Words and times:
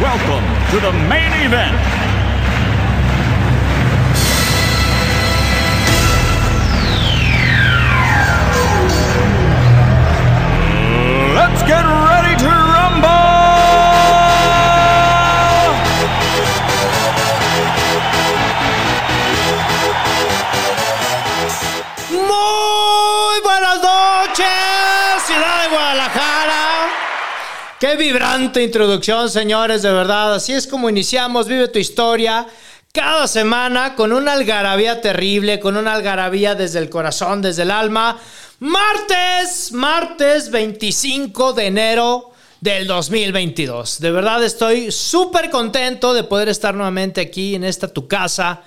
welcome 0.00 0.44
to 0.70 0.78
the 0.80 0.92
main 1.08 1.32
event. 1.44 1.74
Let's 11.34 11.62
get 11.62 11.97
Qué 27.80 27.94
vibrante 27.94 28.64
introducción, 28.64 29.30
señores, 29.30 29.82
de 29.82 29.92
verdad. 29.92 30.34
Así 30.34 30.52
es 30.52 30.66
como 30.66 30.90
iniciamos 30.90 31.46
Vive 31.46 31.68
tu 31.68 31.78
historia. 31.78 32.44
Cada 32.92 33.28
semana 33.28 33.94
con 33.94 34.12
una 34.12 34.32
algarabía 34.32 35.00
terrible, 35.00 35.60
con 35.60 35.76
una 35.76 35.94
algarabía 35.94 36.56
desde 36.56 36.80
el 36.80 36.90
corazón, 36.90 37.40
desde 37.40 37.62
el 37.62 37.70
alma. 37.70 38.18
Martes, 38.58 39.70
martes 39.70 40.50
25 40.50 41.52
de 41.52 41.66
enero 41.66 42.32
del 42.60 42.88
2022. 42.88 44.00
De 44.00 44.10
verdad 44.10 44.42
estoy 44.42 44.90
súper 44.90 45.48
contento 45.48 46.12
de 46.14 46.24
poder 46.24 46.48
estar 46.48 46.74
nuevamente 46.74 47.20
aquí 47.20 47.54
en 47.54 47.62
esta 47.62 47.86
tu 47.86 48.08
casa. 48.08 48.60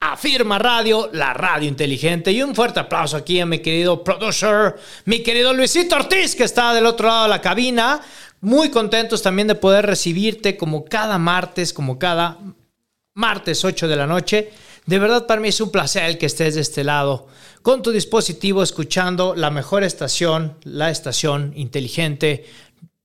Afirma 0.00 0.58
Radio, 0.58 1.10
la 1.12 1.34
radio 1.34 1.68
inteligente. 1.68 2.32
Y 2.32 2.42
un 2.42 2.54
fuerte 2.54 2.80
aplauso 2.80 3.18
aquí 3.18 3.40
a 3.40 3.46
mi 3.46 3.58
querido 3.58 4.02
producer, 4.02 4.76
mi 5.04 5.22
querido 5.22 5.52
Luisito 5.52 5.96
Ortiz, 5.96 6.34
que 6.34 6.44
está 6.44 6.72
del 6.72 6.86
otro 6.86 7.08
lado 7.08 7.24
de 7.24 7.28
la 7.28 7.42
cabina. 7.42 8.00
Muy 8.44 8.68
contentos 8.68 9.22
también 9.22 9.48
de 9.48 9.54
poder 9.54 9.86
recibirte 9.86 10.58
como 10.58 10.84
cada 10.84 11.16
martes, 11.16 11.72
como 11.72 11.98
cada 11.98 12.36
martes 13.14 13.64
8 13.64 13.88
de 13.88 13.96
la 13.96 14.06
noche. 14.06 14.50
De 14.84 14.98
verdad 14.98 15.26
para 15.26 15.40
mí 15.40 15.48
es 15.48 15.62
un 15.62 15.70
placer 15.70 16.04
el 16.04 16.18
que 16.18 16.26
estés 16.26 16.54
de 16.54 16.60
este 16.60 16.84
lado, 16.84 17.26
con 17.62 17.82
tu 17.82 17.90
dispositivo 17.90 18.62
escuchando 18.62 19.34
la 19.34 19.50
mejor 19.50 19.82
estación, 19.82 20.58
la 20.64 20.90
estación 20.90 21.54
inteligente. 21.56 22.44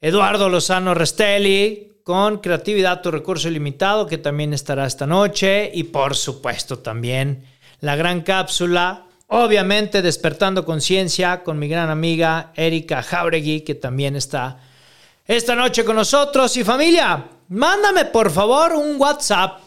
Eduardo 0.00 0.48
Lozano 0.48 0.94
Restelli, 0.94 1.94
con 2.04 2.38
Creatividad 2.38 3.02
Tu 3.02 3.10
Recurso 3.10 3.48
Ilimitado, 3.48 4.06
que 4.06 4.18
también 4.18 4.54
estará 4.54 4.86
esta 4.86 5.04
noche. 5.04 5.72
Y 5.74 5.84
por 5.84 6.14
supuesto 6.14 6.78
también 6.78 7.44
la 7.80 7.96
gran 7.96 8.20
cápsula, 8.20 9.06
obviamente 9.26 10.00
Despertando 10.00 10.64
Conciencia, 10.64 11.42
con 11.42 11.58
mi 11.58 11.66
gran 11.66 11.90
amiga 11.90 12.52
Erika 12.54 13.02
Jauregui, 13.02 13.62
que 13.62 13.74
también 13.74 14.14
está 14.14 14.60
esta 15.26 15.56
noche 15.56 15.84
con 15.84 15.96
nosotros. 15.96 16.56
Y 16.56 16.62
familia, 16.62 17.30
mándame 17.48 18.04
por 18.04 18.30
favor 18.30 18.74
un 18.74 19.00
WhatsApp. 19.00 19.58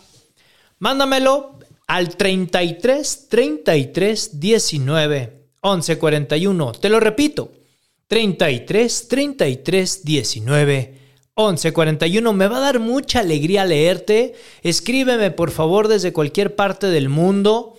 Mándamelo 0.79 1.59
al 1.85 2.15
33 2.15 3.27
33 3.27 4.39
19 4.39 5.36
11 5.61 5.97
41. 5.97 6.71
Te 6.73 6.89
lo 6.89 6.99
repito. 6.99 7.51
33 8.07 9.07
33 9.07 10.03
19 10.05 10.99
1141. 11.35 12.33
Me 12.33 12.47
va 12.47 12.57
a 12.57 12.61
dar 12.61 12.79
mucha 12.79 13.19
alegría 13.19 13.65
leerte. 13.65 14.35
Escríbeme 14.63 15.31
por 15.31 15.51
favor 15.51 15.87
desde 15.87 16.13
cualquier 16.13 16.55
parte 16.55 16.87
del 16.87 17.09
mundo. 17.09 17.77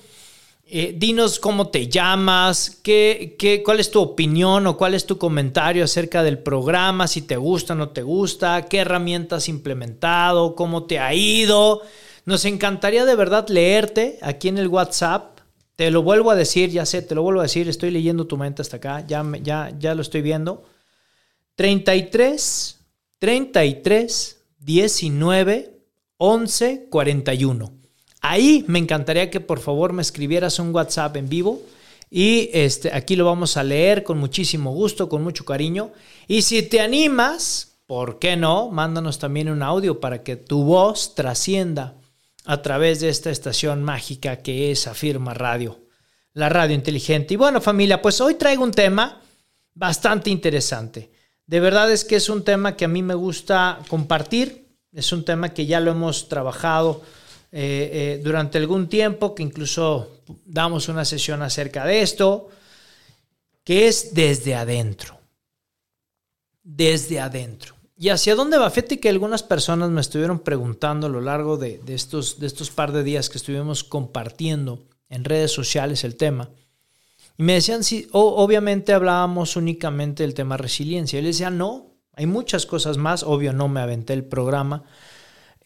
Eh, 0.71 0.95
dinos 0.95 1.39
cómo 1.41 1.69
te 1.69 1.89
llamas, 1.89 2.79
qué, 2.83 3.37
qué, 3.39 3.63
cuál 3.63 3.81
es 3.81 3.91
tu 3.91 4.03
opinión 4.03 4.67
o 4.67 4.77
cuál 4.77 4.93
es 4.93 5.07
tu 5.07 5.17
comentario 5.17 5.83
acerca 5.83 6.23
del 6.23 6.41
programa, 6.41 7.09
si 7.09 7.23
te 7.23 7.39
gusta 7.39 7.73
o 7.73 7.77
no 7.77 7.89
te 7.89 8.03
gusta, 8.03 8.67
qué 8.67 8.81
herramientas 8.81 9.45
has 9.45 9.49
implementado, 9.49 10.55
cómo 10.55 10.85
te 10.85 10.99
ha 10.99 11.15
ido. 11.15 11.81
Nos 12.27 12.45
encantaría 12.45 13.07
de 13.07 13.17
verdad 13.17 13.49
leerte 13.49 14.19
aquí 14.21 14.49
en 14.49 14.59
el 14.59 14.69
WhatsApp. 14.69 15.38
Te 15.79 15.93
lo 15.93 16.03
vuelvo 16.03 16.33
a 16.33 16.35
decir, 16.35 16.71
ya 16.71 16.85
sé, 16.85 17.03
te 17.03 17.15
lo 17.15 17.23
vuelvo 17.23 17.39
a 17.39 17.45
decir, 17.45 17.69
estoy 17.69 17.93
leyendo 17.93 18.27
tu 18.27 18.37
mente 18.37 18.63
hasta 18.63 18.79
acá, 18.79 19.07
ya, 19.07 19.25
ya, 19.41 19.73
ya 19.79 19.95
lo 19.95 20.03
estoy 20.03 20.23
viendo. 20.23 20.65
33 21.55 22.81
33 23.21 24.41
19 24.59 25.81
11 26.17 26.87
41. 26.91 27.73
Ahí 28.21 28.65
me 28.67 28.81
encantaría 28.81 29.31
que 29.31 29.39
por 29.39 29.61
favor 29.61 29.93
me 29.93 30.03
escribieras 30.03 30.59
un 30.59 30.75
WhatsApp 30.75 31.17
en 31.17 31.29
vivo 31.29 31.63
y 32.11 32.51
este, 32.53 32.93
aquí 32.93 33.15
lo 33.15 33.27
vamos 33.27 33.57
a 33.57 33.63
leer 33.63 34.03
con 34.03 34.19
muchísimo 34.19 34.73
gusto, 34.73 35.09
con 35.09 35.23
mucho 35.23 35.45
cariño. 35.45 35.93
Y 36.27 36.43
si 36.43 36.65
te 36.65 36.81
animas, 36.81 37.79
¿por 37.87 38.19
qué 38.19 38.37
no? 38.37 38.69
Mándanos 38.73 39.21
también 39.21 39.49
un 39.49 39.63
audio 39.63 40.01
para 40.01 40.25
que 40.25 40.35
tu 40.35 40.65
voz 40.65 41.15
trascienda 41.15 41.95
a 42.49 42.63
través 42.63 43.01
de 43.01 43.11
esta 43.11 43.31
estación 43.31 43.85
mágica 43.85 44.37
que 44.37 44.71
es 44.71 44.87
Afirma 44.87 45.35
Radio, 45.35 45.85
la 46.33 46.49
radio 46.49 46.75
inteligente. 46.75 47.35
Y 47.35 47.37
bueno 47.37 47.61
familia, 47.61 48.01
pues 48.01 48.23
hoy 48.23 48.37
traigo 48.37 48.65
un 48.65 48.73
tema 48.73 49.21
bastante 49.75 50.31
interesante. 50.31 51.11
De 51.47 51.61
verdad 51.61 51.93
es 51.93 52.07
que 52.07 52.17
es 52.17 52.31
un 52.31 52.45
tema 52.45 52.75
que 52.75 52.87
a 52.87 52.89
mí 52.89 53.03
me 53.03 53.13
gusta 53.13 53.81
compartir, 53.89 54.67
es 54.95 55.13
un 55.13 55.27
tema 55.27 55.53
que 55.53 55.67
ya 55.67 55.79
lo 55.79 55.91
hemos 55.91 56.31
trabajado 56.31 57.03
eh, 57.53 57.91
eh, 57.93 58.21
durante 58.25 58.57
algún 58.57 58.89
tiempo, 58.89 59.35
que 59.35 59.43
incluso 59.43 60.23
damos 60.47 60.89
una 60.89 61.05
sesión 61.05 61.43
acerca 61.43 61.85
de 61.85 62.01
esto, 62.01 62.49
que 63.63 63.89
es 63.89 64.15
desde 64.15 64.55
adentro. 64.55 65.21
Desde 66.63 67.21
adentro. 67.21 67.78
¿Y 68.01 68.11
hacia 68.11 68.37
dónde 68.37 68.59
va? 68.59 68.71
Fíjate 68.71 69.01
que 69.01 69.09
algunas 69.09 69.43
personas 69.43 69.91
me 69.91 70.01
estuvieron 70.01 70.39
preguntando 70.39 71.09
a 71.09 71.11
lo 71.11 71.21
largo 71.21 71.57
de, 71.57 71.81
estos, 71.89 72.37
par 72.73 72.93
de 72.93 73.03
días 73.03 73.29
que 73.29 73.39
estuvimos 73.39 73.83
compartiendo 73.83 74.85
en 75.09 75.25
redes 75.25 75.51
sociales 75.51 76.05
el 76.05 76.15
tema. 76.15 76.49
Y 77.37 77.43
me 77.43 77.55
decían 77.55 77.83
si 77.83 78.07
obviamente 78.13 78.93
hablábamos 78.93 79.57
únicamente 79.57 80.23
del 80.23 80.35
tema 80.35 80.57
resiliencia. 80.57 81.19
Y 81.19 81.23
les 81.23 81.39
decía, 81.39 81.51
no, 81.51 81.97
hay 82.13 82.27
muchas 82.27 82.67
cosas 82.67 82.99
más. 82.99 83.25
Obvio, 83.25 83.53
no 83.53 83.67
me 83.67 83.81
aventé 83.81 84.13
el 84.13 84.25
programa 84.25 84.85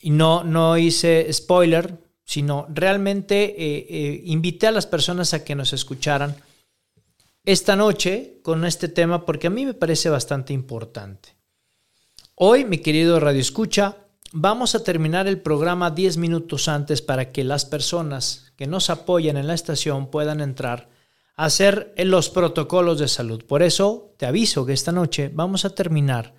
y 0.01 0.09
no, 0.09 0.43
no 0.43 0.79
hice 0.79 1.31
spoiler, 1.31 1.99
sino 2.25 2.67
realmente 2.71 3.45
eh, 3.45 3.87
eh, 3.91 4.23
invité 4.25 4.69
a 4.69 4.73
las 4.73 4.87
personas 4.87 5.35
a 5.35 5.45
que 5.45 5.55
nos 5.55 5.75
escucharan 5.75 6.35
esta 7.45 7.77
noche 7.77 8.39
con 8.43 8.65
este 8.65 8.89
tema 8.89 9.27
porque 9.27 9.49
a 9.49 9.51
mí 9.51 9.67
me 9.67 9.75
parece 9.75 10.09
bastante 10.09 10.55
importante. 10.55 11.42
Hoy, 12.45 12.65
mi 12.65 12.79
querido 12.79 13.21
Radio 13.21 13.41
Escucha, 13.41 13.99
vamos 14.33 14.75
a 14.75 14.83
terminar 14.83 15.29
el 15.29 15.41
programa 15.41 15.93
10 15.93 16.17
minutos 16.17 16.67
antes 16.67 17.01
para 17.01 17.31
que 17.31 17.45
las 17.45 17.65
personas 17.65 18.53
que 18.57 18.67
nos 18.67 18.91
apoyan 18.91 19.37
en 19.37 19.47
la 19.47 19.55
estación 19.55 20.11
puedan 20.11 20.41
entrar 20.41 20.89
a 21.37 21.45
hacer 21.45 21.95
los 21.99 22.31
protocolos 22.31 22.99
de 22.99 23.07
salud. 23.07 23.45
Por 23.45 23.63
eso 23.63 24.13
te 24.17 24.27
aviso 24.27 24.67
que 24.67 24.73
esta 24.73 24.91
noche 24.91 25.31
vamos 25.33 25.65
a 25.65 25.71
terminar 25.71 26.35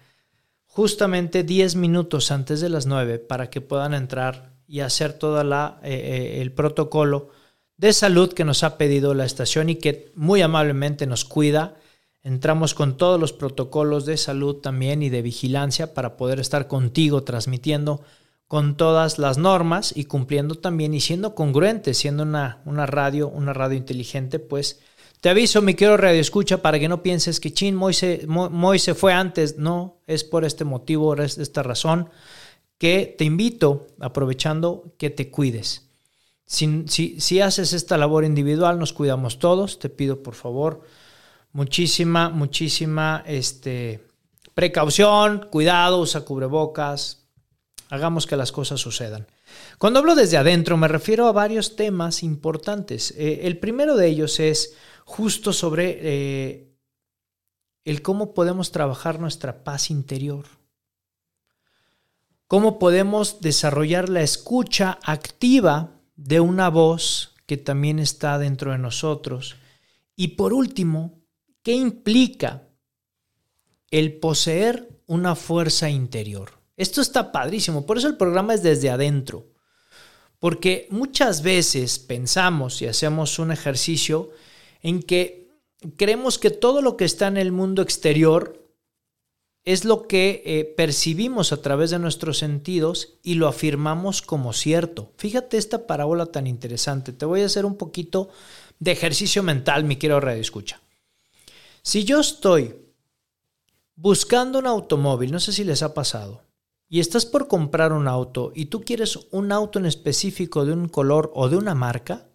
justamente 0.66 1.46
10 1.46 1.78
minutos 1.78 2.32
antes 2.32 2.60
de 2.60 2.68
las 2.68 2.86
9 2.86 3.20
para 3.20 3.50
que 3.50 3.62
puedan 3.62 3.94
entrar 3.94 4.58
y 4.68 4.82
hacer 4.82 5.14
todo 5.14 5.42
eh, 5.42 5.78
eh, 5.84 6.42
el 6.42 6.52
protocolo 6.52 7.30
de 7.78 7.94
salud 7.94 8.34
que 8.34 8.44
nos 8.44 8.66
ha 8.66 8.78
pedido 8.78 9.14
la 9.14 9.24
estación 9.24 9.70
y 9.70 9.76
que 9.76 10.12
muy 10.16 10.42
amablemente 10.42 11.08
nos 11.08 11.24
cuida. 11.24 11.78
Entramos 12.24 12.74
con 12.74 12.98
todos 12.98 13.20
los 13.20 13.34
protocolos 13.34 14.06
de 14.06 14.18
salud 14.18 14.56
también 14.56 15.04
y 15.04 15.10
de 15.10 15.22
vigilancia 15.22 15.94
para 15.94 16.16
poder 16.16 16.40
estar 16.40 16.68
contigo 16.68 17.24
transmitiendo 17.24 18.02
con 18.48 18.78
todas 18.78 19.20
las 19.20 19.38
normas 19.38 19.94
y 19.96 20.06
cumpliendo 20.06 20.56
también 20.56 20.94
y 20.94 21.02
siendo 21.02 21.36
congruentes, 21.36 21.98
siendo 21.98 22.24
una, 22.24 22.62
una 22.66 22.86
radio, 22.86 23.28
una 23.28 23.52
radio 23.52 23.78
inteligente, 23.78 24.40
pues 24.40 24.80
te 25.24 25.30
aviso, 25.30 25.62
mi 25.62 25.74
querido 25.74 25.96
radio 25.96 26.20
escucha, 26.20 26.62
para 26.62 26.78
que 26.80 26.90
no 26.90 27.02
pienses 27.02 27.40
que 27.40 27.54
Chin 27.54 27.76
Moise, 27.76 28.28
Moise 28.28 28.94
fue 28.94 29.14
antes. 29.14 29.58
No, 29.58 30.02
es 30.06 30.26
por 30.26 30.44
este 30.44 30.66
motivo, 30.66 31.16
es 31.16 31.38
esta 31.38 31.64
razón, 31.64 32.10
que 32.78 33.16
te 33.18 33.24
invito, 33.24 33.88
aprovechando, 34.02 34.94
que 34.98 35.10
te 35.10 35.32
cuides. 35.32 35.88
Si, 36.46 36.84
si, 36.88 37.22
si 37.22 37.40
haces 37.40 37.72
esta 37.72 37.98
labor 37.98 38.26
individual, 38.26 38.78
nos 38.78 38.92
cuidamos 38.92 39.40
todos. 39.40 39.80
Te 39.80 39.88
pido, 39.88 40.22
por 40.22 40.36
favor, 40.36 40.82
muchísima, 41.54 42.30
muchísima 42.30 43.24
este, 43.26 44.06
precaución, 44.54 45.48
cuidado, 45.50 46.00
usa 46.00 46.22
cubrebocas. 46.22 47.28
Hagamos 47.90 48.26
que 48.28 48.36
las 48.36 48.52
cosas 48.52 48.82
sucedan. 48.82 49.28
Cuando 49.78 50.00
hablo 50.00 50.16
desde 50.16 50.38
adentro, 50.38 50.78
me 50.78 50.88
refiero 50.88 51.28
a 51.28 51.32
varios 51.32 51.76
temas 51.76 52.24
importantes. 52.24 53.14
Eh, 53.18 53.42
el 53.44 53.60
primero 53.60 53.96
de 53.96 54.08
ellos 54.08 54.40
es 54.40 54.76
justo 55.06 55.54
sobre 55.54 56.00
eh, 56.02 56.74
el 57.86 58.02
cómo 58.02 58.34
podemos 58.34 58.72
trabajar 58.72 59.20
nuestra 59.20 59.64
paz 59.64 59.92
interior, 59.92 60.46
cómo 62.48 62.80
podemos 62.80 63.42
desarrollar 63.42 64.10
la 64.10 64.22
escucha 64.22 64.98
activa 65.04 65.92
de 66.16 66.40
una 66.40 66.70
voz 66.70 67.36
que 67.46 67.58
también 67.58 68.00
está 68.00 68.40
dentro 68.40 68.72
de 68.72 68.78
nosotros. 68.78 69.58
Y 70.16 70.30
por 70.30 70.54
último, 70.54 71.23
¿qué 71.64 71.74
implica 71.74 72.68
el 73.90 74.20
poseer 74.20 74.90
una 75.08 75.36
fuerza 75.36 75.90
interior? 75.90 76.52
Esto 76.78 77.02
está 77.02 77.32
padrísimo, 77.32 77.86
por 77.86 77.98
eso 77.98 78.08
el 78.08 78.18
programa 78.18 78.54
es 78.54 78.64
desde 78.64 78.90
adentro, 78.90 79.48
porque 80.40 80.88
muchas 80.92 81.42
veces 81.42 82.00
pensamos 82.00 82.82
y 82.82 82.88
hacemos 82.88 83.40
un 83.40 83.52
ejercicio 83.52 84.32
en 84.82 85.02
que 85.02 85.50
creemos 85.96 86.38
que 86.38 86.50
todo 86.50 86.82
lo 86.82 86.98
que 86.98 87.06
está 87.06 87.28
en 87.28 87.38
el 87.38 87.52
mundo 87.52 87.82
exterior 87.82 88.60
es 89.66 89.86
lo 89.86 90.08
que 90.08 90.44
eh, 90.46 90.66
percibimos 90.66 91.54
a 91.54 91.62
través 91.62 91.92
de 91.92 92.00
nuestros 92.00 92.38
sentidos 92.38 93.14
y 93.24 93.36
lo 93.36 93.48
afirmamos 93.48 94.22
como 94.22 94.52
cierto. 94.52 95.12
Fíjate 95.18 95.58
esta 95.58 95.88
parábola 95.88 96.26
tan 96.26 96.48
interesante. 96.48 97.14
Te 97.14 97.26
voy 97.26 97.42
a 97.42 97.46
hacer 97.46 97.66
un 97.66 97.78
poquito 97.78 98.30
de 98.80 98.92
ejercicio 98.92 99.42
mental, 99.42 99.86
mi 99.86 99.96
quiero 99.96 100.20
radio 100.20 100.42
escucha. 100.42 100.83
Si 101.86 102.06
yo 102.06 102.22
estoy 102.22 102.78
buscando 103.96 104.60
un 104.60 104.68
automóvil, 104.68 105.34
no 105.34 105.42
sé 105.42 105.52
si 105.52 105.66
les 105.66 105.84
ha 105.84 105.94
pasado, 105.94 106.44
y 106.88 107.02
estás 107.02 107.26
por 107.26 107.50
comprar 107.50 107.92
un 107.92 108.08
auto 108.08 108.54
y 108.56 108.68
tú 108.68 108.84
quieres 108.86 109.20
un 109.32 109.52
auto 109.52 109.80
en 109.80 109.86
específico 109.86 110.66
de 110.66 110.72
un 110.72 110.88
color 110.88 111.30
o 111.36 111.50
de 111.50 111.58
una 111.58 111.76
marca, 111.76 112.30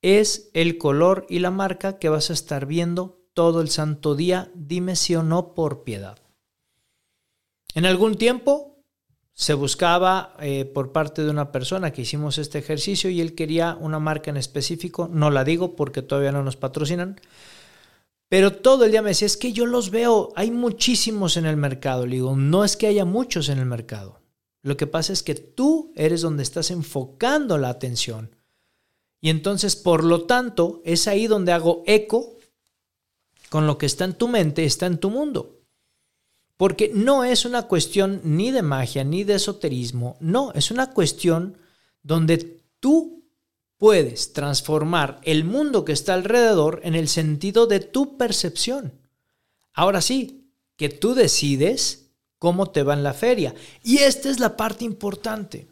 es 0.00 0.50
el 0.54 0.78
color 0.78 1.26
y 1.28 1.40
la 1.40 1.50
marca 1.50 1.98
que 1.98 2.08
vas 2.08 2.30
a 2.30 2.32
estar 2.32 2.64
viendo 2.64 3.20
todo 3.34 3.60
el 3.60 3.68
santo 3.68 4.14
día, 4.14 4.50
dime 4.54 4.96
si 4.96 5.14
o 5.16 5.22
no 5.22 5.52
por 5.52 5.84
piedad. 5.84 6.18
En 7.74 7.84
algún 7.84 8.16
tiempo 8.16 8.82
se 9.34 9.52
buscaba 9.52 10.34
eh, 10.40 10.64
por 10.64 10.92
parte 10.92 11.22
de 11.22 11.30
una 11.30 11.52
persona 11.52 11.92
que 11.92 12.02
hicimos 12.02 12.38
este 12.38 12.58
ejercicio 12.58 13.10
y 13.10 13.20
él 13.20 13.34
quería 13.34 13.76
una 13.78 13.98
marca 13.98 14.30
en 14.30 14.38
específico, 14.38 15.08
no 15.12 15.30
la 15.30 15.44
digo 15.44 15.76
porque 15.76 16.00
todavía 16.00 16.32
no 16.32 16.42
nos 16.42 16.56
patrocinan, 16.56 17.20
pero 18.32 18.50
todo 18.50 18.86
el 18.86 18.92
día 18.92 19.02
me 19.02 19.10
decía, 19.10 19.26
es 19.26 19.36
que 19.36 19.52
yo 19.52 19.66
los 19.66 19.90
veo, 19.90 20.32
hay 20.36 20.50
muchísimos 20.50 21.36
en 21.36 21.44
el 21.44 21.58
mercado. 21.58 22.06
Le 22.06 22.14
digo, 22.14 22.34
no 22.34 22.64
es 22.64 22.78
que 22.78 22.86
haya 22.86 23.04
muchos 23.04 23.50
en 23.50 23.58
el 23.58 23.66
mercado. 23.66 24.22
Lo 24.62 24.78
que 24.78 24.86
pasa 24.86 25.12
es 25.12 25.22
que 25.22 25.34
tú 25.34 25.92
eres 25.96 26.22
donde 26.22 26.42
estás 26.42 26.70
enfocando 26.70 27.58
la 27.58 27.68
atención. 27.68 28.34
Y 29.20 29.28
entonces, 29.28 29.76
por 29.76 30.02
lo 30.02 30.22
tanto, 30.22 30.80
es 30.86 31.08
ahí 31.08 31.26
donde 31.26 31.52
hago 31.52 31.82
eco 31.86 32.38
con 33.50 33.66
lo 33.66 33.76
que 33.76 33.84
está 33.84 34.06
en 34.06 34.14
tu 34.14 34.28
mente, 34.28 34.64
está 34.64 34.86
en 34.86 34.96
tu 34.96 35.10
mundo. 35.10 35.60
Porque 36.56 36.90
no 36.94 37.24
es 37.24 37.44
una 37.44 37.64
cuestión 37.64 38.22
ni 38.24 38.50
de 38.50 38.62
magia, 38.62 39.04
ni 39.04 39.24
de 39.24 39.34
esoterismo, 39.34 40.16
no, 40.20 40.52
es 40.54 40.70
una 40.70 40.94
cuestión 40.94 41.58
donde 42.02 42.62
tú 42.80 43.21
puedes 43.82 44.32
transformar 44.32 45.20
el 45.24 45.42
mundo 45.42 45.84
que 45.84 45.90
está 45.90 46.14
alrededor 46.14 46.78
en 46.84 46.94
el 46.94 47.08
sentido 47.08 47.66
de 47.66 47.80
tu 47.80 48.16
percepción. 48.16 48.92
Ahora 49.72 50.00
sí, 50.00 50.52
que 50.76 50.88
tú 50.88 51.14
decides 51.14 52.12
cómo 52.38 52.70
te 52.70 52.84
va 52.84 52.94
en 52.94 53.02
la 53.02 53.12
feria. 53.12 53.56
Y 53.82 53.98
esta 53.98 54.30
es 54.30 54.38
la 54.38 54.56
parte 54.56 54.84
importante. 54.84 55.66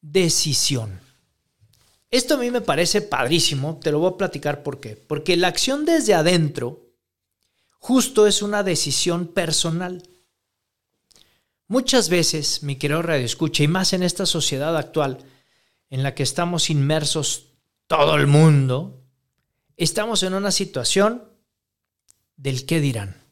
Decisión. 0.00 0.98
Esto 2.10 2.34
a 2.34 2.38
mí 2.38 2.50
me 2.50 2.62
parece 2.62 3.00
padrísimo, 3.00 3.78
te 3.80 3.92
lo 3.92 4.00
voy 4.00 4.12
a 4.12 4.16
platicar 4.16 4.64
por 4.64 4.80
qué. 4.80 4.96
Porque 4.96 5.36
la 5.36 5.46
acción 5.46 5.84
desde 5.84 6.14
adentro 6.14 6.80
justo 7.78 8.26
es 8.26 8.42
una 8.42 8.64
decisión 8.64 9.28
personal. 9.28 10.02
Muchas 11.68 12.08
veces, 12.08 12.64
mi 12.64 12.74
querido 12.74 13.02
Radio 13.02 13.24
Escucha, 13.24 13.62
y 13.62 13.68
más 13.68 13.92
en 13.92 14.02
esta 14.02 14.26
sociedad 14.26 14.76
actual 14.76 15.18
en 15.90 16.02
la 16.02 16.14
que 16.14 16.22
estamos 16.22 16.70
inmersos 16.70 17.52
todo 17.86 18.16
el 18.16 18.26
mundo, 18.26 19.04
estamos 19.76 20.22
en 20.22 20.34
una 20.34 20.50
situación 20.50 21.24
del 22.36 22.64
qué 22.64 22.80
dirán. 22.80 23.22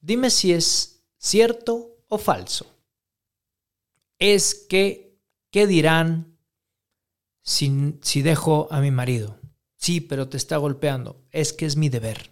Dime 0.00 0.30
si 0.30 0.52
es 0.52 1.04
cierto 1.18 1.98
o 2.08 2.18
falso. 2.18 2.66
Es 4.18 4.54
que, 4.54 5.18
¿qué 5.50 5.66
dirán? 5.66 6.34
si, 7.44 8.22
dejo 8.22 8.66
a 8.70 8.80
mi 8.80 8.90
marido. 8.90 9.38
Sí, 9.76 10.00
pero 10.00 10.28
te 10.28 10.36
está 10.36 10.56
golpeando. 10.56 11.22
Es 11.30 11.52
que 11.52 11.66
es 11.66 11.76
mi 11.76 11.88
deber. 11.88 12.30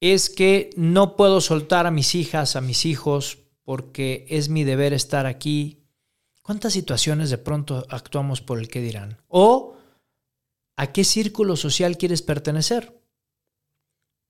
Es 0.00 0.30
que 0.30 0.70
no 0.76 1.16
puedo 1.16 1.40
soltar 1.40 1.86
a 1.86 1.90
mis 1.90 2.14
hijas, 2.14 2.56
a 2.56 2.60
mis 2.60 2.86
hijos, 2.86 3.38
porque 3.62 4.26
es 4.30 4.48
mi 4.48 4.64
deber 4.64 4.92
estar 4.92 5.26
aquí. 5.26 5.77
¿Cuántas 6.48 6.72
situaciones 6.72 7.28
de 7.28 7.36
pronto 7.36 7.84
actuamos 7.90 8.40
por 8.40 8.58
el 8.58 8.68
que 8.68 8.80
dirán? 8.80 9.20
O 9.28 9.76
¿a 10.78 10.92
qué 10.92 11.04
círculo 11.04 11.56
social 11.56 11.98
quieres 11.98 12.22
pertenecer? 12.22 12.98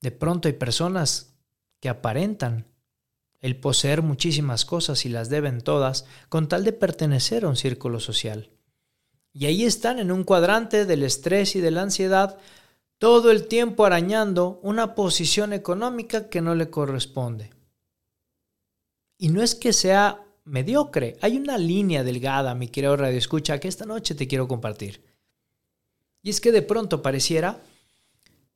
De 0.01 0.11
pronto 0.11 0.49
hay 0.49 0.55
personas 0.55 1.37
que 1.79 1.89
aparentan 1.89 2.67
el 3.39 3.61
poseer 3.61 4.03
muchísimas 4.03 4.65
cosas 4.65 5.07
y 5.07 5.11
las 5.11 5.29
deben 5.29 5.61
todas 5.61 6.07
con 6.29 6.49
tal 6.49 6.65
de 6.65 6.73
pertenecer 6.73 7.45
a 7.45 7.51
un 7.51 7.55
círculo 7.55 8.01
social. 8.01 8.51
Y 9.33 9.47
ahí 9.47 9.63
están 9.63 10.01
en 10.01 10.11
un 10.11 10.25
cuadrante 10.25 10.87
del 10.87 11.05
estrés 11.05 11.55
y 11.55 11.61
de 11.61 11.71
la 11.71 11.83
ansiedad 11.83 12.37
todo 12.99 13.31
el 13.31 13.47
tiempo 13.47 13.87
arañando 13.87 14.59
una 14.65 14.97
posición 14.97 15.53
económica 15.53 16.29
que 16.29 16.41
no 16.41 16.57
le 16.57 16.69
corresponde. 16.69 17.53
Y 19.17 19.29
no 19.29 19.41
es 19.41 19.55
que 19.55 19.73
sea 19.73 20.25
mediocre. 20.49 21.17
Hay 21.21 21.37
una 21.37 21.59
línea 21.59 22.03
delgada, 22.03 22.55
mi 22.55 22.69
querido 22.69 22.97
Radio 22.97 23.19
Escucha, 23.19 23.59
que 23.61 23.69
esta 23.69 23.87
noche 23.87 24.15
te 24.15 24.27
quiero 24.27 24.49
compartir. 24.49 25.01
Y 26.23 26.31
es 26.31 26.41
que 26.41 26.53
de 26.53 26.63
pronto 26.63 27.03
pareciera 27.03 27.61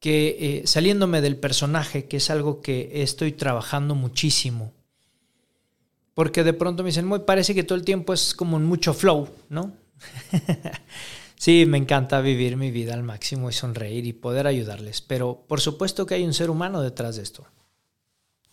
que 0.01 0.37
eh, 0.41 0.67
saliéndome 0.67 1.21
del 1.21 1.37
personaje, 1.37 2.07
que 2.07 2.17
es 2.17 2.29
algo 2.29 2.61
que 2.61 3.03
estoy 3.03 3.33
trabajando 3.33 3.95
muchísimo, 3.95 4.73
porque 6.15 6.43
de 6.43 6.53
pronto 6.53 6.83
me 6.83 6.89
dicen, 6.89 7.07
muy 7.07 7.21
parece 7.21 7.55
que 7.55 7.63
todo 7.63 7.79
el 7.79 7.85
tiempo 7.85 8.13
es 8.13 8.35
como 8.35 8.59
mucho 8.59 8.95
flow, 8.95 9.29
¿no? 9.49 9.73
sí, 11.37 11.67
me 11.67 11.79
encanta 11.79 12.21
vivir 12.21 12.57
mi 12.57 12.73
vida 12.73 12.95
al 12.95 13.05
máximo 13.05 13.49
y 13.49 13.53
sonreír 13.53 14.05
y 14.07 14.13
poder 14.13 14.49
ayudarles, 14.49 15.01
pero 15.01 15.45
por 15.47 15.61
supuesto 15.61 16.05
que 16.05 16.15
hay 16.15 16.25
un 16.25 16.35
ser 16.35 16.51
humano 16.51 16.83
detrás 16.83 17.17
de 17.17 17.23
esto. 17.23 17.47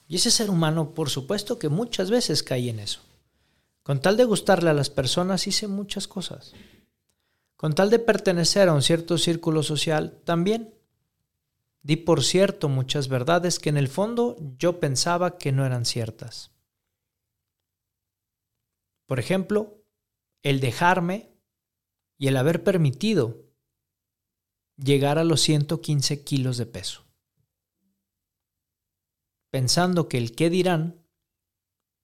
Y 0.07 0.17
ese 0.17 0.31
ser 0.31 0.49
humano, 0.49 0.93
por 0.93 1.09
supuesto 1.09 1.57
que 1.57 1.69
muchas 1.69 2.11
veces 2.11 2.43
cae 2.43 2.69
en 2.69 2.79
eso. 2.79 3.01
Con 3.83 4.01
tal 4.01 4.17
de 4.17 4.25
gustarle 4.25 4.69
a 4.69 4.73
las 4.73 4.89
personas 4.89 5.47
hice 5.47 5.67
muchas 5.67 6.07
cosas. 6.07 6.53
Con 7.55 7.73
tal 7.73 7.89
de 7.89 7.99
pertenecer 7.99 8.69
a 8.69 8.73
un 8.73 8.81
cierto 8.81 9.17
círculo 9.17 9.63
social, 9.63 10.21
también. 10.23 10.73
Di 11.81 11.95
por 11.95 12.23
cierto 12.23 12.69
muchas 12.69 13.07
verdades 13.07 13.59
que 13.59 13.69
en 13.69 13.77
el 13.77 13.87
fondo 13.87 14.37
yo 14.57 14.79
pensaba 14.79 15.37
que 15.37 15.51
no 15.51 15.65
eran 15.65 15.85
ciertas. 15.85 16.51
Por 19.05 19.19
ejemplo, 19.19 19.83
el 20.43 20.59
dejarme 20.59 21.33
y 22.17 22.27
el 22.27 22.37
haber 22.37 22.63
permitido 22.63 23.49
llegar 24.77 25.17
a 25.17 25.23
los 25.23 25.41
115 25.41 26.23
kilos 26.23 26.57
de 26.57 26.65
peso. 26.65 27.05
Pensando 29.49 30.07
que 30.07 30.17
el 30.17 30.35
qué 30.35 30.49
dirán, 30.49 31.03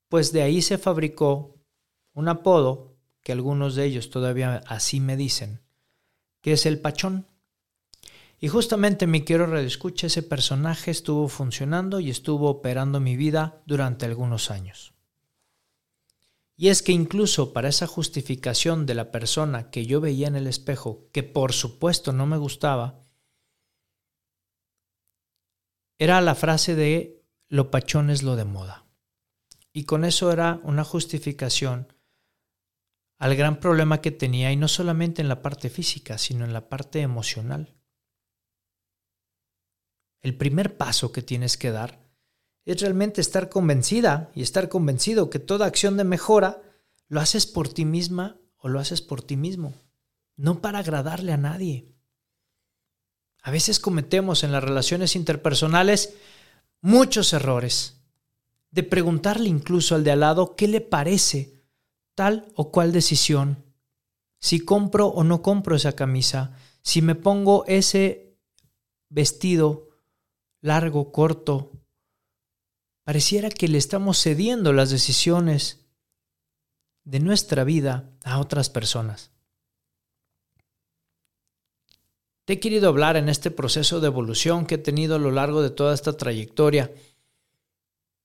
pues 0.10 0.32
de 0.32 0.42
ahí 0.42 0.62
se 0.62 0.78
fabricó 0.78 1.55
un 2.16 2.30
apodo, 2.30 2.96
que 3.22 3.34
algunos 3.34 3.76
de 3.76 3.86
ellos 3.86 4.10
todavía 4.10 4.64
así 4.68 5.00
me 5.00 5.18
dicen, 5.18 5.62
que 6.42 6.54
es 6.54 6.66
el 6.66 6.80
pachón. 6.80 7.28
Y 8.40 8.48
justamente 8.48 9.06
mi 9.06 9.24
quiero 9.24 9.46
redescucha, 9.46 10.08
ese 10.08 10.24
personaje 10.24 10.92
estuvo 10.92 11.28
funcionando 11.28 12.00
y 12.00 12.10
estuvo 12.10 12.50
operando 12.50 13.00
mi 13.00 13.16
vida 13.16 13.62
durante 13.66 14.06
algunos 14.06 14.50
años. 14.50 14.94
Y 16.58 16.70
es 16.70 16.82
que 16.82 16.94
incluso 16.94 17.52
para 17.52 17.68
esa 17.68 17.86
justificación 17.86 18.86
de 18.86 18.96
la 18.96 19.12
persona 19.12 19.70
que 19.70 19.86
yo 19.86 20.00
veía 20.00 20.28
en 20.28 20.38
el 20.38 20.48
espejo, 20.48 21.10
que 21.12 21.24
por 21.24 21.52
supuesto 21.52 22.14
no 22.14 22.26
me 22.26 22.38
gustaba, 22.38 23.02
era 25.98 26.22
la 26.22 26.36
frase 26.36 26.76
de 26.76 27.26
lo 27.50 27.72
pachón 27.72 28.10
es 28.10 28.24
lo 28.24 28.38
de 28.38 28.46
moda. 28.46 28.86
Y 29.74 29.84
con 29.84 30.06
eso 30.06 30.32
era 30.32 30.62
una 30.64 30.86
justificación 30.86 31.95
al 33.26 33.36
gran 33.36 33.60
problema 33.60 34.02
que 34.02 34.12
tenía, 34.12 34.52
y 34.52 34.56
no 34.56 34.68
solamente 34.68 35.20
en 35.20 35.30
la 35.30 35.42
parte 35.42 35.72
física, 35.72 36.20
sino 36.20 36.46
en 36.46 36.54
la 36.54 36.70
parte 36.70 37.02
emocional. 37.02 37.74
El 40.22 40.38
primer 40.38 40.78
paso 40.78 41.12
que 41.12 41.24
tienes 41.24 41.58
que 41.58 41.72
dar 41.72 42.06
es 42.66 42.82
realmente 42.82 43.22
estar 43.22 43.50
convencida 43.50 44.30
y 44.36 44.44
estar 44.44 44.70
convencido 44.70 45.32
que 45.32 45.40
toda 45.40 45.66
acción 45.66 45.98
de 45.98 46.04
mejora 46.04 46.62
lo 47.08 47.20
haces 47.20 47.48
por 47.48 47.68
ti 47.68 47.84
misma 47.84 48.38
o 48.58 48.68
lo 48.68 48.80
haces 48.80 49.02
por 49.02 49.24
ti 49.24 49.38
mismo, 49.38 49.74
no 50.36 50.62
para 50.62 50.78
agradarle 50.78 51.32
a 51.32 51.38
nadie. 51.38 51.96
A 53.42 53.50
veces 53.50 53.80
cometemos 53.80 54.44
en 54.44 54.52
las 54.52 54.64
relaciones 54.64 55.16
interpersonales 55.16 56.14
muchos 56.80 57.34
errores, 57.34 58.02
de 58.70 58.84
preguntarle 58.84 59.50
incluso 59.50 59.96
al 59.96 60.04
de 60.04 60.12
al 60.12 60.20
lado 60.20 60.56
qué 60.56 60.68
le 60.68 60.82
parece 60.82 61.55
tal 62.16 62.52
o 62.56 62.72
cual 62.72 62.92
decisión, 62.92 63.64
si 64.40 64.60
compro 64.60 65.08
o 65.08 65.24
no 65.24 65.42
compro 65.42 65.76
esa 65.76 65.94
camisa, 65.94 66.58
si 66.82 67.02
me 67.02 67.16
pongo 67.16 67.66
ese 67.68 68.38
vestido 69.10 69.90
largo, 70.62 71.12
corto, 71.12 71.72
Pareciera 73.06 73.52
que 73.52 73.68
le 73.68 73.78
estamos 73.78 74.20
cediendo 74.20 74.74
las 74.74 74.90
decisiones 74.90 75.86
de 77.04 77.20
nuestra 77.20 77.64
vida 77.64 78.10
a 78.24 78.40
otras 78.40 78.72
personas. 78.72 79.32
Te 82.46 82.54
he 82.54 82.60
querido 82.60 82.90
hablar 82.90 83.16
en 83.16 83.30
este 83.30 83.52
proceso 83.52 84.00
de 84.00 84.08
evolución 84.08 84.66
que 84.66 84.76
he 84.76 84.80
tenido 84.80 85.16
a 85.16 85.20
lo 85.20 85.30
largo 85.30 85.62
de 85.62 85.70
toda 85.70 85.94
esta 85.94 86.18
trayectoria, 86.18 86.92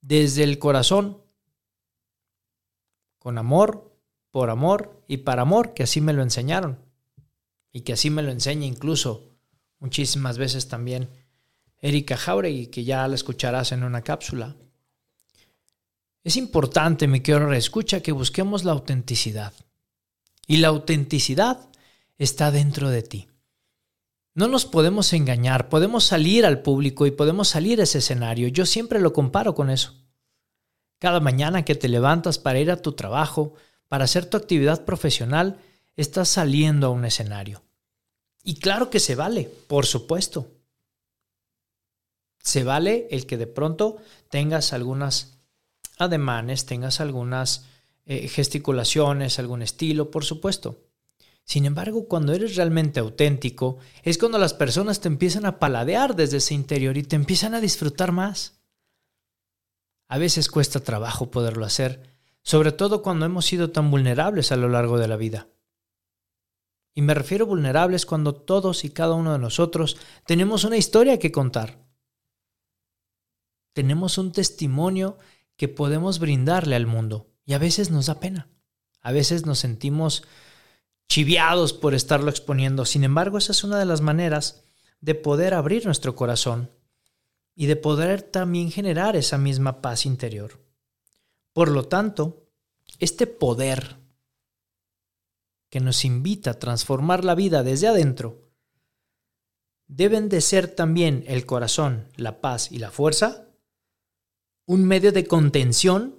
desde 0.00 0.44
el 0.44 0.58
corazón, 0.58 1.22
con 3.20 3.38
amor, 3.38 3.94
por 4.32 4.50
amor 4.50 5.04
y 5.06 5.18
para 5.18 5.42
amor, 5.42 5.74
que 5.74 5.84
así 5.84 6.00
me 6.00 6.12
lo 6.12 6.22
enseñaron 6.22 6.80
y 7.72 7.82
que 7.82 7.92
así 7.92 8.10
me 8.10 8.22
lo 8.22 8.32
enseña 8.32 8.66
incluso 8.66 9.28
muchísimas 9.78 10.38
veces 10.38 10.66
también 10.66 11.08
Erika 11.78 12.16
Jauregui, 12.16 12.66
que 12.66 12.84
ya 12.84 13.06
la 13.06 13.14
escucharás 13.14 13.72
en 13.72 13.84
una 13.84 14.02
cápsula. 14.02 14.56
Es 16.22 16.36
importante, 16.36 17.06
mi 17.08 17.20
querido 17.20 17.52
escucha, 17.52 18.02
que 18.02 18.12
busquemos 18.12 18.64
la 18.64 18.72
autenticidad. 18.72 19.54
Y 20.46 20.58
la 20.58 20.68
autenticidad 20.68 21.70
está 22.18 22.50
dentro 22.50 22.90
de 22.90 23.02
ti. 23.02 23.28
No 24.34 24.46
nos 24.48 24.66
podemos 24.66 25.12
engañar, 25.12 25.68
podemos 25.68 26.04
salir 26.04 26.44
al 26.44 26.60
público 26.60 27.06
y 27.06 27.10
podemos 27.10 27.48
salir 27.48 27.80
a 27.80 27.84
ese 27.84 27.98
escenario. 27.98 28.48
Yo 28.48 28.66
siempre 28.66 29.00
lo 29.00 29.12
comparo 29.12 29.54
con 29.54 29.70
eso. 29.70 29.94
Cada 31.00 31.18
mañana 31.18 31.64
que 31.64 31.74
te 31.74 31.88
levantas 31.88 32.38
para 32.38 32.60
ir 32.60 32.70
a 32.70 32.80
tu 32.80 32.92
trabajo, 32.92 33.54
para 33.88 34.04
hacer 34.04 34.26
tu 34.26 34.36
actividad 34.36 34.84
profesional, 34.84 35.58
estás 35.96 36.28
saliendo 36.28 36.86
a 36.86 36.90
un 36.90 37.06
escenario. 37.06 37.62
Y 38.44 38.56
claro 38.56 38.90
que 38.90 39.00
se 39.00 39.14
vale, 39.14 39.50
por 39.66 39.86
supuesto. 39.86 40.48
Se 42.42 42.64
vale 42.64 43.08
el 43.10 43.26
que 43.26 43.38
de 43.38 43.46
pronto 43.46 43.96
tengas 44.28 44.74
algunas 44.74 45.38
ademanes, 45.98 46.66
tengas 46.66 47.00
algunas 47.00 47.64
eh, 48.04 48.28
gesticulaciones, 48.28 49.38
algún 49.38 49.62
estilo, 49.62 50.10
por 50.10 50.24
supuesto. 50.24 50.84
Sin 51.44 51.64
embargo, 51.64 52.08
cuando 52.08 52.34
eres 52.34 52.56
realmente 52.56 53.00
auténtico, 53.00 53.78
es 54.02 54.18
cuando 54.18 54.36
las 54.36 54.52
personas 54.52 55.00
te 55.00 55.08
empiezan 55.08 55.46
a 55.46 55.58
paladear 55.58 56.14
desde 56.14 56.36
ese 56.36 56.52
interior 56.54 56.98
y 56.98 57.04
te 57.04 57.16
empiezan 57.16 57.54
a 57.54 57.60
disfrutar 57.60 58.12
más. 58.12 58.59
A 60.10 60.18
veces 60.18 60.50
cuesta 60.50 60.80
trabajo 60.80 61.30
poderlo 61.30 61.64
hacer, 61.64 62.02
sobre 62.42 62.72
todo 62.72 63.00
cuando 63.00 63.26
hemos 63.26 63.46
sido 63.46 63.70
tan 63.70 63.92
vulnerables 63.92 64.50
a 64.50 64.56
lo 64.56 64.68
largo 64.68 64.98
de 64.98 65.06
la 65.06 65.14
vida. 65.14 65.46
Y 66.96 67.02
me 67.02 67.14
refiero 67.14 67.46
vulnerables 67.46 68.06
cuando 68.06 68.34
todos 68.34 68.84
y 68.84 68.90
cada 68.90 69.14
uno 69.14 69.32
de 69.32 69.38
nosotros 69.38 69.96
tenemos 70.26 70.64
una 70.64 70.76
historia 70.76 71.20
que 71.20 71.30
contar. 71.30 71.78
Tenemos 73.72 74.18
un 74.18 74.32
testimonio 74.32 75.16
que 75.56 75.68
podemos 75.68 76.18
brindarle 76.18 76.74
al 76.74 76.88
mundo. 76.88 77.28
Y 77.44 77.52
a 77.52 77.58
veces 77.58 77.92
nos 77.92 78.06
da 78.06 78.18
pena. 78.18 78.48
A 79.02 79.12
veces 79.12 79.46
nos 79.46 79.60
sentimos 79.60 80.24
chiviados 81.08 81.72
por 81.72 81.94
estarlo 81.94 82.30
exponiendo. 82.30 82.84
Sin 82.84 83.04
embargo, 83.04 83.38
esa 83.38 83.52
es 83.52 83.62
una 83.62 83.78
de 83.78 83.86
las 83.86 84.00
maneras 84.00 84.64
de 85.00 85.14
poder 85.14 85.54
abrir 85.54 85.86
nuestro 85.86 86.16
corazón 86.16 86.68
y 87.54 87.66
de 87.66 87.76
poder 87.76 88.22
también 88.22 88.70
generar 88.70 89.16
esa 89.16 89.38
misma 89.38 89.80
paz 89.82 90.06
interior. 90.06 90.60
Por 91.52 91.70
lo 91.70 91.88
tanto, 91.88 92.46
este 92.98 93.26
poder 93.26 93.96
que 95.68 95.80
nos 95.80 96.04
invita 96.04 96.52
a 96.52 96.58
transformar 96.58 97.24
la 97.24 97.34
vida 97.34 97.62
desde 97.62 97.88
adentro, 97.88 98.50
deben 99.86 100.28
de 100.28 100.40
ser 100.40 100.68
también 100.68 101.24
el 101.26 101.46
corazón, 101.46 102.08
la 102.16 102.40
paz 102.40 102.72
y 102.72 102.78
la 102.78 102.90
fuerza 102.90 103.46
un 104.70 104.84
medio 104.84 105.10
de 105.10 105.26
contención 105.26 106.14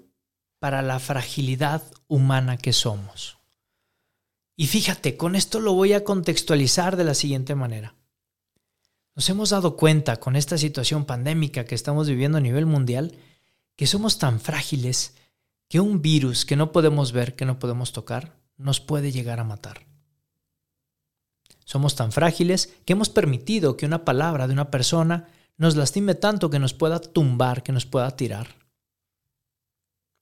para 0.59 0.81
la 0.81 0.99
fragilidad 0.99 1.83
humana 2.09 2.57
que 2.57 2.73
somos. 2.73 3.37
Y 4.57 4.67
fíjate, 4.67 5.15
con 5.15 5.37
esto 5.37 5.61
lo 5.61 5.73
voy 5.73 5.93
a 5.93 6.03
contextualizar 6.03 6.97
de 6.97 7.05
la 7.05 7.13
siguiente 7.13 7.55
manera. 7.55 7.95
Nos 9.21 9.29
hemos 9.29 9.51
dado 9.51 9.77
cuenta 9.77 10.15
con 10.15 10.35
esta 10.35 10.57
situación 10.57 11.05
pandémica 11.05 11.65
que 11.65 11.75
estamos 11.75 12.07
viviendo 12.07 12.39
a 12.39 12.41
nivel 12.41 12.65
mundial 12.65 13.19
que 13.75 13.85
somos 13.85 14.17
tan 14.17 14.39
frágiles 14.39 15.15
que 15.69 15.79
un 15.79 16.01
virus 16.01 16.43
que 16.43 16.55
no 16.55 16.71
podemos 16.71 17.11
ver, 17.11 17.35
que 17.35 17.45
no 17.45 17.59
podemos 17.59 17.91
tocar, 17.91 18.35
nos 18.57 18.79
puede 18.79 19.11
llegar 19.11 19.39
a 19.39 19.43
matar. 19.43 19.85
Somos 21.65 21.93
tan 21.93 22.11
frágiles 22.11 22.73
que 22.83 22.93
hemos 22.93 23.09
permitido 23.09 23.77
que 23.77 23.85
una 23.85 24.05
palabra 24.05 24.47
de 24.47 24.53
una 24.53 24.71
persona 24.71 25.29
nos 25.55 25.75
lastime 25.75 26.15
tanto 26.15 26.49
que 26.49 26.57
nos 26.57 26.73
pueda 26.73 26.99
tumbar, 26.99 27.61
que 27.61 27.73
nos 27.73 27.85
pueda 27.85 28.09
tirar. 28.17 28.55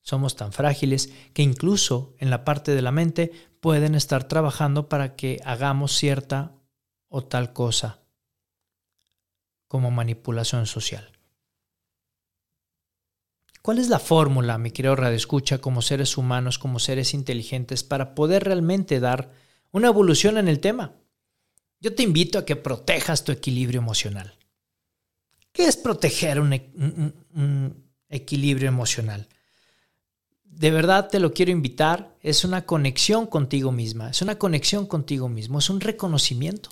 Somos 0.01 0.36
tan 0.36 0.51
frágiles 0.51 1.10
que 1.32 1.41
incluso 1.41 2.15
en 2.18 2.29
la 2.29 2.44
parte 2.44 2.75
de 2.75 2.82
la 2.82 2.91
mente 2.91 3.32
pueden 3.62 3.96
estar 3.96 4.25
trabajando 4.25 4.89
para 4.89 5.15
que 5.15 5.39
hagamos 5.46 5.94
cierta 5.94 6.51
o 7.08 7.24
tal 7.24 7.53
cosa 7.53 8.00
como 9.70 9.92
manipulación 9.92 10.66
social. 10.66 11.10
¿Cuál 13.62 13.78
es 13.78 13.88
la 13.88 14.00
fórmula, 14.00 14.58
mi 14.58 14.72
querido 14.72 14.96
Radio 14.96 15.16
Escucha, 15.16 15.60
como 15.60 15.82
seres 15.84 16.18
humanos, 16.18 16.58
como 16.58 16.80
seres 16.80 17.14
inteligentes, 17.14 17.84
para 17.84 18.16
poder 18.16 18.44
realmente 18.46 19.00
dar 19.00 19.32
una 19.72 19.90
evolución 19.90 20.40
en 20.40 20.48
el 20.48 20.60
tema? 20.60 20.96
Yo 21.80 21.94
te 21.94 22.04
invito 22.04 22.40
a 22.40 22.46
que 22.46 22.56
protejas 22.56 23.24
tu 23.24 23.32
equilibrio 23.32 23.80
emocional. 23.80 24.34
¿Qué 25.52 25.66
es 25.66 25.78
proteger 25.78 26.40
un, 26.40 26.52
un 27.36 27.84
equilibrio 28.10 28.70
emocional? 28.70 29.28
De 30.44 30.72
verdad 30.72 31.10
te 31.10 31.20
lo 31.20 31.32
quiero 31.32 31.52
invitar. 31.52 32.18
Es 32.22 32.44
una 32.44 32.66
conexión 32.66 33.28
contigo 33.28 33.72
misma, 33.72 34.10
es 34.10 34.24
una 34.24 34.40
conexión 34.40 34.88
contigo 34.88 35.30
mismo, 35.30 35.60
es 35.60 35.70
un 35.70 35.80
reconocimiento. 35.80 36.72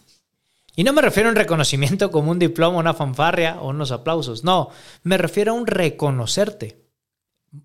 Y 0.77 0.83
no 0.83 0.93
me 0.93 1.01
refiero 1.01 1.27
a 1.27 1.31
un 1.31 1.35
reconocimiento 1.35 2.11
como 2.11 2.31
un 2.31 2.37
diploma, 2.37 2.77
una 2.77 2.93
fanfarria 2.93 3.59
o 3.59 3.69
unos 3.69 3.91
aplausos. 3.91 4.43
No, 4.43 4.69
me 5.01 5.17
refiero 5.17 5.51
a 5.51 5.55
un 5.55 5.65
reconocerte. 5.65 6.85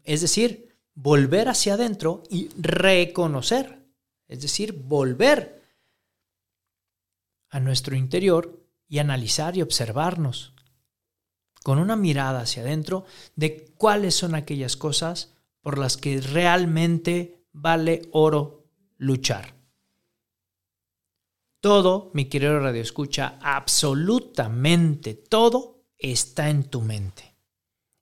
Es 0.03 0.23
decir, 0.23 0.75
volver 0.95 1.51
hacia 1.51 1.75
adentro 1.75 2.23
y 2.31 2.49
reconocer. 2.59 3.85
Es 4.29 4.41
decir, 4.41 4.73
volver 4.73 5.63
a 7.51 7.61
nuestro 7.61 7.95
interior 7.95 8.65
y 8.89 8.99
analizar 8.99 9.59
y 9.59 9.63
observarnos 9.63 10.55
con 11.63 11.79
una 11.79 11.97
mirada 11.97 12.41
hacia 12.41 12.63
adentro 12.63 13.05
de 13.37 13.67
cuáles 13.77 14.15
son 14.15 14.35
aquellas 14.35 14.75
cosas 14.79 15.35
por 15.61 15.77
las 15.77 15.99
que 15.99 16.19
realmente 16.23 17.45
vale 17.53 18.09
oro 18.11 18.65
luchar. 18.97 19.62
Todo, 21.63 22.11
mi 22.13 22.25
querido 22.25 22.59
Radio 22.59 22.83
Escucha, 22.83 23.39
absolutamente 23.41 25.15
todo 25.15 25.85
está 25.97 26.51
en 26.51 26.65
tu 26.65 26.81
mente. 26.81 27.37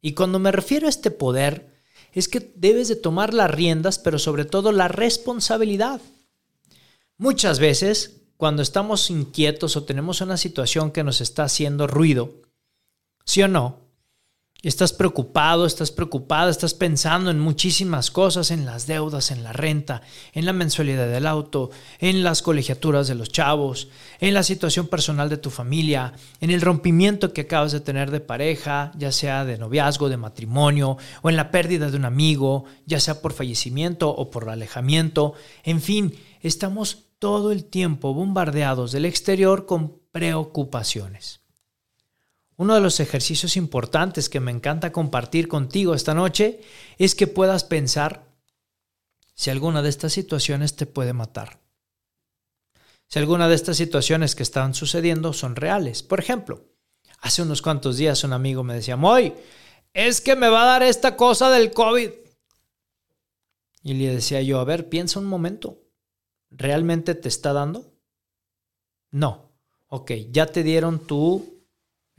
Y 0.00 0.14
cuando 0.14 0.38
me 0.38 0.50
refiero 0.50 0.86
a 0.86 0.88
este 0.88 1.10
poder, 1.10 1.70
es 2.14 2.26
que 2.28 2.54
debes 2.56 2.88
de 2.88 2.96
tomar 2.96 3.34
las 3.34 3.50
riendas, 3.50 3.98
pero 3.98 4.18
sobre 4.18 4.46
todo 4.46 4.72
la 4.72 4.88
responsabilidad. 4.88 6.00
Muchas 7.18 7.58
veces, 7.58 8.22
cuando 8.38 8.62
estamos 8.62 9.10
inquietos 9.10 9.76
o 9.76 9.84
tenemos 9.84 10.22
una 10.22 10.38
situación 10.38 10.90
que 10.90 11.04
nos 11.04 11.20
está 11.20 11.44
haciendo 11.44 11.86
ruido, 11.86 12.40
¿sí 13.26 13.42
o 13.42 13.48
no? 13.48 13.89
Estás 14.62 14.92
preocupado, 14.92 15.64
estás 15.64 15.90
preocupada, 15.90 16.50
estás 16.50 16.74
pensando 16.74 17.30
en 17.30 17.40
muchísimas 17.40 18.10
cosas, 18.10 18.50
en 18.50 18.66
las 18.66 18.86
deudas, 18.86 19.30
en 19.30 19.42
la 19.42 19.54
renta, 19.54 20.02
en 20.34 20.44
la 20.44 20.52
mensualidad 20.52 21.08
del 21.08 21.26
auto, 21.26 21.70
en 21.98 22.22
las 22.22 22.42
colegiaturas 22.42 23.08
de 23.08 23.14
los 23.14 23.30
chavos, 23.30 23.88
en 24.18 24.34
la 24.34 24.42
situación 24.42 24.88
personal 24.88 25.30
de 25.30 25.38
tu 25.38 25.48
familia, 25.48 26.12
en 26.42 26.50
el 26.50 26.60
rompimiento 26.60 27.32
que 27.32 27.42
acabas 27.42 27.72
de 27.72 27.80
tener 27.80 28.10
de 28.10 28.20
pareja, 28.20 28.92
ya 28.98 29.12
sea 29.12 29.46
de 29.46 29.56
noviazgo, 29.56 30.10
de 30.10 30.18
matrimonio, 30.18 30.98
o 31.22 31.30
en 31.30 31.36
la 31.36 31.50
pérdida 31.50 31.90
de 31.90 31.96
un 31.96 32.04
amigo, 32.04 32.66
ya 32.84 33.00
sea 33.00 33.22
por 33.22 33.32
fallecimiento 33.32 34.10
o 34.10 34.30
por 34.30 34.50
alejamiento. 34.50 35.32
En 35.64 35.80
fin, 35.80 36.14
estamos 36.42 37.06
todo 37.18 37.50
el 37.50 37.64
tiempo 37.64 38.12
bombardeados 38.12 38.92
del 38.92 39.06
exterior 39.06 39.64
con 39.64 40.00
preocupaciones. 40.12 41.39
Uno 42.60 42.74
de 42.74 42.82
los 42.82 43.00
ejercicios 43.00 43.56
importantes 43.56 44.28
que 44.28 44.38
me 44.38 44.50
encanta 44.50 44.92
compartir 44.92 45.48
contigo 45.48 45.94
esta 45.94 46.12
noche 46.12 46.60
es 46.98 47.14
que 47.14 47.26
puedas 47.26 47.64
pensar 47.64 48.26
si 49.32 49.48
alguna 49.48 49.80
de 49.80 49.88
estas 49.88 50.12
situaciones 50.12 50.76
te 50.76 50.84
puede 50.84 51.14
matar. 51.14 51.58
Si 53.06 53.18
alguna 53.18 53.48
de 53.48 53.54
estas 53.54 53.78
situaciones 53.78 54.34
que 54.34 54.42
están 54.42 54.74
sucediendo 54.74 55.32
son 55.32 55.56
reales. 55.56 56.02
Por 56.02 56.20
ejemplo, 56.20 56.66
hace 57.20 57.40
unos 57.40 57.62
cuantos 57.62 57.96
días 57.96 58.24
un 58.24 58.34
amigo 58.34 58.62
me 58.62 58.74
decía, 58.74 58.98
Moy, 58.98 59.32
es 59.94 60.20
que 60.20 60.36
me 60.36 60.50
va 60.50 60.64
a 60.64 60.66
dar 60.66 60.82
esta 60.82 61.16
cosa 61.16 61.48
del 61.48 61.70
COVID. 61.70 62.10
Y 63.84 63.94
le 63.94 64.16
decía 64.16 64.42
yo, 64.42 64.60
a 64.60 64.64
ver, 64.64 64.90
piensa 64.90 65.18
un 65.18 65.24
momento. 65.24 65.80
¿Realmente 66.50 67.14
te 67.14 67.30
está 67.30 67.54
dando? 67.54 67.90
No. 69.10 69.50
Ok, 69.86 70.12
ya 70.30 70.44
te 70.44 70.62
dieron 70.62 70.98
tu 70.98 71.59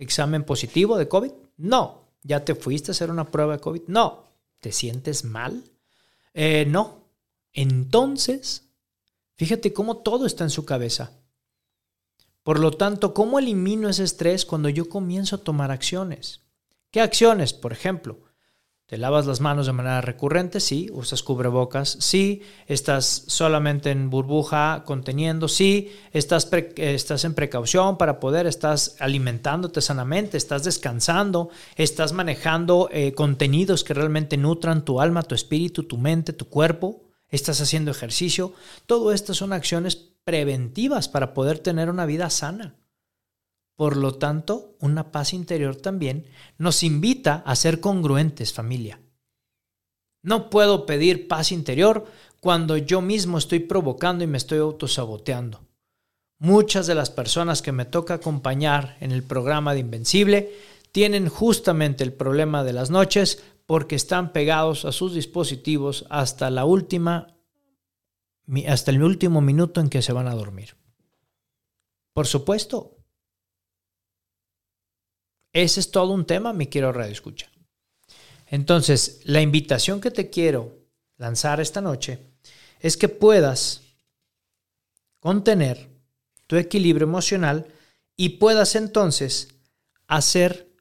examen 0.01 0.43
positivo 0.43 0.97
de 0.97 1.07
COVID? 1.07 1.31
No. 1.57 2.09
¿Ya 2.23 2.43
te 2.43 2.55
fuiste 2.55 2.91
a 2.91 2.93
hacer 2.93 3.09
una 3.09 3.31
prueba 3.31 3.53
de 3.53 3.61
COVID? 3.61 3.83
No. 3.87 4.25
¿Te 4.59 4.71
sientes 4.71 5.23
mal? 5.23 5.63
Eh, 6.33 6.65
no. 6.67 7.05
Entonces, 7.53 8.69
fíjate 9.35 9.73
cómo 9.73 9.97
todo 9.97 10.25
está 10.25 10.43
en 10.43 10.49
su 10.49 10.65
cabeza. 10.65 11.11
Por 12.43 12.59
lo 12.59 12.71
tanto, 12.71 13.13
¿cómo 13.13 13.39
elimino 13.39 13.89
ese 13.89 14.03
estrés 14.03 14.45
cuando 14.45 14.69
yo 14.69 14.89
comienzo 14.89 15.35
a 15.35 15.43
tomar 15.43 15.71
acciones? 15.71 16.41
¿Qué 16.89 17.01
acciones? 17.01 17.53
Por 17.53 17.71
ejemplo, 17.71 18.19
¿Te 18.91 18.97
lavas 18.97 19.25
las 19.25 19.39
manos 19.39 19.67
de 19.67 19.71
manera 19.71 20.01
recurrente? 20.01 20.59
Sí. 20.59 20.89
¿Usas 20.91 21.23
cubrebocas? 21.23 21.95
Sí. 22.01 22.41
¿Estás 22.67 23.23
solamente 23.27 23.89
en 23.89 24.09
burbuja 24.09 24.83
conteniendo? 24.85 25.47
Sí. 25.47 25.93
¿Estás, 26.11 26.49
estás 26.75 27.23
en 27.23 27.33
precaución 27.33 27.97
para 27.97 28.19
poder? 28.19 28.47
¿Estás 28.47 28.97
alimentándote 28.99 29.79
sanamente? 29.79 30.35
¿Estás 30.35 30.65
descansando? 30.65 31.51
¿Estás 31.77 32.11
manejando 32.11 32.89
eh, 32.91 33.13
contenidos 33.13 33.85
que 33.85 33.93
realmente 33.93 34.35
nutran 34.35 34.83
tu 34.83 34.99
alma, 34.99 35.23
tu 35.23 35.35
espíritu, 35.35 35.83
tu 35.83 35.97
mente, 35.97 36.33
tu 36.33 36.49
cuerpo? 36.49 37.03
¿Estás 37.29 37.61
haciendo 37.61 37.91
ejercicio? 37.91 38.51
Todo 38.87 39.13
esto 39.13 39.33
son 39.33 39.53
acciones 39.53 39.95
preventivas 39.95 41.07
para 41.07 41.33
poder 41.33 41.59
tener 41.59 41.89
una 41.89 42.05
vida 42.05 42.29
sana. 42.29 42.75
Por 43.81 43.97
lo 43.97 44.13
tanto, 44.13 44.75
una 44.79 45.11
paz 45.11 45.33
interior 45.33 45.75
también 45.75 46.27
nos 46.59 46.83
invita 46.83 47.41
a 47.47 47.55
ser 47.55 47.79
congruentes, 47.79 48.53
familia. 48.53 49.01
No 50.21 50.51
puedo 50.51 50.85
pedir 50.85 51.27
paz 51.27 51.51
interior 51.51 52.05
cuando 52.39 52.77
yo 52.77 53.01
mismo 53.01 53.39
estoy 53.39 53.57
provocando 53.57 54.23
y 54.23 54.27
me 54.27 54.37
estoy 54.37 54.59
autosaboteando. 54.59 55.61
Muchas 56.37 56.85
de 56.85 56.93
las 56.93 57.09
personas 57.09 57.63
que 57.63 57.71
me 57.71 57.85
toca 57.85 58.13
acompañar 58.13 58.97
en 58.99 59.11
el 59.11 59.23
programa 59.23 59.73
de 59.73 59.79
Invencible 59.79 60.51
tienen 60.91 61.27
justamente 61.27 62.03
el 62.03 62.13
problema 62.13 62.63
de 62.63 62.73
las 62.73 62.91
noches 62.91 63.43
porque 63.65 63.95
están 63.95 64.31
pegados 64.31 64.85
a 64.85 64.91
sus 64.91 65.15
dispositivos 65.15 66.05
hasta 66.11 66.51
la 66.51 66.65
última 66.65 67.35
hasta 68.67 68.91
el 68.91 69.01
último 69.01 69.41
minuto 69.41 69.81
en 69.81 69.89
que 69.89 70.03
se 70.03 70.13
van 70.13 70.27
a 70.27 70.35
dormir. 70.35 70.75
Por 72.13 72.27
supuesto, 72.27 73.00
ese 75.53 75.79
es 75.79 75.91
todo 75.91 76.13
un 76.13 76.25
tema, 76.25 76.53
mi 76.53 76.67
quiero 76.67 76.91
radio 76.91 77.11
escucha. 77.11 77.49
Entonces, 78.47 79.21
la 79.23 79.41
invitación 79.41 80.01
que 80.01 80.11
te 80.11 80.29
quiero 80.29 80.77
lanzar 81.17 81.61
esta 81.61 81.81
noche 81.81 82.19
es 82.79 82.97
que 82.97 83.09
puedas 83.09 83.81
contener 85.19 85.89
tu 86.47 86.57
equilibrio 86.57 87.07
emocional 87.07 87.67
y 88.17 88.29
puedas 88.29 88.75
entonces 88.75 89.49
hacer 90.07 90.75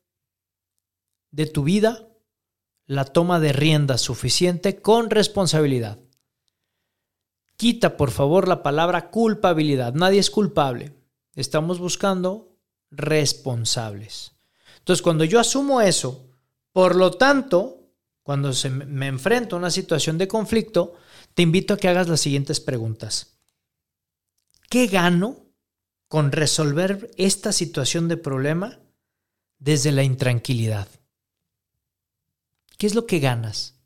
de 1.31 1.47
tu 1.47 1.63
vida 1.63 2.09
la 2.87 3.05
toma 3.05 3.39
de 3.39 3.53
rienda 3.53 3.99
suficiente 3.99 4.81
con 4.81 5.11
responsabilidad. 5.11 5.99
Quita 7.57 7.97
por 7.97 8.11
favor 8.11 8.49
la 8.49 8.63
palabra 8.63 9.11
culpabilidad. 9.11 9.95
Nadie 9.95 10.19
es 10.19 10.31
culpable. 10.31 10.93
Estamos 11.37 11.79
buscando 11.79 12.57
responsables. 12.91 14.33
Entonces, 14.81 15.03
cuando 15.03 15.25
yo 15.25 15.39
asumo 15.39 15.81
eso, 15.81 16.29
por 16.73 16.97
lo 16.97 17.13
tanto, 17.13 17.93
cuando 18.23 18.53
se 18.53 18.71
me 18.71 19.07
enfrento 19.07 19.57
a 19.57 19.59
una 19.59 19.71
situación 19.71 20.19
de 20.19 20.29
conflicto, 20.29 20.95
te 21.35 21.43
invito 21.43 21.75
a 21.75 21.77
que 21.77 21.89
hagas 21.89 22.09
las 22.09 22.21
siguientes 22.21 22.61
preguntas. 22.61 23.39
¿Qué 24.69 24.87
gano 24.87 25.47
con 26.09 26.33
resolver 26.33 27.11
esta 27.17 27.53
situación 27.53 28.09
de 28.09 28.17
problema 28.17 28.81
desde 29.59 29.93
la 29.93 30.03
intranquilidad? 30.03 30.89
¿Qué 32.79 32.87
es 32.87 32.95
lo 32.95 33.07
que 33.07 33.21
ganas? 33.21 33.81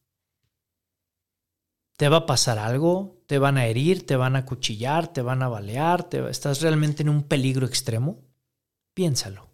¿Te 1.96 2.08
va 2.08 2.18
a 2.18 2.26
pasar 2.26 2.58
algo? 2.58 3.22
¿Te 3.26 3.38
van 3.38 3.56
a 3.56 3.66
herir? 3.66 4.04
¿Te 4.04 4.16
van 4.16 4.36
a 4.36 4.44
cuchillar? 4.44 5.12
¿Te 5.12 5.22
van 5.22 5.42
a 5.42 5.48
balear? 5.48 6.08
¿Estás 6.28 6.60
realmente 6.60 7.02
en 7.02 7.08
un 7.08 7.22
peligro 7.22 7.66
extremo? 7.66 8.24
Piénsalo. 8.94 9.53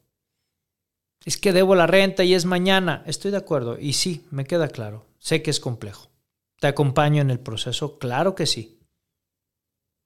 Es 1.24 1.36
que 1.36 1.52
debo 1.52 1.74
la 1.74 1.86
renta 1.86 2.24
y 2.24 2.34
es 2.34 2.44
mañana. 2.44 3.02
Estoy 3.06 3.30
de 3.30 3.36
acuerdo. 3.36 3.78
Y 3.78 3.92
sí, 3.92 4.26
me 4.30 4.44
queda 4.44 4.68
claro. 4.68 5.06
Sé 5.18 5.42
que 5.42 5.50
es 5.50 5.60
complejo. 5.60 6.10
¿Te 6.58 6.66
acompaño 6.66 7.20
en 7.22 7.30
el 7.30 7.40
proceso? 7.40 7.98
Claro 7.98 8.34
que 8.34 8.46
sí. 8.46 8.80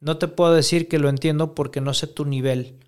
No 0.01 0.19
te 0.19 0.29
puedo 0.29 0.55
decir 0.55 0.89
que 0.89 0.99
lo 0.99 1.09
entiendo 1.09 1.55
porque 1.55 1.81
no 1.81 1.95
sé 1.95 2.07
tu 2.07 2.25
nivel 2.25 2.81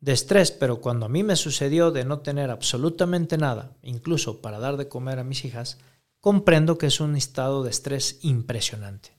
de 0.00 0.12
estrés, 0.12 0.50
pero 0.50 0.80
cuando 0.80 1.06
a 1.06 1.08
mí 1.08 1.22
me 1.22 1.36
sucedió 1.36 1.90
de 1.90 2.04
no 2.04 2.20
tener 2.20 2.50
absolutamente 2.50 3.38
nada, 3.38 3.76
incluso 3.82 4.40
para 4.40 4.58
dar 4.58 4.76
de 4.76 4.88
comer 4.88 5.18
a 5.18 5.24
mis 5.24 5.44
hijas, 5.44 5.78
comprendo 6.20 6.78
que 6.78 6.86
es 6.86 7.00
un 7.00 7.16
estado 7.16 7.62
de 7.62 7.70
estrés 7.70 8.18
impresionante. 8.22 9.16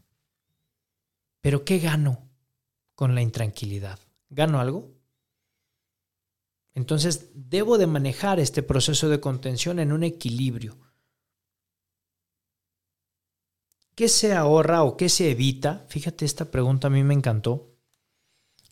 Pero 1.41 1.65
¿qué 1.65 1.79
gano 1.79 2.29
con 2.95 3.15
la 3.15 3.21
intranquilidad? 3.21 3.99
¿Gano 4.29 4.59
algo? 4.59 4.91
Entonces, 6.75 7.29
debo 7.33 7.77
de 7.77 7.87
manejar 7.87 8.39
este 8.39 8.63
proceso 8.63 9.09
de 9.09 9.19
contención 9.19 9.79
en 9.79 9.91
un 9.91 10.03
equilibrio. 10.03 10.77
¿qué 13.95 14.07
se 14.07 14.33
ahorra 14.33 14.83
o 14.83 14.97
qué 14.97 15.09
se 15.09 15.31
evita? 15.31 15.85
Fíjate, 15.87 16.25
esta 16.25 16.45
pregunta 16.45 16.87
a 16.87 16.91
mí 16.91 17.03
me 17.03 17.13
encantó. 17.13 17.69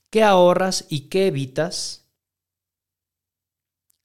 ¿Qué 0.09 0.23
ahorras 0.23 0.85
y 0.89 1.01
qué 1.01 1.27
evitas 1.27 2.09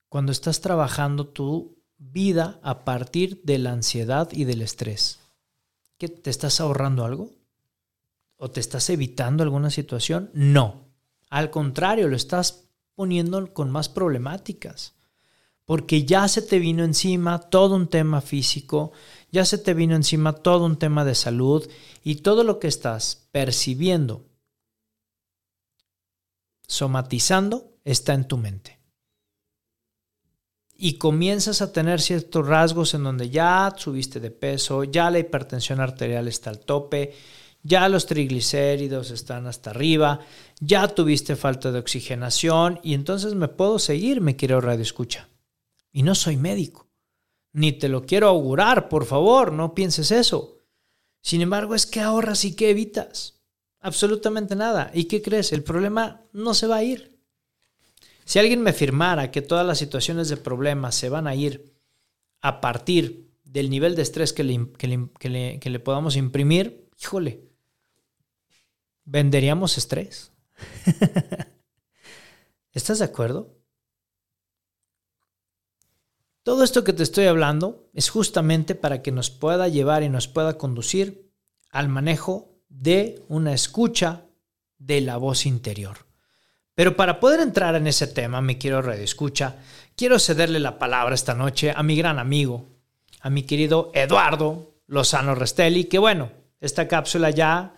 cuando 0.09 0.33
estás 0.33 0.61
trabajando 0.61 1.27
tu 1.27 1.83
vida 1.99 2.61
a 2.63 2.85
partir 2.85 3.43
de 3.43 3.59
la 3.59 3.73
ansiedad 3.73 4.29
y 4.33 4.45
del 4.45 4.63
estrés? 4.63 5.21
¿Qué, 5.99 6.09
¿Te 6.09 6.31
estás 6.31 6.61
ahorrando 6.61 7.05
algo? 7.05 7.31
¿O 8.37 8.51
te 8.51 8.61
estás 8.61 8.89
evitando 8.91 9.43
alguna 9.43 9.71
situación? 9.71 10.31
No. 10.35 10.85
Al 11.31 11.51
contrario, 11.51 12.07
lo 12.07 12.17
estás 12.17 12.66
poniendo 12.97 13.53
con 13.55 13.71
más 13.71 13.89
problemáticas. 13.89 14.95
Porque 15.65 16.05
ya 16.05 16.27
se 16.29 16.43
te 16.43 16.59
vino 16.59 16.85
encima 16.85 17.39
todo 17.39 17.75
un 17.75 17.89
tema 17.89 18.21
físico, 18.21 18.93
ya 19.31 19.45
se 19.45 19.59
te 19.59 19.75
vino 19.75 19.95
encima 19.95 20.33
todo 20.33 20.65
un 20.65 20.79
tema 20.79 21.05
de 21.05 21.15
salud 21.15 21.69
y 22.03 22.17
todo 22.17 22.45
lo 22.45 22.59
que 22.59 22.69
estás 22.69 23.29
percibiendo, 23.33 24.27
somatizando, 26.67 27.73
está 27.85 28.15
en 28.15 28.29
tu 28.29 28.37
mente. 28.37 28.79
Y 30.79 30.99
comienzas 30.99 31.63
a 31.63 31.73
tener 31.73 32.01
ciertos 32.01 32.47
rasgos 32.47 32.95
en 32.95 33.03
donde 33.03 33.31
ya 33.31 33.75
subiste 33.77 34.21
de 34.21 34.31
peso, 34.31 34.85
ya 34.85 35.11
la 35.11 35.19
hipertensión 35.19 35.81
arterial 35.81 36.29
está 36.29 36.51
al 36.51 36.61
tope, 36.61 37.15
ya 37.67 37.89
los 37.89 38.07
triglicéridos 38.07 39.11
están 39.11 39.47
hasta 39.49 39.71
arriba, 39.71 40.21
ya 40.61 40.87
tuviste 40.87 41.35
falta 41.35 41.73
de 41.73 41.81
oxigenación 41.81 42.79
y 42.85 42.95
entonces 42.95 43.35
me 43.35 43.49
puedo 43.49 43.81
seguir, 43.81 44.21
me 44.21 44.37
quiero 44.37 44.61
radio 44.61 44.83
escucha. 44.83 45.29
Y 45.93 46.05
no 46.05 46.15
soy 46.15 46.37
médico, 46.37 46.87
ni 47.53 47.73
te 47.73 47.89
lo 47.89 48.07
quiero 48.07 48.29
augurar, 48.29 48.89
por 48.89 49.05
favor, 49.05 49.53
no 49.53 49.75
pienses 49.75 50.13
eso. 50.13 50.61
Sin 51.23 51.41
embargo, 51.41 51.75
es 51.75 51.87
que 51.87 52.01
ahorras 52.01 52.45
y 52.45 52.55
que 52.55 52.71
evitas. 52.71 53.41
Absolutamente 53.81 54.55
nada. 54.55 54.93
¿Y 54.95 55.05
qué 55.05 55.21
crees? 55.21 55.53
El 55.53 55.65
problema 55.65 56.23
no 56.33 56.55
se 56.55 56.69
va 56.69 56.77
a 56.77 56.85
ir. 56.85 57.19
Si 58.25 58.39
alguien 58.39 58.63
me 58.63 58.71
afirmara 58.71 59.33
que 59.33 59.43
todas 59.43 59.67
las 59.67 59.79
situaciones 59.79 60.29
de 60.29 60.37
problemas 60.37 60.95
se 60.95 61.09
van 61.09 61.27
a 61.27 61.35
ir 61.35 61.73
a 62.43 62.61
partir 62.61 63.29
del 63.43 63.71
nivel 63.71 63.97
de 63.97 64.03
estrés 64.03 64.33
que 64.33 64.45
le, 64.45 64.69
que 64.79 65.71
le 65.71 65.81
podamos 65.81 66.17
imprimir, 66.17 66.89
híjole, 67.01 67.46
venderíamos 69.07 69.79
estrés. 69.79 70.33
¿Estás 72.73 72.99
de 72.99 73.07
acuerdo? 73.07 73.57
Todo 76.43 76.63
esto 76.63 76.85
que 76.85 76.93
te 76.93 77.03
estoy 77.03 77.27
hablando 77.27 77.89
es 77.95 78.11
justamente 78.11 78.75
para 78.75 79.03
que 79.03 79.11
nos 79.11 79.31
pueda 79.31 79.69
llevar 79.69 80.03
y 80.03 80.09
nos 80.09 80.29
pueda 80.29 80.59
conducir 80.59 81.33
al 81.71 81.89
manejo 81.89 82.61
de 82.69 83.25
una 83.29 83.53
escucha 83.53 84.27
de 84.79 85.01
la 85.01 85.17
voz 85.17 85.47
interior. 85.47 86.07
Pero 86.75 86.95
para 86.95 87.19
poder 87.19 87.41
entrar 87.41 87.75
en 87.75 87.87
ese 87.87 88.07
tema, 88.07 88.43
me 88.43 88.59
quiero 88.59 88.83
redescucha, 88.83 89.57
quiero 89.97 90.19
cederle 90.19 90.61
la 90.61 90.79
palabra 90.79 91.15
esta 91.15 91.35
noche 91.35 91.73
a 91.75 91.83
mi 91.83 91.97
gran 91.97 92.19
amigo, 92.19 92.67
a 93.23 93.31
mi 93.31 93.43
querido 93.45 93.91
Eduardo 93.95 94.75
Lozano 94.87 95.35
Restelli, 95.35 95.85
que 95.85 95.99
bueno, 95.99 96.31
esta 96.61 96.87
cápsula 96.87 97.31
ya 97.31 97.75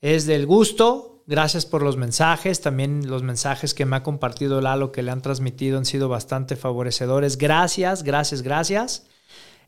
es 0.00 0.26
del 0.26 0.46
gusto. 0.46 1.24
Gracias 1.26 1.66
por 1.66 1.82
los 1.82 1.96
mensajes. 1.96 2.60
También 2.60 3.08
los 3.08 3.22
mensajes 3.22 3.74
que 3.74 3.84
me 3.84 3.96
ha 3.96 4.02
compartido 4.02 4.60
Lalo, 4.60 4.92
que 4.92 5.02
le 5.02 5.10
han 5.10 5.22
transmitido, 5.22 5.78
han 5.78 5.84
sido 5.84 6.08
bastante 6.08 6.56
favorecedores. 6.56 7.38
Gracias, 7.38 8.02
gracias, 8.02 8.42
gracias. 8.42 9.06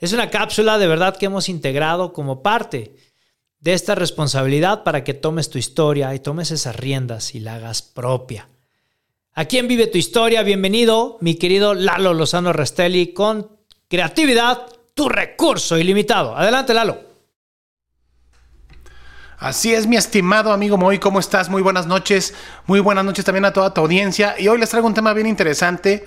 Es 0.00 0.12
una 0.12 0.30
cápsula 0.30 0.78
de 0.78 0.86
verdad 0.86 1.16
que 1.16 1.26
hemos 1.26 1.48
integrado 1.48 2.12
como 2.12 2.42
parte 2.42 2.94
de 3.60 3.72
esta 3.72 3.96
responsabilidad 3.96 4.84
para 4.84 5.02
que 5.02 5.14
tomes 5.14 5.50
tu 5.50 5.58
historia 5.58 6.14
y 6.14 6.20
tomes 6.20 6.52
esas 6.52 6.76
riendas 6.76 7.34
y 7.34 7.40
la 7.40 7.56
hagas 7.56 7.82
propia. 7.82 8.48
¿A 9.34 9.46
quién 9.46 9.66
vive 9.66 9.88
tu 9.88 9.98
historia? 9.98 10.42
Bienvenido, 10.42 11.18
mi 11.20 11.34
querido 11.34 11.74
Lalo 11.74 12.14
Lozano 12.14 12.52
Restelli, 12.52 13.12
con 13.12 13.58
creatividad, 13.88 14.66
tu 14.94 15.08
recurso 15.08 15.78
ilimitado. 15.78 16.36
Adelante, 16.36 16.74
Lalo. 16.74 17.07
Así 19.40 19.72
es, 19.72 19.86
mi 19.86 19.96
estimado 19.96 20.52
amigo 20.52 20.76
Moy, 20.76 20.98
¿cómo 20.98 21.20
estás? 21.20 21.48
Muy 21.48 21.62
buenas 21.62 21.86
noches. 21.86 22.34
Muy 22.66 22.80
buenas 22.80 23.04
noches 23.04 23.24
también 23.24 23.44
a 23.44 23.52
toda 23.52 23.72
tu 23.72 23.80
audiencia. 23.80 24.34
Y 24.36 24.48
hoy 24.48 24.58
les 24.58 24.68
traigo 24.68 24.88
un 24.88 24.94
tema 24.94 25.12
bien 25.12 25.28
interesante 25.28 26.04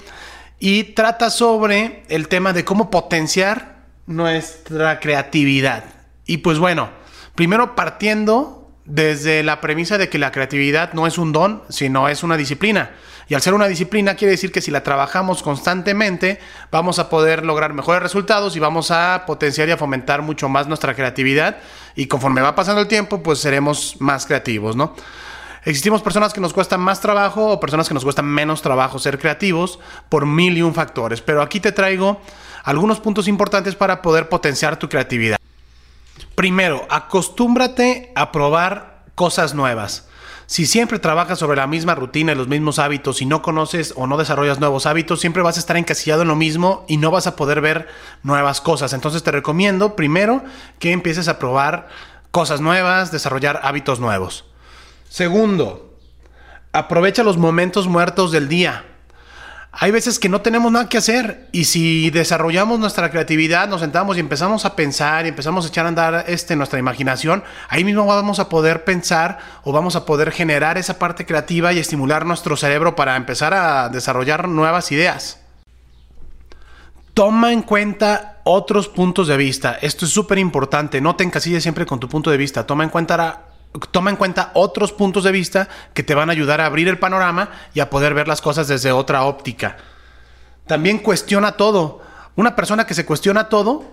y 0.60 0.84
trata 0.84 1.30
sobre 1.30 2.04
el 2.10 2.28
tema 2.28 2.52
de 2.52 2.66
cómo 2.66 2.92
potenciar 2.92 3.86
nuestra 4.06 5.00
creatividad. 5.00 5.86
Y 6.26 6.40
pues 6.40 6.60
bueno, 6.60 6.90
primero 7.34 7.74
partiendo 7.74 8.61
desde 8.86 9.44
la 9.44 9.62
premisa 9.62 9.98
de 9.98 10.10
que 10.10 10.18
la 10.18 10.32
creatividad 10.32 10.94
no 10.94 11.08
es 11.08 11.18
un 11.18 11.32
don, 11.32 11.64
sino 11.70 12.10
es 12.10 12.24
una 12.24 12.38
disciplina. 12.38 12.92
Y 13.28 13.34
al 13.34 13.42
ser 13.42 13.54
una 13.54 13.68
disciplina 13.68 14.16
quiere 14.16 14.32
decir 14.32 14.52
que 14.52 14.62
si 14.62 14.72
la 14.72 14.84
trabajamos 14.84 15.42
constantemente, 15.42 16.40
vamos 16.72 17.00
a 17.00 17.10
poder 17.10 17.46
lograr 17.46 17.74
mejores 17.74 18.02
resultados 18.02 18.56
y 18.56 18.60
vamos 18.60 18.92
a 18.92 19.24
potenciar 19.26 19.70
y 19.70 19.72
a 19.72 19.78
fomentar 19.78 20.22
mucho 20.22 20.50
más 20.50 20.68
nuestra 20.68 20.96
creatividad. 20.96 21.58
Y 21.96 22.08
conforme 22.08 22.42
va 22.42 22.56
pasando 22.56 22.82
el 22.82 22.88
tiempo, 22.88 23.24
pues 23.24 23.40
seremos 23.40 23.96
más 24.00 24.26
creativos, 24.26 24.76
¿no? 24.76 24.96
Existimos 25.64 26.02
personas 26.02 26.34
que 26.34 26.42
nos 26.42 26.54
cuestan 26.54 26.82
más 26.82 27.02
trabajo 27.02 27.50
o 27.50 27.60
personas 27.60 27.88
que 27.88 27.94
nos 27.94 28.04
cuestan 28.04 28.26
menos 28.26 28.64
trabajo 28.64 28.98
ser 28.98 29.20
creativos 29.20 29.80
por 30.10 30.26
mil 30.26 30.58
y 30.58 30.64
un 30.64 30.74
factores. 30.74 31.22
Pero 31.22 31.44
aquí 31.44 31.60
te 31.60 31.72
traigo 31.72 32.20
algunos 32.64 33.00
puntos 33.00 33.28
importantes 33.28 33.76
para 33.76 34.02
poder 34.02 34.28
potenciar 34.28 34.78
tu 34.78 34.90
creatividad. 34.90 35.41
Primero, 36.42 36.88
acostúmbrate 36.90 38.12
a 38.16 38.32
probar 38.32 39.04
cosas 39.14 39.54
nuevas. 39.54 40.08
Si 40.48 40.66
siempre 40.66 40.98
trabajas 40.98 41.38
sobre 41.38 41.58
la 41.58 41.68
misma 41.68 41.94
rutina 41.94 42.32
y 42.32 42.36
los 42.36 42.48
mismos 42.48 42.80
hábitos 42.80 43.22
y 43.22 43.28
no 43.28 43.44
conoces 43.44 43.94
o 43.96 44.08
no 44.08 44.18
desarrollas 44.18 44.60
nuevos 44.60 44.88
hábitos, 44.88 45.20
siempre 45.20 45.44
vas 45.44 45.58
a 45.58 45.60
estar 45.60 45.78
encasillado 45.78 46.24
en 46.24 46.30
lo 46.30 46.36
mismo 46.36 46.84
y 46.88 46.98
no 46.98 47.12
vas 47.12 47.28
a 47.28 47.36
poder 47.36 47.62
ver 47.62 47.90
nuevas 48.24 48.60
cosas. 48.60 48.94
Entonces 48.94 49.22
te 49.22 49.30
recomiendo 49.30 49.96
primero 49.96 50.44
que 50.80 50.92
empieces 50.92 51.28
a 51.28 51.38
probar 51.38 51.90
cosas 52.32 52.60
nuevas, 52.60 53.12
desarrollar 53.12 53.60
hábitos 53.62 54.00
nuevos. 54.00 54.46
Segundo, 55.10 55.96
aprovecha 56.72 57.22
los 57.22 57.38
momentos 57.38 57.88
muertos 57.88 58.32
del 58.32 58.50
día 58.50 58.91
hay 59.74 59.92
veces 59.92 60.20
que 60.20 60.28
no 60.28 60.42
tenemos 60.42 60.72
nada 60.72 60.90
que 60.90 60.98
hacer 60.98 61.48
y 61.54 61.64
si 61.64 62.10
desarrollamos 62.10 62.78
nuestra 62.78 63.10
creatividad, 63.10 63.70
nos 63.70 63.80
sentamos 63.80 64.18
y 64.18 64.20
empezamos 64.20 64.66
a 64.66 64.76
pensar 64.76 65.26
y 65.26 65.30
empezamos 65.30 65.66
a 65.66 65.70
echar 65.70 65.86
a 65.86 65.90
andar 65.90 66.26
este, 66.28 66.58
nuestra 66.58 66.78
imaginación, 66.78 67.44
ahí 67.70 67.86
mismo 67.86 68.06
vamos 68.06 68.40
a 68.40 68.50
poder 68.50 68.84
pensar 68.84 69.40
o 69.64 69.72
vamos 69.72 69.96
a 69.96 70.06
poder 70.06 70.32
generar 70.32 70.78
esa 70.78 71.00
parte 71.00 71.26
creativa 71.26 71.72
y 71.72 71.80
estimular 71.80 72.26
nuestro 72.26 72.58
cerebro 72.58 72.98
para 72.98 73.16
empezar 73.16 73.54
a 73.54 73.88
desarrollar 73.88 74.50
nuevas 74.50 74.92
ideas. 74.92 75.40
Toma 77.14 77.54
en 77.54 77.62
cuenta 77.62 78.42
otros 78.44 78.90
puntos 78.90 79.28
de 79.28 79.38
vista. 79.38 79.78
Esto 79.82 80.06
es 80.06 80.12
súper 80.12 80.38
importante. 80.38 81.02
No 81.02 81.16
te 81.16 81.24
encasilles 81.24 81.62
siempre 81.62 81.86
con 81.86 82.00
tu 82.00 82.08
punto 82.08 82.32
de 82.32 82.38
vista. 82.38 82.66
Toma 82.66 82.86
en 82.86 82.90
cuenta 82.90 83.51
toma 83.92 84.10
en 84.10 84.16
cuenta 84.16 84.52
otros 84.54 84.92
puntos 84.92 85.24
de 85.24 85.32
vista 85.32 85.70
que 85.94 86.04
te 86.04 86.16
van 86.16 86.30
a 86.30 86.34
ayudar 86.34 86.62
a 86.62 86.66
abrir 86.66 86.88
el 86.88 87.00
panorama 87.00 87.52
y 87.74 87.80
a 87.80 87.90
poder 87.90 88.14
ver 88.14 88.28
las 88.28 88.42
cosas 88.42 88.68
desde 88.68 88.92
otra 88.92 89.24
óptica. 89.24 89.78
También 90.68 91.00
cuestiona 91.00 91.54
todo. 91.54 92.02
Una 92.36 92.56
persona 92.56 92.86
que 92.86 92.94
se 92.94 93.06
cuestiona 93.06 93.50
todo 93.50 93.86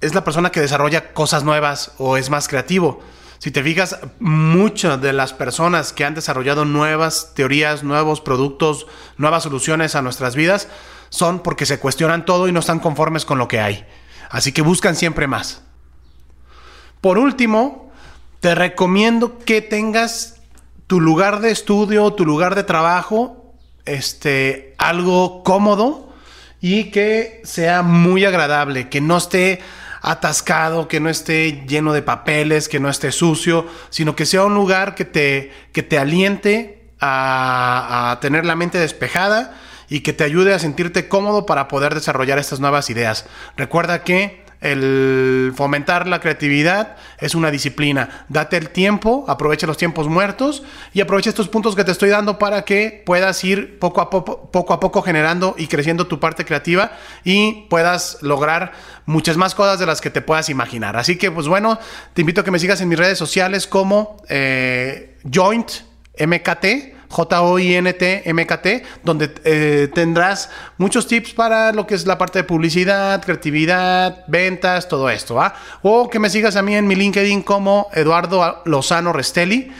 es 0.00 0.14
la 0.14 0.24
persona 0.24 0.50
que 0.50 0.60
desarrolla 0.60 1.12
cosas 1.12 1.44
nuevas 1.44 1.92
o 1.98 2.16
es 2.16 2.30
más 2.30 2.48
creativo. 2.48 3.00
Si 3.38 3.50
te 3.50 3.62
fijas, 3.62 3.98
muchas 4.18 5.00
de 5.00 5.12
las 5.12 5.32
personas 5.32 5.92
que 5.92 6.04
han 6.04 6.14
desarrollado 6.14 6.64
nuevas 6.64 7.32
teorías, 7.34 7.84
nuevos 7.84 8.20
productos, 8.20 8.86
nuevas 9.16 9.44
soluciones 9.44 9.94
a 9.94 10.02
nuestras 10.02 10.34
vidas, 10.34 10.68
son 11.10 11.40
porque 11.40 11.64
se 11.64 11.78
cuestionan 11.78 12.24
todo 12.24 12.48
y 12.48 12.52
no 12.52 12.60
están 12.60 12.80
conformes 12.80 13.24
con 13.24 13.38
lo 13.38 13.46
que 13.46 13.60
hay. 13.60 13.86
Así 14.28 14.52
que 14.52 14.62
buscan 14.62 14.96
siempre 14.96 15.26
más. 15.26 15.62
Por 17.00 17.16
último, 17.16 17.87
te 18.40 18.54
recomiendo 18.54 19.38
que 19.38 19.62
tengas 19.62 20.36
tu 20.86 21.00
lugar 21.00 21.40
de 21.40 21.50
estudio, 21.50 22.12
tu 22.12 22.24
lugar 22.24 22.54
de 22.54 22.64
trabajo, 22.64 23.54
este, 23.84 24.74
algo 24.78 25.42
cómodo 25.42 26.12
y 26.60 26.90
que 26.90 27.40
sea 27.44 27.82
muy 27.82 28.24
agradable, 28.24 28.88
que 28.88 29.00
no 29.00 29.16
esté 29.16 29.60
atascado, 30.00 30.88
que 30.88 31.00
no 31.00 31.10
esté 31.10 31.64
lleno 31.66 31.92
de 31.92 32.02
papeles, 32.02 32.68
que 32.68 32.80
no 32.80 32.88
esté 32.88 33.12
sucio, 33.12 33.66
sino 33.90 34.14
que 34.14 34.26
sea 34.26 34.44
un 34.44 34.54
lugar 34.54 34.94
que 34.94 35.04
te, 35.04 35.52
que 35.72 35.82
te 35.82 35.98
aliente 35.98 36.90
a, 37.00 38.12
a 38.12 38.20
tener 38.20 38.46
la 38.46 38.56
mente 38.56 38.78
despejada 38.78 39.56
y 39.88 40.00
que 40.00 40.12
te 40.12 40.24
ayude 40.24 40.54
a 40.54 40.58
sentirte 40.58 41.08
cómodo 41.08 41.46
para 41.46 41.68
poder 41.68 41.94
desarrollar 41.94 42.38
estas 42.38 42.60
nuevas 42.60 42.90
ideas. 42.90 43.26
Recuerda 43.56 44.04
que 44.04 44.47
el 44.60 45.52
fomentar 45.54 46.08
la 46.08 46.20
creatividad 46.20 46.96
es 47.18 47.34
una 47.34 47.50
disciplina. 47.50 48.26
Date 48.28 48.56
el 48.56 48.70
tiempo, 48.70 49.24
aprovecha 49.28 49.66
los 49.66 49.76
tiempos 49.76 50.08
muertos 50.08 50.62
y 50.92 51.00
aprovecha 51.00 51.30
estos 51.30 51.48
puntos 51.48 51.76
que 51.76 51.84
te 51.84 51.92
estoy 51.92 52.10
dando 52.10 52.38
para 52.38 52.62
que 52.62 53.02
puedas 53.06 53.42
ir 53.44 53.78
poco 53.78 54.00
a 54.00 54.10
poco, 54.10 54.50
poco 54.50 54.72
a 54.72 54.80
poco 54.80 55.02
generando 55.02 55.54
y 55.56 55.68
creciendo 55.68 56.06
tu 56.06 56.18
parte 56.18 56.44
creativa 56.44 56.92
y 57.24 57.66
puedas 57.68 58.18
lograr 58.22 58.72
muchas 59.06 59.36
más 59.36 59.54
cosas 59.54 59.78
de 59.78 59.86
las 59.86 60.00
que 60.00 60.10
te 60.10 60.22
puedas 60.22 60.48
imaginar. 60.48 60.96
Así 60.96 61.16
que, 61.16 61.30
pues 61.30 61.46
bueno, 61.46 61.78
te 62.14 62.22
invito 62.22 62.40
a 62.40 62.44
que 62.44 62.50
me 62.50 62.58
sigas 62.58 62.80
en 62.80 62.88
mis 62.88 62.98
redes 62.98 63.18
sociales 63.18 63.66
como 63.66 64.16
eh, 64.28 65.16
Joint 65.32 65.70
MKT 66.18 66.97
J-O-I-N-T-M-K-T, 67.08 68.82
donde 69.02 69.34
eh, 69.44 69.88
tendrás 69.94 70.50
muchos 70.76 71.06
tips 71.06 71.32
para 71.32 71.72
lo 71.72 71.86
que 71.86 71.94
es 71.94 72.06
la 72.06 72.18
parte 72.18 72.40
de 72.40 72.44
publicidad, 72.44 73.22
creatividad, 73.22 74.24
ventas, 74.28 74.88
todo 74.88 75.08
esto, 75.10 75.34
¿va? 75.34 75.54
O 75.82 76.10
que 76.10 76.18
me 76.18 76.30
sigas 76.30 76.56
a 76.56 76.62
mí 76.62 76.74
en 76.74 76.86
mi 76.86 76.94
LinkedIn 76.94 77.42
como 77.42 77.88
Eduardo 77.94 78.62
Lozano 78.64 79.12
Restelli. 79.12 79.70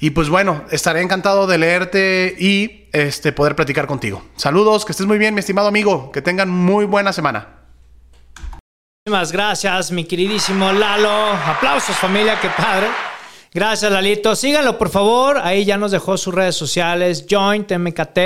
Y 0.00 0.10
pues 0.10 0.28
bueno, 0.28 0.64
estaré 0.70 1.02
encantado 1.02 1.46
de 1.46 1.58
leerte 1.58 2.36
y 2.38 2.88
este, 2.92 3.32
poder 3.32 3.56
platicar 3.56 3.86
contigo. 3.86 4.22
Saludos, 4.36 4.84
que 4.84 4.92
estés 4.92 5.06
muy 5.06 5.18
bien, 5.18 5.34
mi 5.34 5.40
estimado 5.40 5.68
amigo. 5.68 6.12
Que 6.12 6.22
tengan 6.22 6.48
muy 6.48 6.84
buena 6.84 7.12
semana. 7.12 7.48
Muchísimas 9.04 9.32
gracias, 9.32 9.90
mi 9.90 10.04
queridísimo 10.04 10.70
Lalo. 10.70 11.32
Aplausos, 11.32 11.96
familia, 11.96 12.38
qué 12.40 12.48
padre. 12.50 12.88
Gracias, 13.58 13.90
Lalito. 13.90 14.36
Síganlo, 14.36 14.78
por 14.78 14.88
favor. 14.88 15.38
Ahí 15.42 15.64
ya 15.64 15.76
nos 15.76 15.90
dejó 15.90 16.16
sus 16.16 16.32
redes 16.32 16.54
sociales. 16.54 17.26
Joint 17.28 17.72
MKT, 17.72 18.18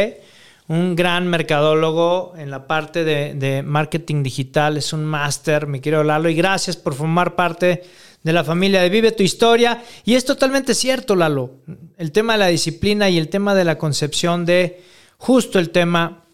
un 0.68 0.94
gran 0.94 1.26
mercadólogo 1.26 2.34
en 2.36 2.50
la 2.50 2.66
parte 2.66 3.02
de, 3.02 3.62
marketing 3.62 4.22
digital. 4.22 4.76
Es 4.76 4.92
un 4.92 5.06
máster, 5.06 5.66
mi 5.66 5.80
querido 5.80 6.04
Lalo. 6.04 6.28
Y 6.28 6.34
gracias 6.34 6.76
por 6.76 6.92
formar 6.92 7.34
parte 7.34 7.82
de 8.22 8.32
la 8.34 8.44
familia 8.44 8.82
de 8.82 8.90
Vive 8.90 9.12
tu 9.12 9.22
Historia. 9.22 9.82
Y 10.04 10.16
es 10.16 10.26
totalmente 10.26 10.74
cierto, 10.74 11.16
Lalo. 11.16 11.52
El 11.96 12.12
tema 12.12 12.34
de 12.34 12.40
la 12.40 12.48
disciplina 12.48 13.08
y 13.08 13.16
el 13.16 13.30
tema 13.30 13.54
de 13.54 13.64
la 13.64 13.78
concepción 13.78 14.44
de 14.44 14.82
justo 15.16 15.58
el 15.58 15.70
tema 15.70 16.26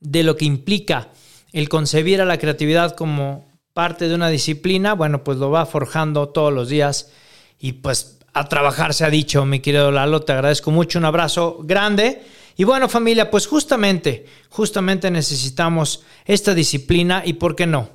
de 0.00 0.22
lo 0.22 0.38
que 0.38 0.46
implica 0.46 1.10
el 1.52 1.68
concebir 1.68 2.22
a 2.22 2.24
la 2.24 2.38
creatividad 2.38 2.96
como 2.96 3.44
parte 3.74 4.08
de 4.08 4.14
una 4.14 4.30
disciplina, 4.30 4.94
bueno, 4.94 5.22
pues 5.22 5.36
lo 5.36 5.50
va 5.50 5.66
forjando 5.66 6.30
todos 6.30 6.50
los 6.50 6.70
días 6.70 7.10
y 7.58 7.72
pues 7.72 8.18
a 8.32 8.48
trabajar 8.48 8.92
se 8.92 9.04
ha 9.04 9.10
dicho, 9.10 9.44
mi 9.46 9.60
querido 9.60 9.90
Lalo, 9.90 10.20
te 10.20 10.32
agradezco 10.32 10.70
mucho, 10.70 10.98
un 10.98 11.06
abrazo 11.06 11.58
grande. 11.62 12.22
Y 12.56 12.64
bueno 12.64 12.88
familia, 12.88 13.30
pues 13.30 13.46
justamente, 13.46 14.26
justamente 14.50 15.10
necesitamos 15.10 16.02
esta 16.24 16.54
disciplina 16.54 17.22
y 17.24 17.34
por 17.34 17.56
qué 17.56 17.66
no. 17.66 17.90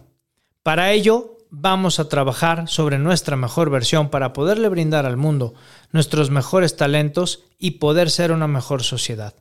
Para 0.64 0.92
ello 0.92 1.38
vamos 1.52 2.00
a 2.00 2.10
trabajar 2.10 2.68
sobre 2.68 2.98
nuestra 2.98 3.36
mejor 3.36 3.70
versión 3.70 4.10
para 4.10 4.34
poderle 4.34 4.70
brindar 4.70 5.06
al 5.06 5.18
mundo 5.18 5.54
nuestros 5.92 6.32
mejores 6.32 6.76
talentos 6.76 7.44
y 7.60 7.72
poder 7.72 8.10
ser 8.10 8.32
una 8.32 8.48
mejor 8.48 8.84
sociedad. 8.84 9.36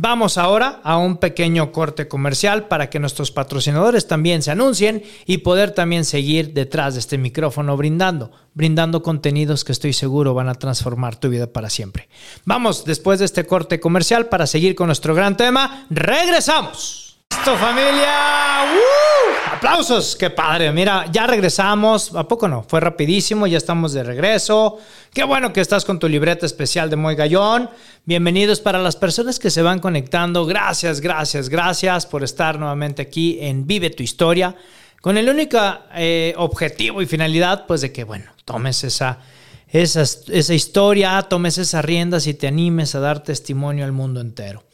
Vamos 0.00 0.38
ahora 0.38 0.80
a 0.84 0.96
un 0.96 1.16
pequeño 1.16 1.72
corte 1.72 2.06
comercial 2.06 2.68
para 2.68 2.88
que 2.88 3.00
nuestros 3.00 3.32
patrocinadores 3.32 4.06
también 4.06 4.42
se 4.42 4.52
anuncien 4.52 5.02
y 5.26 5.38
poder 5.38 5.72
también 5.72 6.04
seguir 6.04 6.52
detrás 6.54 6.94
de 6.94 7.00
este 7.00 7.18
micrófono 7.18 7.76
brindando, 7.76 8.30
brindando 8.54 9.02
contenidos 9.02 9.64
que 9.64 9.72
estoy 9.72 9.92
seguro 9.92 10.34
van 10.34 10.48
a 10.48 10.54
transformar 10.54 11.16
tu 11.16 11.30
vida 11.30 11.48
para 11.48 11.68
siempre. 11.68 12.08
Vamos 12.44 12.84
después 12.84 13.18
de 13.18 13.24
este 13.24 13.44
corte 13.44 13.80
comercial 13.80 14.26
para 14.28 14.46
seguir 14.46 14.76
con 14.76 14.86
nuestro 14.86 15.16
gran 15.16 15.36
tema. 15.36 15.84
Regresamos. 15.90 17.07
¡Listo 17.30 17.56
familia! 17.56 18.62
Aplausos, 19.54 20.16
qué 20.16 20.30
padre. 20.30 20.72
Mira, 20.72 21.06
ya 21.10 21.26
regresamos. 21.26 22.14
¿A 22.14 22.26
poco 22.26 22.48
no? 22.48 22.62
Fue 22.62 22.80
rapidísimo, 22.80 23.46
ya 23.46 23.58
estamos 23.58 23.92
de 23.92 24.02
regreso. 24.02 24.78
Qué 25.12 25.24
bueno 25.24 25.52
que 25.52 25.60
estás 25.60 25.84
con 25.84 25.98
tu 25.98 26.08
libreta 26.08 26.46
especial 26.46 26.90
de 26.90 26.96
Muy 26.96 27.16
Gallón. 27.16 27.70
Bienvenidos 28.04 28.60
para 28.60 28.78
las 28.78 28.96
personas 28.96 29.38
que 29.38 29.50
se 29.50 29.62
van 29.62 29.78
conectando. 29.78 30.46
Gracias, 30.46 31.00
gracias, 31.00 31.48
gracias 31.48 32.06
por 32.06 32.22
estar 32.22 32.58
nuevamente 32.58 33.02
aquí 33.02 33.38
en 33.40 33.66
Vive 33.66 33.90
tu 33.90 34.02
Historia. 34.02 34.54
Con 35.00 35.16
el 35.16 35.28
único 35.28 35.58
eh, 35.94 36.34
objetivo 36.36 37.02
y 37.02 37.06
finalidad, 37.06 37.66
pues 37.66 37.80
de 37.80 37.92
que, 37.92 38.04
bueno, 38.04 38.30
tomes 38.44 38.84
esa, 38.84 39.18
esa, 39.68 40.02
esa 40.02 40.54
historia, 40.54 41.20
tomes 41.22 41.58
esas 41.58 41.84
riendas 41.84 42.26
y 42.26 42.34
te 42.34 42.46
animes 42.46 42.94
a 42.94 43.00
dar 43.00 43.22
testimonio 43.22 43.84
al 43.84 43.92
mundo 43.92 44.20
entero. 44.20 44.67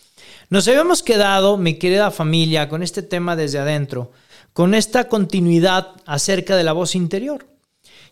Nos 0.50 0.68
habíamos 0.68 1.02
quedado, 1.02 1.56
mi 1.56 1.74
querida 1.74 2.10
familia, 2.10 2.68
con 2.68 2.82
este 2.82 3.02
tema 3.02 3.36
desde 3.36 3.58
adentro, 3.58 4.12
con 4.52 4.74
esta 4.74 5.08
continuidad 5.08 5.92
acerca 6.06 6.56
de 6.56 6.64
la 6.64 6.72
voz 6.72 6.94
interior. 6.94 7.46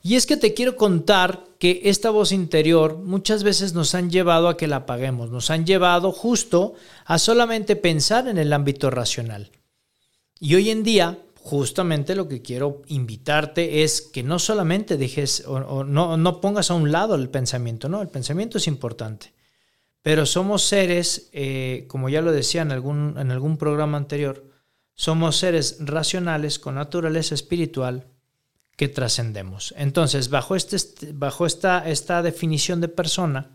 Y 0.03 0.16
es 0.16 0.27
que 0.27 0.37
te 0.37 0.53
quiero 0.53 0.77
contar 0.77 1.45
que 1.59 1.83
esta 1.85 2.11
voz 2.11 2.33
interior 2.33 2.99
muchas 2.99 3.45
veces 3.45 3.73
nos 3.73 3.95
han 3.95 4.11
llevado 4.11 4.49
a 4.49 4.57
que 4.57 4.66
la 4.66 4.77
apaguemos, 4.77 5.31
nos 5.31 5.51
han 5.51 5.64
llevado 5.64 6.11
justo 6.11 6.75
a 7.05 7.18
solamente 7.18 7.77
pensar 7.77 8.27
en 8.27 8.38
el 8.38 8.53
ámbito 8.53 8.90
racional. 8.90 9.51
Y 10.40 10.57
hoy 10.57 10.71
en 10.71 10.83
día, 10.83 11.18
justamente 11.37 12.16
lo 12.16 12.27
que 12.27 12.42
quiero 12.42 12.83
invitarte 12.88 13.85
es 13.85 14.01
que 14.01 14.25
no 14.25 14.40
solamente 14.40 14.97
dejes 14.97 15.45
o, 15.47 15.85
no, 15.85 16.16
no 16.16 16.40
pongas 16.40 16.73
a 16.73 16.75
un 16.75 16.90
lado 16.90 17.14
el 17.14 17.29
pensamiento, 17.29 17.88
no, 17.88 18.03
el 18.03 18.09
pensamiento 18.09 18.59
es 18.59 18.66
importante. 18.66 19.33
Pero 20.03 20.27
somos 20.27 20.65
seres, 20.65 21.31
eh, 21.33 21.87
como 21.88 22.09
ya 22.09 22.21
lo 22.21 22.33
decía 22.33 22.62
en 22.62 22.73
algún, 22.73 23.17
en 23.17 23.31
algún 23.31 23.57
programa 23.57 23.97
anterior, 23.97 24.45
somos 24.95 25.37
seres 25.37 25.77
racionales 25.81 26.59
con 26.59 26.75
naturaleza 26.75 27.35
espiritual 27.35 28.07
que 28.77 28.88
trascendemos. 28.88 29.75
Entonces, 29.77 30.29
bajo, 30.29 30.57
este, 30.57 31.12
bajo 31.12 31.47
esta, 31.47 31.88
esta 31.88 32.23
definición 32.23 32.81
de 32.81 32.88
persona, 32.88 33.51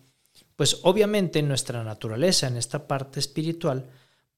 pues 0.55 0.79
obviamente 0.83 1.41
nuestra 1.43 1.83
naturaleza, 1.83 2.47
en 2.47 2.57
esta 2.57 2.87
parte 2.87 3.19
espiritual, 3.19 3.89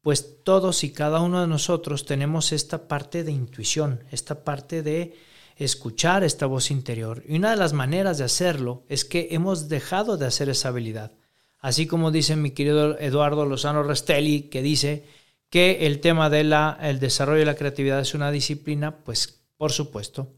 pues 0.01 0.43
todos 0.43 0.83
y 0.83 0.91
cada 0.91 1.21
uno 1.21 1.41
de 1.41 1.47
nosotros 1.47 2.05
tenemos 2.05 2.51
esta 2.51 2.87
parte 2.87 3.23
de 3.23 3.31
intuición, 3.31 4.03
esta 4.11 4.43
parte 4.43 4.81
de 4.81 5.15
escuchar 5.57 6.23
esta 6.23 6.45
voz 6.45 6.71
interior. 6.71 7.23
Y 7.27 7.35
una 7.37 7.51
de 7.51 7.57
las 7.57 7.73
maneras 7.73 8.17
de 8.17 8.23
hacerlo 8.23 8.83
es 8.87 9.03
que 9.05 9.27
hemos 9.31 9.67
dejado 9.67 10.17
de 10.17 10.25
hacer 10.25 10.49
esa 10.49 10.69
habilidad. 10.69 11.11
Así 11.59 11.87
como 11.87 12.11
dice 12.11 12.35
mi 12.35 12.51
querido 12.51 12.97
Eduardo 12.99 13.45
Lozano 13.45 13.83
Restelli, 13.83 14.43
que 14.43 14.61
dice 14.61 15.05
que 15.49 15.87
el 15.87 15.99
tema 15.99 16.29
del 16.29 16.53
el 16.81 16.99
desarrollo 16.99 17.39
de 17.39 17.45
la 17.45 17.55
creatividad 17.55 17.99
es 17.99 18.13
una 18.13 18.31
disciplina, 18.31 18.97
pues 19.03 19.41
por 19.57 19.71
supuesto, 19.71 20.31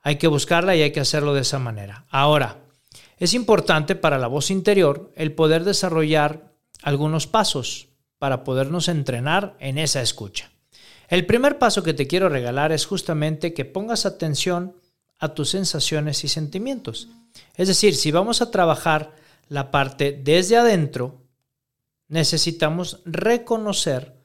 hay 0.00 0.16
que 0.16 0.28
buscarla 0.28 0.74
y 0.74 0.82
hay 0.82 0.92
que 0.92 1.00
hacerlo 1.00 1.34
de 1.34 1.42
esa 1.42 1.58
manera. 1.58 2.06
Ahora, 2.08 2.58
es 3.18 3.34
importante 3.34 3.94
para 3.94 4.18
la 4.18 4.26
voz 4.26 4.50
interior 4.50 5.12
el 5.16 5.32
poder 5.32 5.64
desarrollar 5.64 6.52
algunos 6.82 7.26
pasos 7.26 7.88
para 8.18 8.42
podernos 8.42 8.88
entrenar 8.88 9.56
en 9.60 9.78
esa 9.78 10.00
escucha. 10.00 10.50
El 11.08 11.26
primer 11.26 11.58
paso 11.58 11.82
que 11.82 11.94
te 11.94 12.06
quiero 12.06 12.28
regalar 12.28 12.72
es 12.72 12.86
justamente 12.86 13.52
que 13.52 13.64
pongas 13.64 14.06
atención 14.06 14.74
a 15.18 15.34
tus 15.34 15.50
sensaciones 15.50 16.24
y 16.24 16.28
sentimientos. 16.28 17.08
Es 17.54 17.68
decir, 17.68 17.94
si 17.94 18.10
vamos 18.10 18.42
a 18.42 18.50
trabajar 18.50 19.12
la 19.52 19.70
parte 19.70 20.12
desde 20.12 20.56
adentro, 20.56 21.26
necesitamos 22.08 23.02
reconocer 23.04 24.16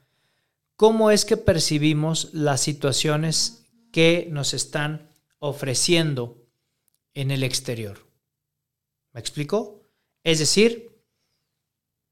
cómo 0.74 1.10
es 1.10 1.26
que 1.26 1.36
percibimos 1.36 2.30
las 2.32 2.62
situaciones 2.62 3.66
que 3.92 4.26
nos 4.30 4.54
están 4.54 5.10
ofreciendo 5.38 6.46
en 7.12 7.30
el 7.30 7.42
exterior. 7.42 8.06
¿Me 9.12 9.20
explico? 9.20 9.82
Es 10.24 10.38
decir, 10.38 10.98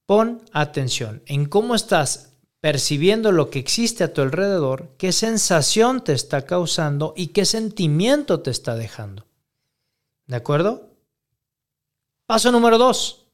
pon 0.05 0.43
atención 0.53 1.23
en 1.25 1.47
cómo 1.47 1.75
estás 1.75 2.35
percibiendo 2.61 3.33
lo 3.33 3.49
que 3.49 3.61
existe 3.61 4.05
a 4.05 4.13
tu 4.13 4.21
alrededor, 4.21 4.95
qué 4.99 5.11
sensación 5.11 6.05
te 6.05 6.13
está 6.13 6.45
causando 6.45 7.15
y 7.17 7.29
qué 7.29 7.47
sentimiento 7.47 8.43
te 8.43 8.51
está 8.51 8.77
dejando. 8.77 9.27
¿De 10.27 10.37
acuerdo? 10.37 10.86
Paso 12.27 12.51
número 12.51 12.77
dos. 12.77 13.29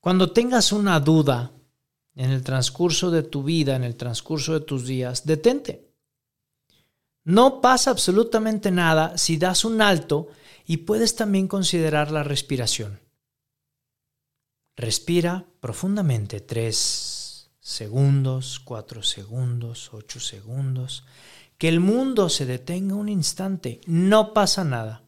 Cuando 0.00 0.30
tengas 0.30 0.70
una 0.70 1.00
duda 1.00 1.50
en 2.14 2.30
el 2.30 2.44
transcurso 2.44 3.10
de 3.10 3.24
tu 3.24 3.42
vida, 3.42 3.74
en 3.74 3.82
el 3.82 3.96
transcurso 3.96 4.52
de 4.54 4.60
tus 4.60 4.86
días, 4.86 5.26
detente. 5.26 5.90
No 7.24 7.60
pasa 7.60 7.90
absolutamente 7.90 8.70
nada 8.70 9.18
si 9.18 9.36
das 9.36 9.64
un 9.64 9.82
alto 9.82 10.28
y 10.64 10.78
puedes 10.78 11.16
también 11.16 11.48
considerar 11.48 12.12
la 12.12 12.22
respiración. 12.22 13.00
Respira 14.76 15.44
profundamente 15.60 16.40
tres 16.40 17.50
segundos, 17.58 18.60
cuatro 18.60 19.02
segundos, 19.02 19.90
ocho 19.92 20.20
segundos. 20.20 21.04
Que 21.58 21.68
el 21.68 21.80
mundo 21.80 22.28
se 22.28 22.46
detenga 22.46 22.94
un 22.94 23.08
instante. 23.08 23.80
No 23.86 24.32
pasa 24.32 24.62
nada. 24.62 25.05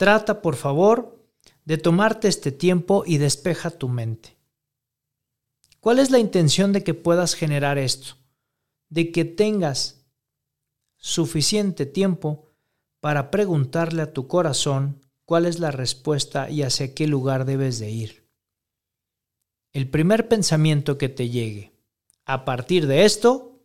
Trata, 0.00 0.40
por 0.40 0.56
favor, 0.56 1.22
de 1.66 1.76
tomarte 1.76 2.26
este 2.26 2.52
tiempo 2.52 3.04
y 3.06 3.18
despeja 3.18 3.70
tu 3.70 3.90
mente. 3.90 4.38
¿Cuál 5.78 5.98
es 5.98 6.10
la 6.10 6.18
intención 6.18 6.72
de 6.72 6.82
que 6.82 6.94
puedas 6.94 7.34
generar 7.34 7.76
esto? 7.76 8.16
De 8.88 9.12
que 9.12 9.26
tengas 9.26 10.06
suficiente 10.96 11.84
tiempo 11.84 12.48
para 13.00 13.30
preguntarle 13.30 14.00
a 14.00 14.14
tu 14.14 14.26
corazón 14.26 15.04
cuál 15.26 15.44
es 15.44 15.58
la 15.58 15.70
respuesta 15.70 16.48
y 16.48 16.62
hacia 16.62 16.94
qué 16.94 17.06
lugar 17.06 17.44
debes 17.44 17.78
de 17.78 17.90
ir. 17.90 18.26
El 19.74 19.90
primer 19.90 20.28
pensamiento 20.28 20.96
que 20.96 21.10
te 21.10 21.28
llegue 21.28 21.74
a 22.24 22.46
partir 22.46 22.86
de 22.86 23.04
esto, 23.04 23.60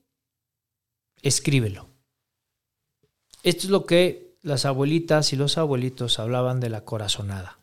escríbelo. 1.21 1.87
Esto 3.41 3.67
es 3.67 3.69
lo 3.69 3.85
que 3.85 4.24
las 4.45 4.65
abuelitas 4.65 5.33
y 5.33 5.37
los 5.37 5.57
abuelitos 5.57 6.19
hablaban 6.19 6.59
de 6.59 6.69
la 6.69 6.81
corazonada. 6.81 7.57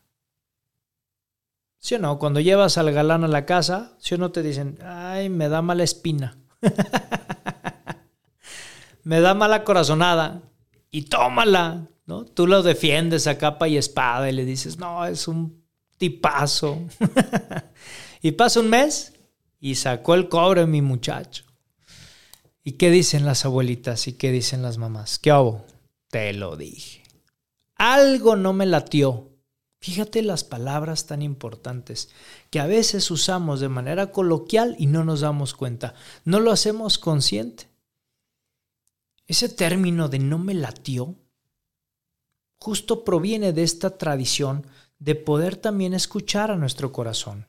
¿Sí 1.79 1.95
o 1.95 2.01
no? 2.01 2.19
Cuando 2.19 2.41
llevas 2.41 2.77
al 2.77 2.91
galán 2.91 3.23
a 3.23 3.29
la 3.29 3.47
casa, 3.47 3.93
¿sí 4.01 4.17
o 4.17 4.19
no 4.19 4.33
te 4.33 4.43
dicen, 4.43 4.79
ay, 4.85 5.29
me 5.29 5.49
da 5.49 5.63
mala 5.63 5.85
espina? 5.85 6.37
me 9.05 9.21
da 9.21 9.33
mala 9.33 9.63
corazonada. 9.63 10.43
Y 10.91 11.03
tómala, 11.03 11.87
¿no? 12.05 12.25
Tú 12.25 12.49
lo 12.49 12.65
defiendes 12.65 13.29
a 13.29 13.39
capa 13.39 13.69
y 13.69 13.77
espada 13.77 14.29
y 14.29 14.33
le 14.33 14.45
dices, 14.45 14.79
no, 14.79 15.07
es 15.07 15.29
un 15.29 15.65
tipazo. 15.99 16.81
y 18.23 18.33
pasa 18.33 18.59
un 18.59 18.71
mes 18.71 19.13
y 19.61 19.77
sacó 19.77 20.15
el 20.15 20.29
cobre 20.29 20.67
mi 20.67 20.83
muchacho. 20.83 21.45
¿Y 22.65 22.73
qué 22.73 22.91
dicen 22.91 23.25
las 23.25 23.45
abuelitas 23.45 24.09
y 24.09 24.15
qué 24.15 24.33
dicen 24.33 24.63
las 24.63 24.79
mamás? 24.79 25.21
¿Qué 25.21 25.31
hago? 25.31 25.65
Te 26.13 26.35
lo 26.35 26.57
dije. 26.57 27.03
Algo 27.77 28.37
no 28.37 28.53
me 28.53 28.67
latió. 28.67 29.31
Fíjate 29.81 30.21
las 30.21 30.45
palabras 30.45 31.07
tan 31.07 31.23
importantes 31.23 32.11
que 32.51 32.61
a 32.61 32.67
veces 32.67 33.11
usamos 33.11 33.61
de 33.61 33.71
manera 33.71 34.13
coloquial 34.13 34.77
y 34.79 34.89
no 34.89 35.05
nos 35.05 35.23
damos 35.23 35.55
cuenta. 35.55 35.95
No 36.27 36.39
lo 36.39 36.53
hacemos 36.53 36.99
consciente. 36.99 37.71
Ese 39.27 39.49
término 39.49 40.11
de 40.11 40.19
no 40.19 40.39
me 40.39 40.53
latió 40.53 41.17
justo 42.61 43.05
proviene 43.05 43.55
de 43.55 43.63
esta 43.63 43.97
tradición 43.97 44.67
de 44.99 45.15
poder 45.15 45.57
también 45.57 45.95
escuchar 45.95 46.51
a 46.51 46.57
nuestro 46.57 46.93
corazón, 46.93 47.49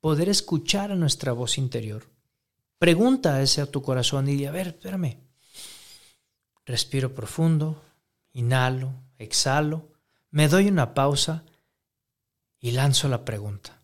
poder 0.00 0.28
escuchar 0.28 0.92
a 0.92 0.96
nuestra 0.96 1.32
voz 1.32 1.58
interior. 1.58 2.04
Pregunta 2.78 3.42
ese 3.42 3.62
a 3.62 3.66
tu 3.66 3.82
corazón 3.82 4.28
y 4.28 4.36
di, 4.36 4.46
a 4.46 4.52
ver, 4.52 4.68
espérame. 4.68 5.25
Respiro 6.66 7.14
profundo, 7.14 7.82
inhalo, 8.32 8.92
exhalo, 9.16 9.88
me 10.30 10.48
doy 10.48 10.68
una 10.68 10.92
pausa 10.92 11.44
y 12.60 12.72
lanzo 12.72 13.08
la 13.08 13.24
pregunta. 13.24 13.80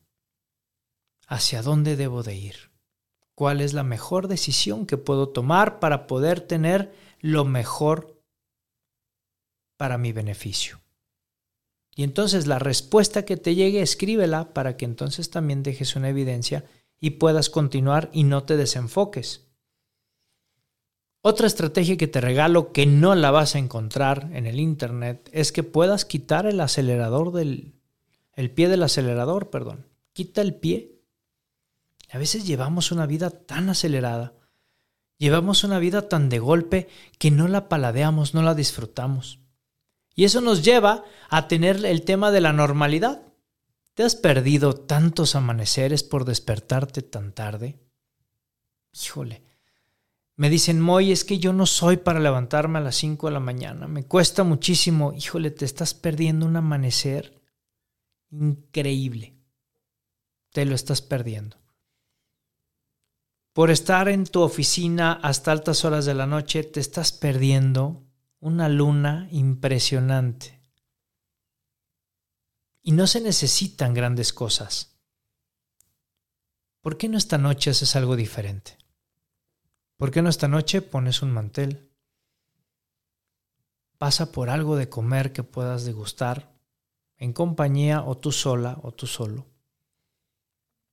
¿Hacia 1.26 1.62
dónde 1.62 1.96
debo 1.96 2.22
de 2.22 2.34
ir? 2.34 2.70
¿Cuál 3.34 3.62
es 3.62 3.72
la 3.72 3.82
mejor 3.82 4.28
decisión 4.28 4.84
que 4.84 4.98
puedo 4.98 5.30
tomar 5.30 5.80
para 5.80 6.06
poder 6.06 6.40
tener 6.42 6.94
lo 7.22 7.44
mejor 7.44 8.22
para 9.82 9.98
mi 9.98 10.12
beneficio. 10.12 10.80
Y 11.96 12.04
entonces 12.04 12.46
la 12.46 12.60
respuesta 12.60 13.24
que 13.24 13.36
te 13.36 13.56
llegue, 13.56 13.82
escríbela 13.82 14.54
para 14.54 14.76
que 14.76 14.84
entonces 14.84 15.30
también 15.30 15.64
dejes 15.64 15.96
una 15.96 16.08
evidencia 16.08 16.64
y 17.00 17.10
puedas 17.10 17.50
continuar 17.50 18.08
y 18.12 18.22
no 18.22 18.44
te 18.44 18.56
desenfoques. 18.56 19.48
Otra 21.24 21.46
estrategia 21.46 21.96
que 21.96 22.08
te 22.08 22.20
regalo 22.20 22.72
que 22.72 22.84
no 22.84 23.14
la 23.14 23.30
vas 23.30 23.54
a 23.54 23.60
encontrar 23.60 24.28
en 24.32 24.46
el 24.46 24.58
internet 24.58 25.30
es 25.32 25.52
que 25.52 25.62
puedas 25.62 26.04
quitar 26.04 26.46
el 26.46 26.60
acelerador 26.60 27.32
del 27.32 27.74
el 28.34 28.50
pie 28.50 28.68
del 28.68 28.82
acelerador, 28.82 29.50
perdón. 29.50 29.86
Quita 30.12 30.40
el 30.40 30.54
pie. 30.54 31.00
A 32.10 32.18
veces 32.18 32.44
llevamos 32.46 32.90
una 32.90 33.06
vida 33.06 33.30
tan 33.30 33.68
acelerada, 33.70 34.34
llevamos 35.16 35.64
una 35.64 35.78
vida 35.78 36.08
tan 36.08 36.28
de 36.28 36.38
golpe 36.40 36.88
que 37.18 37.30
no 37.30 37.46
la 37.46 37.68
paladeamos, 37.68 38.34
no 38.34 38.42
la 38.42 38.54
disfrutamos. 38.54 39.38
Y 40.14 40.24
eso 40.24 40.40
nos 40.40 40.62
lleva 40.62 41.04
a 41.30 41.48
tener 41.48 41.84
el 41.86 42.02
tema 42.02 42.30
de 42.30 42.40
la 42.40 42.52
normalidad. 42.52 43.22
¿Te 43.94 44.02
has 44.02 44.16
perdido 44.16 44.74
tantos 44.74 45.34
amaneceres 45.36 46.02
por 46.02 46.24
despertarte 46.24 47.02
tan 47.02 47.32
tarde? 47.32 47.78
Híjole. 48.92 49.51
Me 50.36 50.48
dicen, 50.48 50.80
Moy, 50.80 51.12
es 51.12 51.24
que 51.24 51.38
yo 51.38 51.52
no 51.52 51.66
soy 51.66 51.98
para 51.98 52.20
levantarme 52.20 52.78
a 52.78 52.82
las 52.82 52.96
5 52.96 53.26
de 53.26 53.32
la 53.32 53.40
mañana. 53.40 53.86
Me 53.86 54.04
cuesta 54.04 54.44
muchísimo. 54.44 55.12
Híjole, 55.12 55.50
te 55.50 55.64
estás 55.64 55.94
perdiendo 55.94 56.46
un 56.46 56.56
amanecer 56.56 57.42
increíble. 58.30 59.36
Te 60.52 60.64
lo 60.64 60.74
estás 60.74 61.02
perdiendo. 61.02 61.58
Por 63.52 63.70
estar 63.70 64.08
en 64.08 64.24
tu 64.24 64.40
oficina 64.40 65.12
hasta 65.12 65.52
altas 65.52 65.84
horas 65.84 66.06
de 66.06 66.14
la 66.14 66.26
noche, 66.26 66.64
te 66.64 66.80
estás 66.80 67.12
perdiendo 67.12 68.06
una 68.40 68.70
luna 68.70 69.28
impresionante. 69.30 70.58
Y 72.82 72.92
no 72.92 73.06
se 73.06 73.20
necesitan 73.20 73.92
grandes 73.92 74.32
cosas. 74.32 74.96
¿Por 76.80 76.96
qué 76.96 77.08
no 77.08 77.18
esta 77.18 77.36
noche 77.38 77.70
haces 77.70 77.94
algo 77.94 78.16
diferente? 78.16 78.81
¿Por 80.02 80.10
qué 80.10 80.20
no 80.20 80.30
esta 80.30 80.48
noche 80.48 80.82
pones 80.82 81.22
un 81.22 81.30
mantel? 81.30 81.88
Pasa 83.98 84.32
por 84.32 84.50
algo 84.50 84.74
de 84.74 84.88
comer 84.88 85.32
que 85.32 85.44
puedas 85.44 85.84
degustar, 85.84 86.56
en 87.18 87.32
compañía 87.32 88.02
o 88.02 88.18
tú 88.18 88.32
sola 88.32 88.80
o 88.82 88.90
tú 88.90 89.06
solo. 89.06 89.46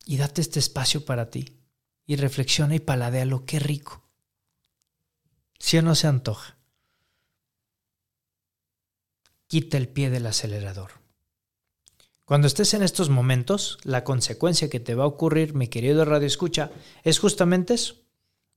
Y 0.05 0.17
date 0.17 0.41
este 0.41 0.59
espacio 0.59 1.05
para 1.05 1.31
ti. 1.31 1.57
Y 2.05 2.17
reflexiona 2.17 2.75
y 2.75 2.79
paladéalo, 2.79 3.47
qué 3.47 3.57
rico. 3.57 4.07
Si 5.57 5.79
o 5.79 5.81
no 5.81 5.95
se 5.95 6.05
antoja 6.05 6.59
quita 9.47 9.77
el 9.77 9.87
pie 9.87 10.11
del 10.11 10.27
acelerador. 10.27 10.91
Cuando 12.25 12.45
estés 12.45 12.75
en 12.75 12.83
estos 12.83 13.09
momentos, 13.09 13.79
la 13.81 14.03
consecuencia 14.03 14.69
que 14.69 14.79
te 14.79 14.93
va 14.93 15.05
a 15.05 15.07
ocurrir, 15.07 15.55
mi 15.55 15.67
querido 15.67 16.05
Radio 16.05 16.27
Escucha, 16.27 16.69
es 17.03 17.17
justamente 17.17 17.73
eso, 17.73 17.95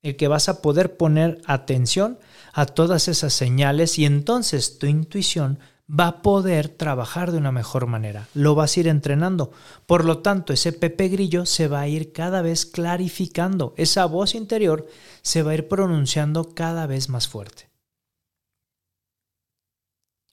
el 0.02 0.16
que 0.16 0.28
vas 0.28 0.48
a 0.48 0.62
poder 0.62 0.96
poner 0.96 1.40
atención 1.46 2.18
a 2.52 2.66
todas 2.66 3.08
esas 3.08 3.32
señales 3.32 3.98
y 3.98 4.04
entonces 4.04 4.78
tu 4.78 4.86
intuición 4.86 5.58
va 5.88 6.06
a 6.06 6.22
poder 6.22 6.68
trabajar 6.68 7.32
de 7.32 7.38
una 7.38 7.52
mejor 7.52 7.86
manera. 7.86 8.28
Lo 8.34 8.54
vas 8.54 8.76
a 8.76 8.80
ir 8.80 8.88
entrenando. 8.88 9.52
Por 9.86 10.04
lo 10.04 10.18
tanto, 10.18 10.52
ese 10.52 10.72
Pepe 10.72 11.08
Grillo 11.08 11.44
se 11.44 11.68
va 11.68 11.80
a 11.80 11.88
ir 11.88 12.12
cada 12.12 12.42
vez 12.42 12.66
clarificando. 12.66 13.74
Esa 13.76 14.06
voz 14.06 14.34
interior 14.34 14.88
se 15.22 15.42
va 15.42 15.52
a 15.52 15.54
ir 15.54 15.68
pronunciando 15.68 16.54
cada 16.54 16.86
vez 16.86 17.08
más 17.08 17.28
fuerte. 17.28 17.70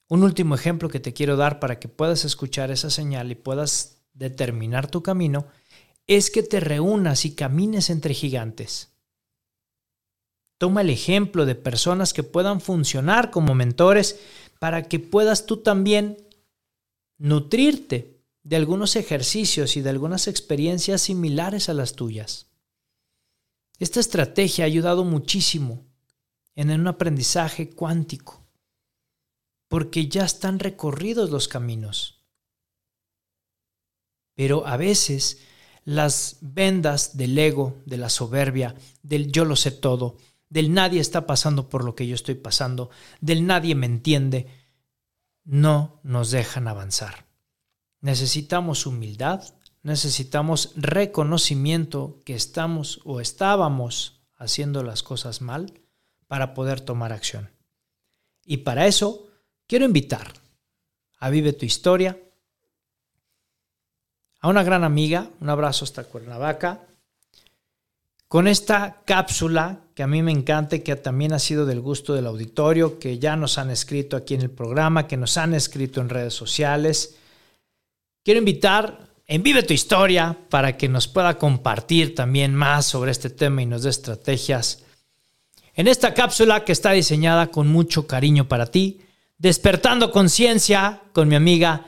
Un 0.07 0.23
último 0.23 0.55
ejemplo 0.55 0.89
que 0.89 0.99
te 0.99 1.13
quiero 1.13 1.35
dar 1.35 1.59
para 1.59 1.79
que 1.79 1.87
puedas 1.87 2.25
escuchar 2.25 2.71
esa 2.71 2.89
señal 2.89 3.31
y 3.31 3.35
puedas 3.35 4.01
determinar 4.13 4.89
tu 4.89 5.03
camino 5.03 5.45
es 6.07 6.31
que 6.31 6.41
te 6.41 6.59
reúnas 6.59 7.25
y 7.25 7.35
camines 7.35 7.91
entre 7.91 8.15
gigantes. 8.15 8.89
Toma 10.59 10.81
el 10.81 10.89
ejemplo 10.89 11.45
de 11.45 11.55
personas 11.55 12.13
que 12.13 12.21
puedan 12.21 12.59
funcionar 12.59 13.31
como 13.31 13.55
mentores 13.55 14.19
para 14.59 14.83
que 14.83 14.99
puedas 14.99 15.45
tú 15.45 15.57
también 15.57 16.17
nutrirte 17.17 18.19
de 18.43 18.57
algunos 18.57 18.97
ejercicios 18.97 19.77
y 19.77 19.81
de 19.81 19.89
algunas 19.89 20.27
experiencias 20.27 21.01
similares 21.01 21.69
a 21.69 21.73
las 21.73 21.93
tuyas. 21.93 22.47
Esta 23.79 24.01
estrategia 24.01 24.65
ha 24.65 24.67
ayudado 24.67 25.05
muchísimo 25.05 25.87
en 26.55 26.71
un 26.71 26.87
aprendizaje 26.87 27.69
cuántico 27.69 28.45
porque 29.69 30.09
ya 30.09 30.25
están 30.25 30.59
recorridos 30.59 31.29
los 31.29 31.47
caminos. 31.47 32.25
Pero 34.35 34.67
a 34.67 34.75
veces 34.75 35.39
las 35.85 36.37
vendas 36.41 37.15
del 37.15 37.37
ego, 37.37 37.77
de 37.85 37.97
la 37.97 38.09
soberbia, 38.09 38.75
del 39.03 39.31
yo 39.31 39.45
lo 39.45 39.55
sé 39.55 39.71
todo, 39.71 40.17
del 40.49 40.73
nadie 40.73 40.99
está 40.99 41.27
pasando 41.27 41.69
por 41.69 41.83
lo 41.83 41.95
que 41.95 42.07
yo 42.07 42.15
estoy 42.15 42.35
pasando, 42.35 42.89
del 43.21 43.45
nadie 43.45 43.75
me 43.75 43.85
entiende, 43.85 44.47
no 45.43 45.99
nos 46.03 46.31
dejan 46.31 46.67
avanzar. 46.67 47.25
Necesitamos 48.01 48.85
humildad, 48.85 49.43
necesitamos 49.83 50.73
reconocimiento 50.75 52.19
que 52.25 52.35
estamos 52.35 52.99
o 53.05 53.21
estábamos 53.21 54.21
haciendo 54.37 54.83
las 54.83 55.03
cosas 55.03 55.41
mal 55.41 55.73
para 56.27 56.53
poder 56.53 56.81
tomar 56.81 57.13
acción. 57.13 57.51
Y 58.43 58.57
para 58.57 58.87
eso 58.87 59.27
quiero 59.67 59.85
invitar 59.85 60.33
a 61.19 61.29
Vive 61.29 61.53
tu 61.53 61.65
Historia, 61.65 62.17
a 64.39 64.47
una 64.47 64.63
gran 64.63 64.83
amiga, 64.83 65.29
un 65.41 65.49
abrazo 65.49 65.83
hasta 65.83 66.05
Cuernavaca, 66.05 66.87
con 68.29 68.47
esta 68.47 69.01
cápsula 69.05 69.79
que 69.95 70.03
a 70.03 70.07
mí 70.07 70.21
me 70.21 70.31
encanta 70.31 70.77
y 70.77 70.81
que 70.81 70.95
también 70.95 71.33
ha 71.33 71.39
sido 71.39 71.65
del 71.65 71.81
gusto 71.81 72.13
del 72.13 72.27
auditorio, 72.27 72.99
que 72.99 73.17
ya 73.17 73.35
nos 73.35 73.57
han 73.57 73.71
escrito 73.71 74.15
aquí 74.15 74.35
en 74.35 74.41
el 74.43 74.51
programa, 74.51 75.07
que 75.07 75.17
nos 75.17 75.35
han 75.35 75.55
escrito 75.55 75.99
en 75.99 76.09
redes 76.09 76.35
sociales. 76.35 77.15
Quiero 78.23 78.37
invitar 78.37 79.09
en 79.25 79.41
Vive 79.41 79.63
tu 79.63 79.73
Historia 79.73 80.37
para 80.49 80.77
que 80.77 80.87
nos 80.87 81.07
pueda 81.07 81.39
compartir 81.39 82.13
también 82.13 82.53
más 82.53 82.85
sobre 82.85 83.11
este 83.11 83.31
tema 83.31 83.63
y 83.63 83.65
nos 83.65 83.81
dé 83.81 83.89
estrategias 83.89 84.83
en 85.73 85.87
esta 85.87 86.13
cápsula 86.13 86.63
que 86.65 86.71
está 86.71 86.91
diseñada 86.91 87.47
con 87.47 87.67
mucho 87.67 88.05
cariño 88.05 88.47
para 88.47 88.67
ti, 88.67 88.99
despertando 89.37 90.11
conciencia 90.11 91.01
con 91.13 91.27
mi 91.27 91.35
amiga 91.35 91.87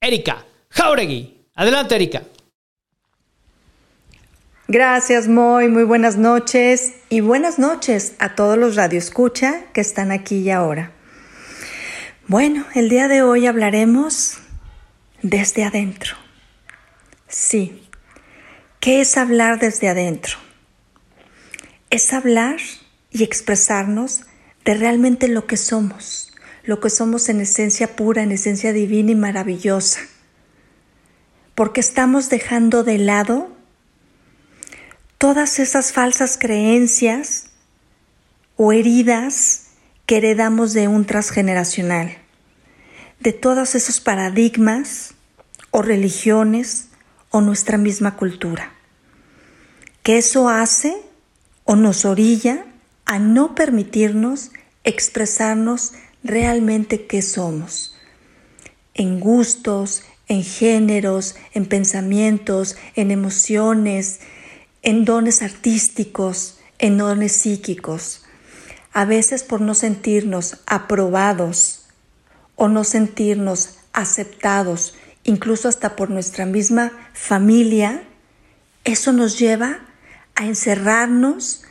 Erika 0.00 0.44
Jauregui. 0.70 1.36
Adelante, 1.54 1.94
Erika. 1.94 2.22
Gracias, 4.70 5.28
Moy. 5.28 5.68
Muy 5.68 5.84
buenas 5.84 6.18
noches 6.18 6.92
y 7.08 7.20
buenas 7.20 7.58
noches 7.58 8.12
a 8.18 8.34
todos 8.34 8.58
los 8.58 8.76
radioescucha 8.76 9.64
que 9.72 9.80
están 9.80 10.12
aquí 10.12 10.40
y 10.40 10.50
ahora. 10.50 10.92
Bueno, 12.26 12.66
el 12.74 12.90
día 12.90 13.08
de 13.08 13.22
hoy 13.22 13.46
hablaremos 13.46 14.36
desde 15.22 15.64
adentro. 15.64 16.16
Sí, 17.28 17.82
¿qué 18.78 19.00
es 19.00 19.16
hablar 19.16 19.58
desde 19.58 19.88
adentro? 19.88 20.36
Es 21.88 22.12
hablar 22.12 22.58
y 23.10 23.24
expresarnos 23.24 24.24
de 24.66 24.74
realmente 24.74 25.28
lo 25.28 25.46
que 25.46 25.56
somos, 25.56 26.34
lo 26.62 26.78
que 26.78 26.90
somos 26.90 27.30
en 27.30 27.40
esencia 27.40 27.96
pura, 27.96 28.22
en 28.22 28.32
esencia 28.32 28.74
divina 28.74 29.12
y 29.12 29.14
maravillosa. 29.14 30.00
Porque 31.54 31.80
estamos 31.80 32.28
dejando 32.28 32.84
de 32.84 32.98
lado 32.98 33.56
todas 35.18 35.58
esas 35.58 35.92
falsas 35.92 36.38
creencias 36.38 37.46
o 38.56 38.72
heridas 38.72 39.66
que 40.06 40.18
heredamos 40.18 40.72
de 40.72 40.88
un 40.88 41.04
transgeneracional, 41.04 42.16
de 43.20 43.32
todos 43.32 43.74
esos 43.74 44.00
paradigmas 44.00 45.14
o 45.70 45.82
religiones 45.82 46.88
o 47.30 47.40
nuestra 47.40 47.76
misma 47.76 48.16
cultura. 48.16 48.72
Que 50.04 50.18
eso 50.18 50.48
hace 50.48 50.96
o 51.64 51.76
nos 51.76 52.04
orilla 52.04 52.64
a 53.04 53.18
no 53.18 53.54
permitirnos 53.54 54.52
expresarnos 54.84 55.92
realmente 56.22 57.06
qué 57.06 57.22
somos, 57.22 57.96
en 58.94 59.20
gustos, 59.20 60.04
en 60.28 60.42
géneros, 60.44 61.36
en 61.52 61.66
pensamientos, 61.66 62.76
en 62.94 63.10
emociones, 63.10 64.20
en 64.82 65.04
dones 65.04 65.42
artísticos, 65.42 66.58
en 66.78 66.98
dones 66.98 67.32
psíquicos, 67.32 68.24
a 68.92 69.04
veces 69.04 69.42
por 69.42 69.60
no 69.60 69.74
sentirnos 69.74 70.58
aprobados 70.66 71.86
o 72.56 72.68
no 72.68 72.84
sentirnos 72.84 73.76
aceptados, 73.92 74.94
incluso 75.24 75.68
hasta 75.68 75.96
por 75.96 76.10
nuestra 76.10 76.46
misma 76.46 76.92
familia, 77.12 78.02
eso 78.84 79.12
nos 79.12 79.38
lleva 79.38 79.80
a 80.34 80.46
encerrarnos 80.46 81.62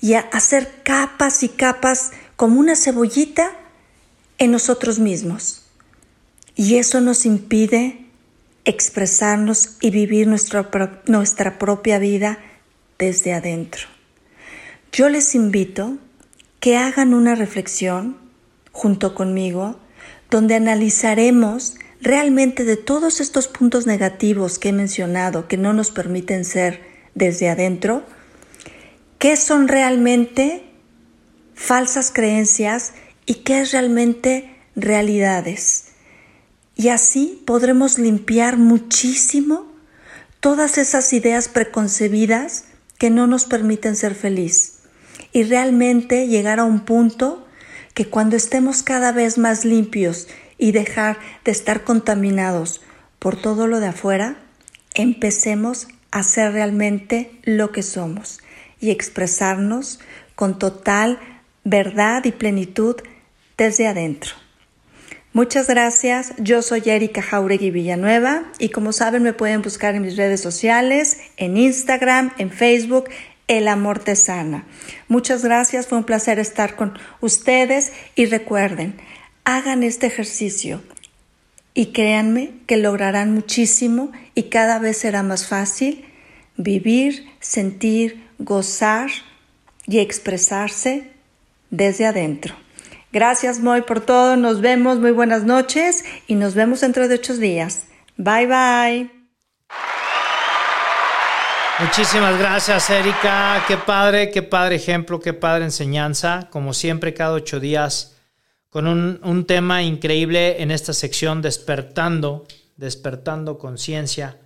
y 0.00 0.14
a 0.14 0.20
hacer 0.20 0.82
capas 0.82 1.42
y 1.42 1.48
capas 1.48 2.12
como 2.36 2.60
una 2.60 2.76
cebollita 2.76 3.52
en 4.38 4.50
nosotros 4.50 4.98
mismos. 4.98 5.62
Y 6.54 6.76
eso 6.76 7.00
nos 7.00 7.24
impide 7.26 8.06
expresarnos 8.64 9.76
y 9.80 9.90
vivir 9.90 10.26
nuestra, 10.26 10.70
nuestra 11.06 11.58
propia 11.58 11.98
vida 11.98 12.38
desde 12.98 13.32
adentro. 13.32 13.86
Yo 14.92 15.08
les 15.08 15.34
invito 15.34 15.98
que 16.60 16.76
hagan 16.76 17.14
una 17.14 17.34
reflexión 17.34 18.16
junto 18.72 19.14
conmigo 19.14 19.78
donde 20.30 20.54
analizaremos 20.54 21.74
realmente 22.00 22.64
de 22.64 22.76
todos 22.76 23.20
estos 23.20 23.48
puntos 23.48 23.86
negativos 23.86 24.58
que 24.58 24.70
he 24.70 24.72
mencionado 24.72 25.48
que 25.48 25.56
no 25.56 25.72
nos 25.72 25.90
permiten 25.90 26.44
ser 26.44 26.82
desde 27.14 27.48
adentro, 27.48 28.04
qué 29.18 29.36
son 29.36 29.68
realmente 29.68 30.64
falsas 31.54 32.10
creencias 32.12 32.92
y 33.24 33.36
qué 33.36 33.60
es 33.60 33.72
realmente 33.72 34.54
realidades. 34.74 35.86
Y 36.74 36.88
así 36.88 37.42
podremos 37.46 37.98
limpiar 37.98 38.58
muchísimo 38.58 39.66
todas 40.40 40.76
esas 40.76 41.12
ideas 41.14 41.48
preconcebidas 41.48 42.66
que 42.98 43.10
no 43.10 43.26
nos 43.26 43.44
permiten 43.44 43.96
ser 43.96 44.14
feliz 44.14 44.80
y 45.32 45.42
realmente 45.44 46.28
llegar 46.28 46.60
a 46.60 46.64
un 46.64 46.80
punto 46.80 47.46
que 47.94 48.06
cuando 48.06 48.36
estemos 48.36 48.82
cada 48.82 49.12
vez 49.12 49.38
más 49.38 49.64
limpios 49.64 50.28
y 50.58 50.72
dejar 50.72 51.18
de 51.44 51.52
estar 51.52 51.84
contaminados 51.84 52.82
por 53.18 53.40
todo 53.40 53.66
lo 53.66 53.80
de 53.80 53.88
afuera, 53.88 54.36
empecemos 54.94 55.88
a 56.10 56.22
ser 56.22 56.52
realmente 56.52 57.30
lo 57.42 57.72
que 57.72 57.82
somos 57.82 58.40
y 58.80 58.90
expresarnos 58.90 60.00
con 60.34 60.58
total 60.58 61.18
verdad 61.64 62.24
y 62.24 62.32
plenitud 62.32 62.96
desde 63.56 63.86
adentro. 63.86 64.45
Muchas 65.36 65.66
gracias, 65.66 66.32
yo 66.38 66.62
soy 66.62 66.82
Erika 66.86 67.20
Jauregui 67.20 67.70
Villanueva 67.70 68.44
y 68.58 68.70
como 68.70 68.92
saben 68.92 69.22
me 69.22 69.34
pueden 69.34 69.60
buscar 69.60 69.94
en 69.94 70.00
mis 70.00 70.16
redes 70.16 70.40
sociales, 70.40 71.18
en 71.36 71.58
Instagram, 71.58 72.32
en 72.38 72.50
Facebook, 72.50 73.10
El 73.46 73.68
Amor 73.68 73.98
Te 73.98 74.16
Sana. 74.16 74.64
Muchas 75.08 75.44
gracias, 75.44 75.88
fue 75.88 75.98
un 75.98 76.04
placer 76.04 76.38
estar 76.38 76.74
con 76.74 76.98
ustedes 77.20 77.92
y 78.14 78.24
recuerden, 78.24 78.94
hagan 79.44 79.82
este 79.82 80.06
ejercicio 80.06 80.82
y 81.74 81.92
créanme 81.92 82.52
que 82.66 82.78
lograrán 82.78 83.34
muchísimo 83.34 84.12
y 84.34 84.44
cada 84.44 84.78
vez 84.78 84.96
será 84.96 85.22
más 85.22 85.46
fácil 85.46 86.06
vivir, 86.56 87.28
sentir, 87.40 88.26
gozar 88.38 89.10
y 89.86 89.98
expresarse 89.98 91.10
desde 91.68 92.06
adentro. 92.06 92.54
Gracias, 93.12 93.60
Moy, 93.60 93.82
por 93.82 94.00
todo. 94.00 94.36
Nos 94.36 94.60
vemos. 94.60 94.98
Muy 94.98 95.10
buenas 95.10 95.44
noches 95.44 96.04
y 96.26 96.34
nos 96.34 96.54
vemos 96.54 96.80
dentro 96.80 97.08
de 97.08 97.14
ocho 97.14 97.36
días. 97.36 97.86
Bye, 98.16 98.46
bye. 98.46 99.10
Muchísimas 101.78 102.38
gracias, 102.38 102.88
Erika. 102.88 103.62
Qué 103.68 103.76
padre, 103.76 104.30
qué 104.30 104.42
padre 104.42 104.76
ejemplo, 104.76 105.20
qué 105.20 105.34
padre 105.34 105.64
enseñanza. 105.64 106.48
Como 106.50 106.72
siempre, 106.72 107.12
cada 107.12 107.32
ocho 107.32 107.60
días, 107.60 108.16
con 108.70 108.86
un, 108.86 109.20
un 109.22 109.46
tema 109.46 109.82
increíble 109.82 110.62
en 110.62 110.70
esta 110.70 110.94
sección, 110.94 111.42
despertando, 111.42 112.46
despertando 112.76 113.58
conciencia 113.58 114.38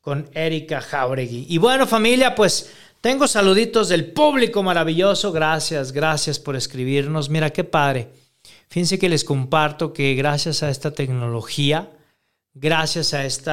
con 0.00 0.28
Erika 0.34 0.80
Jauregui. 0.80 1.46
Y 1.48 1.58
bueno, 1.58 1.86
familia, 1.86 2.34
pues 2.34 2.70
tengo 3.04 3.28
saluditos 3.28 3.90
del 3.90 4.12
público 4.12 4.62
maravilloso. 4.62 5.30
Gracias, 5.30 5.92
gracias 5.92 6.38
por 6.38 6.56
escribirnos. 6.56 7.28
Mira 7.28 7.50
qué 7.50 7.62
padre. 7.62 8.08
Fíjense 8.70 8.98
que 8.98 9.10
les 9.10 9.24
comparto 9.24 9.92
que 9.92 10.14
gracias 10.14 10.62
a 10.62 10.70
esta 10.70 10.90
tecnología, 10.90 11.92
gracias 12.54 13.12
a 13.12 13.26
este 13.26 13.50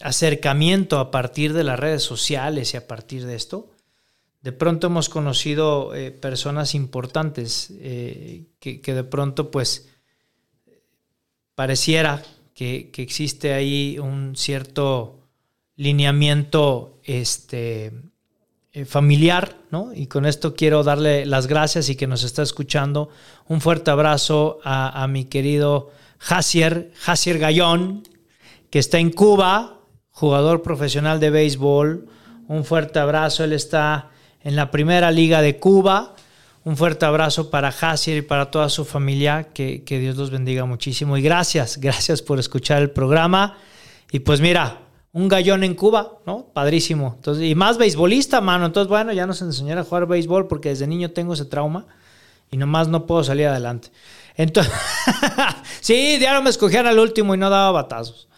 acercamiento 0.00 0.98
a 0.98 1.12
partir 1.12 1.52
de 1.52 1.62
las 1.62 1.78
redes 1.78 2.02
sociales 2.02 2.74
y 2.74 2.76
a 2.76 2.88
partir 2.88 3.24
de 3.24 3.36
esto, 3.36 3.70
de 4.42 4.50
pronto 4.50 4.88
hemos 4.88 5.08
conocido 5.08 5.94
eh, 5.94 6.10
personas 6.10 6.74
importantes 6.74 7.68
que, 7.68 8.82
de 8.84 9.04
pronto 9.04 9.52
pues 9.52 9.90
pareciera 11.54 12.20
que, 12.52 12.90
que 12.92 13.02
existe 13.02 13.52
ahí 13.52 13.96
un 14.00 14.34
cierto 14.34 15.19
lineamiento 15.80 16.98
este, 17.04 17.90
eh, 18.72 18.84
familiar, 18.84 19.56
¿no? 19.70 19.94
Y 19.94 20.08
con 20.08 20.26
esto 20.26 20.54
quiero 20.54 20.82
darle 20.82 21.24
las 21.24 21.46
gracias 21.46 21.88
y 21.88 21.96
que 21.96 22.06
nos 22.06 22.22
está 22.22 22.42
escuchando. 22.42 23.08
Un 23.48 23.62
fuerte 23.62 23.90
abrazo 23.90 24.58
a, 24.62 25.06
mi 25.08 25.24
querido 25.24 25.90
Jacier, 26.18 26.92
Jacier 26.98 27.38
Gallón, 27.38 28.02
que 28.68 28.78
está 28.78 28.98
en 28.98 29.10
Cuba, 29.10 29.78
jugador 30.10 30.60
profesional 30.60 31.18
de 31.18 31.30
béisbol. 31.30 32.06
Un 32.46 32.64
fuerte 32.66 32.98
abrazo, 32.98 33.42
él 33.42 33.54
está 33.54 34.10
en 34.42 34.56
la 34.56 34.70
primera 34.70 35.10
liga 35.10 35.40
de 35.40 35.56
Cuba. 35.56 36.14
Un 36.62 36.76
fuerte 36.76 37.06
abrazo 37.06 37.48
para 37.48 37.72
Jacier 37.72 38.18
y 38.18 38.22
para 38.22 38.50
toda 38.50 38.68
su 38.68 38.84
familia. 38.84 39.48
Que, 39.54 39.82
que 39.82 39.98
Dios 39.98 40.18
los 40.18 40.30
bendiga 40.30 40.66
muchísimo. 40.66 41.16
Y 41.16 41.22
gracias, 41.22 41.78
gracias 41.78 42.20
por 42.20 42.38
escuchar 42.38 42.82
el 42.82 42.90
programa. 42.90 43.56
Y 44.12 44.18
pues 44.18 44.42
mira, 44.42 44.89
un 45.12 45.28
gallón 45.28 45.64
en 45.64 45.74
Cuba, 45.74 46.18
¿no? 46.26 46.46
Padrísimo. 46.52 47.14
Entonces, 47.16 47.44
y 47.44 47.54
más 47.54 47.78
beisbolista, 47.78 48.40
mano. 48.40 48.66
Entonces, 48.66 48.88
bueno, 48.88 49.12
ya 49.12 49.26
nos 49.26 49.42
enseñaron 49.42 49.82
a 49.82 49.86
jugar 49.86 50.06
béisbol 50.06 50.46
porque 50.46 50.68
desde 50.68 50.86
niño 50.86 51.10
tengo 51.10 51.34
ese 51.34 51.44
trauma 51.44 51.86
y 52.50 52.56
nomás 52.56 52.88
no 52.88 53.06
puedo 53.06 53.24
salir 53.24 53.46
adelante. 53.46 53.88
Entonces, 54.36 54.72
sí, 55.80 56.16
diario 56.18 56.42
me 56.42 56.50
escogían 56.50 56.86
al 56.86 56.98
último 56.98 57.34
y 57.34 57.38
no 57.38 57.50
daba 57.50 57.72
batazos. 57.72 58.28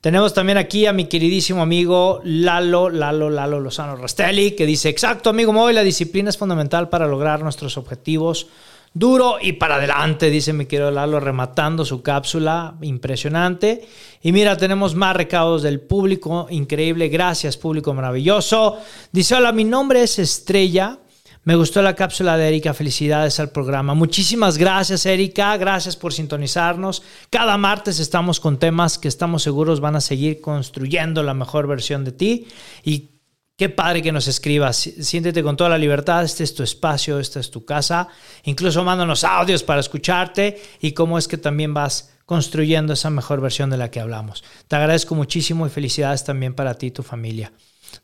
Tenemos 0.00 0.34
también 0.34 0.58
aquí 0.58 0.84
a 0.84 0.92
mi 0.92 1.06
queridísimo 1.06 1.62
amigo 1.62 2.20
Lalo, 2.24 2.90
Lalo, 2.90 3.30
Lalo 3.30 3.58
Lozano 3.58 3.96
Rastelli, 3.96 4.50
que 4.50 4.66
dice, 4.66 4.90
exacto, 4.90 5.30
amigo 5.30 5.50
Moy, 5.52 5.72
la 5.72 5.82
disciplina 5.82 6.28
es 6.28 6.36
fundamental 6.36 6.90
para 6.90 7.06
lograr 7.06 7.42
nuestros 7.42 7.78
objetivos. 7.78 8.48
Duro 8.94 9.38
y 9.42 9.54
para 9.54 9.74
adelante, 9.74 10.30
dice 10.30 10.52
mi 10.52 10.66
querido 10.66 10.90
Lalo, 10.90 11.20
rematando 11.20 11.84
su 11.84 12.00
cápsula, 12.02 12.76
impresionante. 12.80 13.86
Y 14.22 14.32
mira, 14.32 14.56
tenemos 14.56 14.94
más 14.94 15.14
recados 15.16 15.62
del 15.62 15.80
público, 15.80 16.46
increíble, 16.48 17.08
gracias 17.08 17.56
público 17.56 17.92
maravilloso. 17.92 18.78
Dice, 19.12 19.34
hola, 19.34 19.52
mi 19.52 19.64
nombre 19.64 20.02
es 20.02 20.18
Estrella. 20.18 20.98
Me 21.42 21.56
gustó 21.56 21.82
la 21.82 21.94
cápsula 21.94 22.38
de 22.38 22.48
Erika, 22.48 22.72
felicidades 22.72 23.38
al 23.38 23.50
programa. 23.50 23.92
Muchísimas 23.92 24.56
gracias 24.56 25.04
Erika, 25.04 25.54
gracias 25.58 25.94
por 25.94 26.14
sintonizarnos. 26.14 27.02
Cada 27.28 27.58
martes 27.58 28.00
estamos 28.00 28.40
con 28.40 28.58
temas 28.58 28.96
que 28.96 29.08
estamos 29.08 29.42
seguros 29.42 29.80
van 29.80 29.96
a 29.96 30.00
seguir 30.00 30.40
construyendo 30.40 31.22
la 31.22 31.34
mejor 31.34 31.66
versión 31.66 32.02
de 32.02 32.12
ti 32.12 32.46
y 32.82 33.10
Qué 33.56 33.68
padre 33.68 34.02
que 34.02 34.10
nos 34.10 34.26
escribas. 34.26 34.78
Siéntete 34.78 35.40
con 35.44 35.56
toda 35.56 35.70
la 35.70 35.78
libertad. 35.78 36.24
Este 36.24 36.42
es 36.42 36.56
tu 36.56 36.64
espacio, 36.64 37.20
esta 37.20 37.38
es 37.38 37.52
tu 37.52 37.64
casa. 37.64 38.08
Incluso 38.42 38.82
mándanos 38.82 39.22
audios 39.22 39.62
para 39.62 39.78
escucharte 39.78 40.60
y 40.80 40.90
cómo 40.90 41.18
es 41.18 41.28
que 41.28 41.38
también 41.38 41.72
vas 41.72 42.10
construyendo 42.26 42.94
esa 42.94 43.10
mejor 43.10 43.40
versión 43.40 43.70
de 43.70 43.76
la 43.76 43.92
que 43.92 44.00
hablamos. 44.00 44.42
Te 44.66 44.74
agradezco 44.74 45.14
muchísimo 45.14 45.68
y 45.68 45.70
felicidades 45.70 46.24
también 46.24 46.54
para 46.54 46.74
ti 46.74 46.86
y 46.86 46.90
tu 46.90 47.04
familia. 47.04 47.52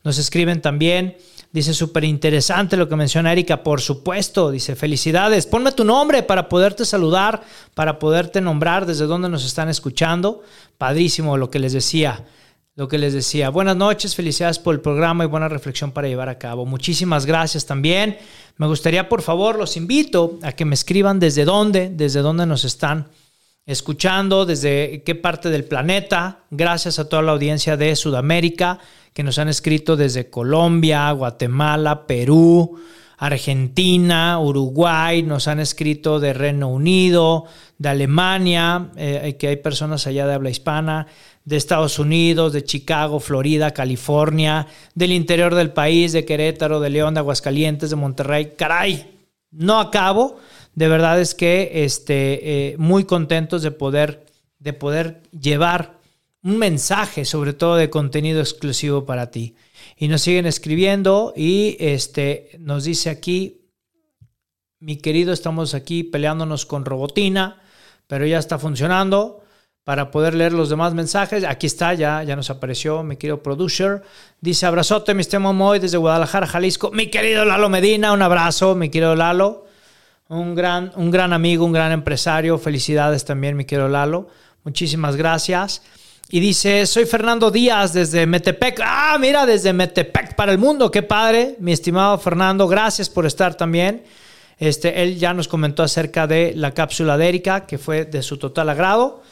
Nos 0.05 0.19
escriben 0.19 0.61
también, 0.61 1.17
dice 1.51 1.73
súper 1.73 2.05
interesante 2.05 2.77
lo 2.77 2.87
que 2.87 2.95
menciona 2.95 3.33
Erika, 3.33 3.61
por 3.61 3.81
supuesto, 3.81 4.51
dice 4.51 4.77
felicidades, 4.77 5.47
ponme 5.47 5.73
tu 5.73 5.83
nombre 5.83 6.23
para 6.23 6.47
poderte 6.47 6.85
saludar, 6.85 7.43
para 7.73 7.99
poderte 7.99 8.39
nombrar 8.39 8.85
desde 8.85 9.05
donde 9.05 9.27
nos 9.27 9.43
están 9.43 9.67
escuchando. 9.67 10.43
Padrísimo 10.77 11.35
lo 11.35 11.51
que 11.51 11.59
les 11.59 11.73
decía 11.73 12.23
lo 12.75 12.87
que 12.87 12.97
les 12.97 13.13
decía. 13.13 13.49
Buenas 13.49 13.75
noches, 13.75 14.15
felicidades 14.15 14.57
por 14.57 14.73
el 14.73 14.81
programa 14.81 15.23
y 15.23 15.27
buena 15.27 15.49
reflexión 15.49 15.91
para 15.91 16.07
llevar 16.07 16.29
a 16.29 16.39
cabo. 16.39 16.65
Muchísimas 16.65 17.25
gracias 17.25 17.65
también. 17.65 18.17
Me 18.57 18.67
gustaría, 18.67 19.09
por 19.09 19.21
favor, 19.21 19.57
los 19.57 19.75
invito 19.75 20.39
a 20.41 20.53
que 20.53 20.65
me 20.65 20.75
escriban 20.75 21.19
desde 21.19 21.43
dónde, 21.43 21.89
desde 21.89 22.21
dónde 22.21 22.45
nos 22.45 22.63
están 22.63 23.09
escuchando, 23.65 24.45
desde 24.45 25.03
qué 25.05 25.15
parte 25.15 25.49
del 25.49 25.65
planeta. 25.65 26.45
Gracias 26.49 26.97
a 26.97 27.09
toda 27.09 27.21
la 27.21 27.33
audiencia 27.33 27.75
de 27.75 27.95
Sudamérica 27.95 28.79
que 29.13 29.23
nos 29.23 29.37
han 29.37 29.49
escrito 29.49 29.97
desde 29.97 30.29
Colombia, 30.29 31.11
Guatemala, 31.11 32.07
Perú, 32.07 32.79
Argentina, 33.17 34.39
Uruguay, 34.39 35.21
nos 35.21 35.47
han 35.47 35.59
escrito 35.59 36.19
de 36.19 36.33
Reino 36.33 36.69
Unido, 36.69 37.45
de 37.77 37.89
Alemania, 37.89 38.89
eh, 38.95 39.35
que 39.39 39.49
hay 39.49 39.57
personas 39.57 40.07
allá 40.07 40.25
de 40.25 40.33
habla 40.33 40.49
hispana, 40.49 41.07
de 41.43 41.57
Estados 41.57 41.97
Unidos, 41.99 42.53
de 42.53 42.63
Chicago, 42.63 43.19
Florida, 43.19 43.71
California, 43.71 44.67
del 44.93 45.11
interior 45.11 45.55
del 45.55 45.71
país, 45.71 46.11
de 46.11 46.25
Querétaro, 46.25 46.79
de 46.79 46.89
León, 46.89 47.13
de 47.13 47.19
Aguascalientes, 47.19 47.89
de 47.89 47.95
Monterrey. 47.95 48.53
Caray, 48.57 49.19
no 49.51 49.79
acabo. 49.79 50.39
De 50.75 50.87
verdad 50.87 51.19
es 51.19 51.35
que 51.35 51.83
este, 51.83 52.71
eh, 52.71 52.77
muy 52.77 53.05
contentos 53.05 53.61
de 53.63 53.71
poder, 53.71 54.25
de 54.59 54.73
poder 54.73 55.21
llevar 55.31 55.99
un 56.43 56.57
mensaje, 56.57 57.25
sobre 57.25 57.53
todo 57.53 57.75
de 57.75 57.89
contenido 57.89 58.39
exclusivo 58.39 59.05
para 59.05 59.31
ti. 59.31 59.55
Y 59.97 60.07
nos 60.07 60.21
siguen 60.21 60.45
escribiendo 60.45 61.33
y 61.35 61.75
este, 61.79 62.51
nos 62.59 62.83
dice 62.83 63.09
aquí, 63.09 63.61
mi 64.79 64.97
querido, 64.97 65.33
estamos 65.33 65.73
aquí 65.75 66.03
peleándonos 66.03 66.65
con 66.65 66.85
Robotina, 66.85 67.61
pero 68.07 68.25
ya 68.25 68.39
está 68.39 68.57
funcionando 68.57 69.40
para 69.83 70.11
poder 70.11 70.35
leer 70.35 70.53
los 70.53 70.69
demás 70.69 70.93
mensajes. 70.93 71.43
Aquí 71.43 71.67
está, 71.67 71.93
ya, 71.93 72.23
ya 72.23 72.35
nos 72.35 72.49
apareció 72.49 73.03
mi 73.03 73.17
querido 73.17 73.41
producer. 73.41 74.03
Dice, 74.39 74.65
abrazote, 74.65 75.13
mi 75.13 75.21
estemo 75.21 75.53
Moy 75.53 75.79
desde 75.79 75.97
Guadalajara, 75.97 76.47
Jalisco. 76.47 76.91
Mi 76.91 77.07
querido 77.07 77.45
Lalo 77.45 77.69
Medina, 77.69 78.13
un 78.13 78.21
abrazo, 78.21 78.75
mi 78.75 78.89
querido 78.89 79.15
Lalo. 79.15 79.65
Un 80.27 80.55
gran, 80.55 80.91
un 80.95 81.11
gran 81.11 81.33
amigo, 81.33 81.65
un 81.65 81.73
gran 81.73 81.91
empresario. 81.91 82.57
Felicidades 82.57 83.25
también, 83.25 83.57
mi 83.57 83.65
querido 83.65 83.87
Lalo. 83.87 84.29
Muchísimas 84.63 85.15
gracias. 85.15 85.81
Y 86.29 86.39
dice, 86.39 86.85
soy 86.85 87.05
Fernando 87.05 87.51
Díaz 87.51 87.91
desde 87.91 88.25
Metepec. 88.25 88.79
Ah, 88.85 89.17
mira, 89.19 89.45
desde 89.45 89.73
Metepec 89.73 90.35
para 90.35 90.51
el 90.51 90.59
mundo. 90.59 90.89
Qué 90.89 91.01
padre, 91.01 91.55
mi 91.59 91.73
estimado 91.73 92.17
Fernando. 92.19 92.67
Gracias 92.67 93.09
por 93.09 93.25
estar 93.25 93.55
también. 93.55 94.03
Este, 94.57 95.01
él 95.01 95.17
ya 95.17 95.33
nos 95.33 95.47
comentó 95.47 95.81
acerca 95.83 96.27
de 96.27 96.53
la 96.55 96.71
cápsula 96.71 97.17
de 97.17 97.27
Erika, 97.27 97.65
que 97.65 97.77
fue 97.79 98.05
de 98.05 98.21
su 98.21 98.37
total 98.37 98.69
agrado. 98.69 99.23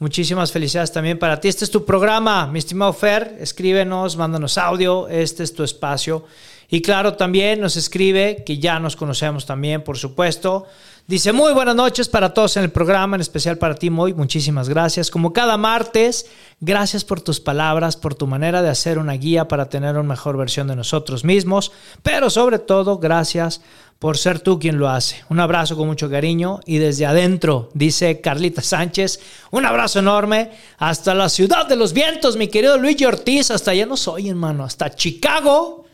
Muchísimas 0.00 0.52
felicidades 0.52 0.92
también 0.92 1.18
para 1.18 1.40
ti. 1.40 1.48
Este 1.48 1.64
es 1.64 1.72
tu 1.72 1.84
programa, 1.84 2.46
mi 2.46 2.60
estimado 2.60 2.92
Fer. 2.92 3.36
Escríbenos, 3.40 4.16
mándanos 4.16 4.56
audio. 4.56 5.08
Este 5.08 5.42
es 5.42 5.52
tu 5.52 5.64
espacio. 5.64 6.24
Y 6.68 6.82
claro, 6.82 7.14
también 7.14 7.60
nos 7.60 7.76
escribe, 7.76 8.44
que 8.46 8.58
ya 8.58 8.78
nos 8.78 8.94
conocemos 8.94 9.44
también, 9.44 9.82
por 9.82 9.98
supuesto. 9.98 10.66
Dice, 11.08 11.32
muy 11.32 11.52
buenas 11.54 11.74
noches 11.74 12.08
para 12.08 12.32
todos 12.34 12.56
en 12.58 12.64
el 12.64 12.70
programa, 12.70 13.16
en 13.16 13.22
especial 13.22 13.58
para 13.58 13.74
ti, 13.74 13.90
Moy. 13.90 14.14
Muchísimas 14.14 14.68
gracias. 14.68 15.10
Como 15.10 15.32
cada 15.32 15.56
martes, 15.56 16.26
gracias 16.60 17.04
por 17.04 17.20
tus 17.20 17.40
palabras, 17.40 17.96
por 17.96 18.14
tu 18.14 18.26
manera 18.26 18.62
de 18.62 18.68
hacer 18.68 18.98
una 18.98 19.14
guía 19.14 19.48
para 19.48 19.68
tener 19.68 19.94
una 19.94 20.10
mejor 20.10 20.36
versión 20.36 20.68
de 20.68 20.76
nosotros 20.76 21.24
mismos. 21.24 21.72
Pero 22.02 22.30
sobre 22.30 22.58
todo, 22.58 22.98
gracias 22.98 23.62
por 23.98 24.16
ser 24.16 24.40
tú 24.40 24.58
quien 24.58 24.78
lo 24.78 24.88
hace. 24.88 25.24
Un 25.28 25.40
abrazo 25.40 25.76
con 25.76 25.88
mucho 25.88 26.08
cariño 26.08 26.60
y 26.66 26.78
desde 26.78 27.06
adentro, 27.06 27.70
dice 27.74 28.20
Carlita 28.20 28.62
Sánchez, 28.62 29.20
un 29.50 29.66
abrazo 29.66 29.98
enorme 29.98 30.52
hasta 30.78 31.14
la 31.14 31.28
ciudad 31.28 31.66
de 31.66 31.76
los 31.76 31.92
vientos, 31.92 32.36
mi 32.36 32.48
querido 32.48 32.78
Luigi 32.78 33.04
Ortiz, 33.04 33.50
hasta 33.50 33.72
allá 33.72 33.86
no 33.86 33.96
soy, 33.96 34.28
hermano, 34.28 34.62
hasta 34.64 34.94
Chicago, 34.94 35.84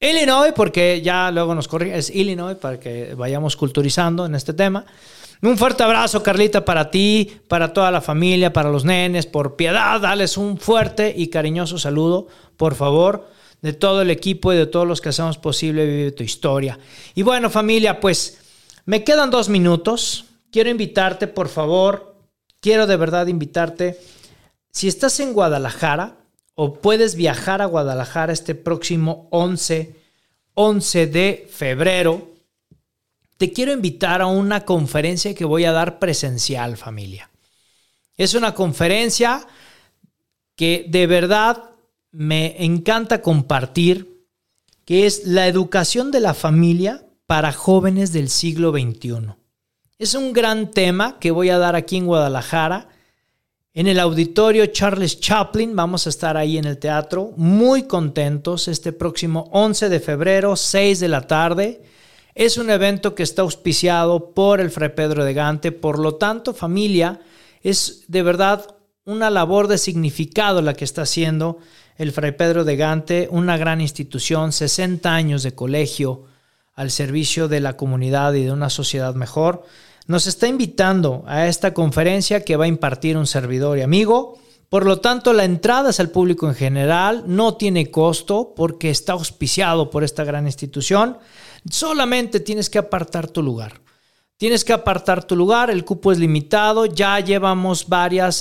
Illinois, 0.00 0.52
porque 0.54 1.02
ya 1.02 1.30
luego 1.30 1.54
nos 1.54 1.68
corrige, 1.68 1.98
es 1.98 2.08
Illinois 2.08 2.56
para 2.56 2.80
que 2.80 3.14
vayamos 3.14 3.56
culturizando 3.56 4.24
en 4.24 4.34
este 4.34 4.54
tema. 4.54 4.86
Un 5.42 5.56
fuerte 5.56 5.82
abrazo, 5.82 6.22
Carlita, 6.22 6.64
para 6.64 6.90
ti, 6.90 7.40
para 7.48 7.72
toda 7.72 7.90
la 7.90 8.00
familia, 8.00 8.52
para 8.52 8.70
los 8.70 8.84
nenes, 8.84 9.26
por 9.26 9.56
piedad, 9.56 10.00
dales 10.00 10.36
un 10.36 10.58
fuerte 10.58 11.14
y 11.14 11.28
cariñoso 11.28 11.78
saludo, 11.78 12.28
por 12.56 12.74
favor 12.74 13.39
de 13.62 13.72
todo 13.72 14.02
el 14.02 14.10
equipo 14.10 14.52
y 14.52 14.56
de 14.56 14.66
todos 14.66 14.86
los 14.86 15.00
que 15.00 15.10
hacemos 15.10 15.38
posible 15.38 15.86
vivir 15.86 16.14
tu 16.14 16.22
historia. 16.22 16.78
Y 17.14 17.22
bueno, 17.22 17.50
familia, 17.50 18.00
pues 18.00 18.38
me 18.86 19.04
quedan 19.04 19.30
dos 19.30 19.48
minutos. 19.48 20.24
Quiero 20.50 20.70
invitarte, 20.70 21.26
por 21.26 21.48
favor, 21.48 22.16
quiero 22.60 22.86
de 22.86 22.96
verdad 22.96 23.26
invitarte, 23.26 23.98
si 24.72 24.88
estás 24.88 25.18
en 25.20 25.32
Guadalajara 25.32 26.16
o 26.54 26.74
puedes 26.74 27.16
viajar 27.16 27.62
a 27.62 27.66
Guadalajara 27.66 28.32
este 28.32 28.54
próximo 28.54 29.28
11, 29.30 29.96
11 30.54 31.06
de 31.06 31.48
febrero, 31.50 32.30
te 33.36 33.52
quiero 33.52 33.72
invitar 33.72 34.20
a 34.20 34.26
una 34.26 34.64
conferencia 34.64 35.34
que 35.34 35.44
voy 35.44 35.64
a 35.64 35.72
dar 35.72 35.98
presencial, 35.98 36.76
familia. 36.76 37.30
Es 38.16 38.34
una 38.34 38.54
conferencia 38.54 39.46
que 40.54 40.84
de 40.88 41.06
verdad 41.06 41.69
me 42.12 42.64
encanta 42.64 43.22
compartir, 43.22 44.26
que 44.84 45.06
es 45.06 45.26
la 45.26 45.46
educación 45.46 46.10
de 46.10 46.20
la 46.20 46.34
familia 46.34 47.06
para 47.26 47.52
jóvenes 47.52 48.12
del 48.12 48.28
siglo 48.28 48.72
XXI. 48.72 49.34
Es 49.98 50.14
un 50.14 50.32
gran 50.32 50.70
tema 50.70 51.18
que 51.20 51.30
voy 51.30 51.50
a 51.50 51.58
dar 51.58 51.76
aquí 51.76 51.96
en 51.96 52.06
Guadalajara. 52.06 52.88
En 53.72 53.86
el 53.86 54.00
auditorio 54.00 54.66
Charles 54.66 55.20
Chaplin, 55.20 55.76
vamos 55.76 56.06
a 56.06 56.10
estar 56.10 56.36
ahí 56.36 56.58
en 56.58 56.64
el 56.64 56.78
teatro, 56.78 57.32
muy 57.36 57.84
contentos, 57.84 58.66
este 58.66 58.92
próximo 58.92 59.48
11 59.52 59.88
de 59.88 60.00
febrero, 60.00 60.56
6 60.56 60.98
de 60.98 61.08
la 61.08 61.26
tarde. 61.26 61.82
Es 62.34 62.58
un 62.58 62.70
evento 62.70 63.14
que 63.14 63.22
está 63.22 63.42
auspiciado 63.42 64.32
por 64.32 64.60
el 64.60 64.70
Fray 64.70 64.94
Pedro 64.94 65.24
de 65.24 65.34
Gante, 65.34 65.70
por 65.70 65.98
lo 65.98 66.16
tanto, 66.16 66.54
familia, 66.54 67.20
es 67.62 68.04
de 68.08 68.22
verdad 68.22 68.76
una 69.04 69.30
labor 69.30 69.68
de 69.68 69.78
significado 69.78 70.62
la 70.62 70.74
que 70.74 70.84
está 70.84 71.02
haciendo 71.02 71.58
el 72.00 72.12
Fray 72.12 72.32
Pedro 72.32 72.64
de 72.64 72.76
Gante, 72.76 73.28
una 73.30 73.58
gran 73.58 73.82
institución, 73.82 74.52
60 74.52 75.14
años 75.14 75.42
de 75.42 75.54
colegio 75.54 76.24
al 76.74 76.90
servicio 76.90 77.46
de 77.46 77.60
la 77.60 77.76
comunidad 77.76 78.32
y 78.32 78.44
de 78.44 78.52
una 78.52 78.70
sociedad 78.70 79.14
mejor, 79.14 79.64
nos 80.06 80.26
está 80.26 80.48
invitando 80.48 81.24
a 81.26 81.46
esta 81.46 81.74
conferencia 81.74 82.42
que 82.42 82.56
va 82.56 82.64
a 82.64 82.68
impartir 82.68 83.18
un 83.18 83.26
servidor 83.26 83.76
y 83.76 83.82
amigo. 83.82 84.38
Por 84.70 84.86
lo 84.86 85.00
tanto, 85.00 85.34
la 85.34 85.44
entrada 85.44 85.90
es 85.90 86.00
al 86.00 86.08
público 86.08 86.48
en 86.48 86.54
general, 86.54 87.24
no 87.26 87.58
tiene 87.58 87.90
costo 87.90 88.54
porque 88.56 88.88
está 88.88 89.12
auspiciado 89.12 89.90
por 89.90 90.02
esta 90.02 90.24
gran 90.24 90.46
institución. 90.46 91.18
Solamente 91.68 92.40
tienes 92.40 92.70
que 92.70 92.78
apartar 92.78 93.28
tu 93.28 93.42
lugar. 93.42 93.82
Tienes 94.40 94.64
que 94.64 94.72
apartar 94.72 95.22
tu 95.24 95.36
lugar, 95.36 95.68
el 95.70 95.84
cupo 95.84 96.12
es 96.12 96.18
limitado, 96.18 96.86
ya 96.86 97.20
llevamos 97.20 97.86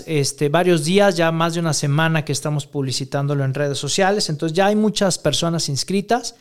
este, 0.08 0.47
varios 0.47 0.86
días, 0.86 1.18
ya 1.18 1.30
más 1.34 1.56
de 1.56 1.60
una 1.60 1.74
semana 1.74 2.24
que 2.24 2.32
estamos 2.32 2.66
publicitándolo 2.66 3.43
en 3.43 3.54
redes 3.54 3.80
sociales, 3.80 4.30
entonces 4.30 4.56
ya 4.56 4.68
hay 4.68 4.78
muchas 4.78 5.18
personas 5.18 5.68
inscritas 5.68 6.36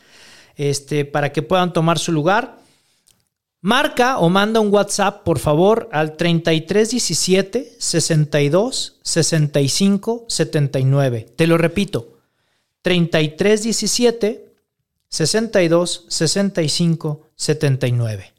este, 0.55 1.03
para 1.03 1.33
que 1.33 1.41
puedan 1.41 1.73
tomar 1.73 1.99
su 1.99 2.13
lugar. 2.13 2.59
Marca 3.59 4.19
o 4.19 4.29
manda 4.29 4.61
un 4.61 4.73
WhatsApp, 4.73 5.25
por 5.25 5.39
favor, 5.39 5.89
al 5.91 6.15
3317 6.15 7.75
62 7.77 8.99
65 9.01 10.25
79. 10.29 11.33
Te 11.35 11.47
lo 11.47 11.57
repito, 11.57 12.17
3317 12.81 14.53
62 15.09 16.05
65 16.07 17.27
79. 17.35 18.38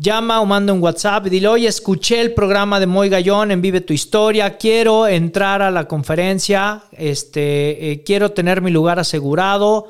Llama 0.00 0.40
o 0.40 0.46
manda 0.46 0.72
un 0.72 0.82
WhatsApp 0.82 1.26
y 1.26 1.30
dile, 1.30 1.48
oye, 1.48 1.68
escuché 1.68 2.22
el 2.22 2.32
programa 2.32 2.80
de 2.80 2.86
Moy 2.86 3.10
Gallón 3.10 3.50
en 3.50 3.60
Vive 3.60 3.82
tu 3.82 3.92
Historia, 3.92 4.56
quiero 4.56 5.06
entrar 5.06 5.60
a 5.60 5.70
la 5.70 5.86
conferencia, 5.86 6.84
este, 6.92 7.92
eh, 7.92 8.02
quiero 8.02 8.32
tener 8.32 8.62
mi 8.62 8.70
lugar 8.70 8.98
asegurado, 8.98 9.88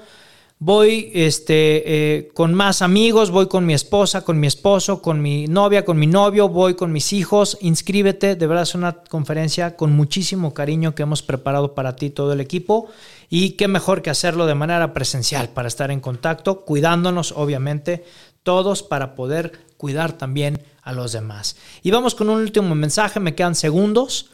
voy 0.58 1.12
este, 1.14 1.84
eh, 1.86 2.28
con 2.34 2.54
más 2.54 2.82
amigos, 2.82 3.30
voy 3.30 3.46
con 3.46 3.64
mi 3.64 3.72
esposa, 3.72 4.24
con 4.24 4.40
mi 4.40 4.48
esposo, 4.48 5.00
con 5.00 5.22
mi 5.22 5.46
novia, 5.46 5.84
con 5.84 5.96
mi 5.96 6.08
novio, 6.08 6.48
voy 6.48 6.74
con 6.74 6.90
mis 6.90 7.12
hijos, 7.12 7.56
inscríbete, 7.60 8.34
de 8.34 8.46
verdad 8.48 8.64
es 8.64 8.74
una 8.74 9.04
conferencia 9.04 9.76
con 9.76 9.92
muchísimo 9.92 10.52
cariño 10.52 10.92
que 10.92 11.04
hemos 11.04 11.22
preparado 11.22 11.72
para 11.72 11.94
ti 11.94 12.10
todo 12.10 12.32
el 12.32 12.40
equipo 12.40 12.88
y 13.28 13.50
qué 13.50 13.68
mejor 13.68 14.02
que 14.02 14.10
hacerlo 14.10 14.46
de 14.46 14.56
manera 14.56 14.92
presencial 14.92 15.50
para 15.50 15.68
estar 15.68 15.92
en 15.92 16.00
contacto, 16.00 16.64
cuidándonos 16.64 17.32
obviamente 17.36 18.02
todos 18.42 18.82
para 18.82 19.14
poder 19.14 19.69
cuidar 19.80 20.12
también 20.12 20.60
a 20.82 20.92
los 20.92 21.12
demás. 21.12 21.56
Y 21.82 21.90
vamos 21.90 22.14
con 22.14 22.28
un 22.28 22.38
último 22.38 22.74
mensaje, 22.74 23.18
me 23.18 23.34
quedan 23.34 23.54
segundos, 23.54 24.26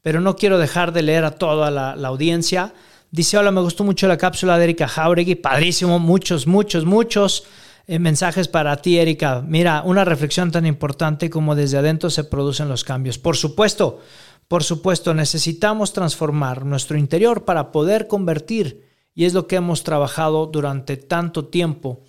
pero 0.00 0.22
no 0.22 0.34
quiero 0.34 0.56
dejar 0.56 0.94
de 0.94 1.02
leer 1.02 1.24
a 1.24 1.32
toda 1.32 1.70
la, 1.70 1.92
audiencia. 2.08 2.72
Dice, 3.10 3.36
hola, 3.36 3.50
me 3.50 3.60
gustó 3.60 3.84
mucho 3.84 4.08
la 4.08 4.16
cápsula 4.16 4.56
de 4.56 4.64
Erika 4.64 4.88
Jauregui, 4.88 5.34
padrísimo, 5.34 5.98
muchos, 5.98 6.46
muchos, 6.46 6.86
muchos 6.86 7.44
eh, 7.86 7.98
mensajes 7.98 8.48
para 8.48 8.74
ti, 8.78 8.96
Erika. 8.96 9.44
Mira, 9.46 9.82
una 9.84 10.06
reflexión 10.06 10.50
tan 10.50 10.64
importante 10.64 11.28
como 11.28 11.54
desde 11.54 11.76
adentro 11.76 12.08
se 12.08 12.24
producen 12.24 12.70
los 12.70 12.82
cambios. 12.82 13.18
Por 13.18 13.36
supuesto, 13.36 14.00
por 14.48 14.64
supuesto, 14.64 15.12
necesitamos 15.12 15.92
transformar 15.92 16.64
nuestro 16.64 16.96
interior 16.96 17.44
para 17.44 17.72
poder 17.72 18.06
convertir, 18.06 18.88
y 19.14 19.26
es 19.26 19.34
lo 19.34 19.46
que 19.46 19.56
hemos 19.56 19.84
trabajado 19.84 20.46
durante 20.46 20.96
tanto 20.96 21.44
tiempo 21.44 22.00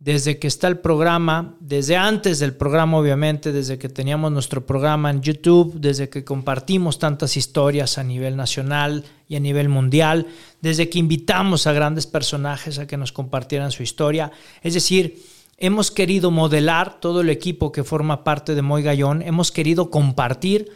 desde 0.00 0.38
que 0.38 0.48
está 0.48 0.66
el 0.66 0.78
programa, 0.78 1.56
desde 1.60 1.94
antes 1.94 2.38
del 2.38 2.54
programa 2.54 2.96
obviamente, 2.96 3.52
desde 3.52 3.78
que 3.78 3.90
teníamos 3.90 4.32
nuestro 4.32 4.64
programa 4.64 5.10
en 5.10 5.20
YouTube, 5.20 5.78
desde 5.78 6.08
que 6.08 6.24
compartimos 6.24 6.98
tantas 6.98 7.36
historias 7.36 7.98
a 7.98 8.02
nivel 8.02 8.34
nacional 8.34 9.04
y 9.28 9.36
a 9.36 9.40
nivel 9.40 9.68
mundial, 9.68 10.26
desde 10.62 10.88
que 10.88 10.98
invitamos 10.98 11.66
a 11.66 11.74
grandes 11.74 12.06
personajes 12.06 12.78
a 12.78 12.86
que 12.86 12.96
nos 12.96 13.12
compartieran 13.12 13.72
su 13.72 13.82
historia. 13.82 14.32
Es 14.62 14.72
decir, 14.72 15.22
hemos 15.58 15.90
querido 15.90 16.30
modelar 16.30 16.98
todo 16.98 17.20
el 17.20 17.28
equipo 17.28 17.70
que 17.70 17.84
forma 17.84 18.24
parte 18.24 18.54
de 18.54 18.62
Moy 18.62 18.82
Gallón, 18.82 19.20
hemos 19.20 19.52
querido 19.52 19.90
compartir 19.90 20.72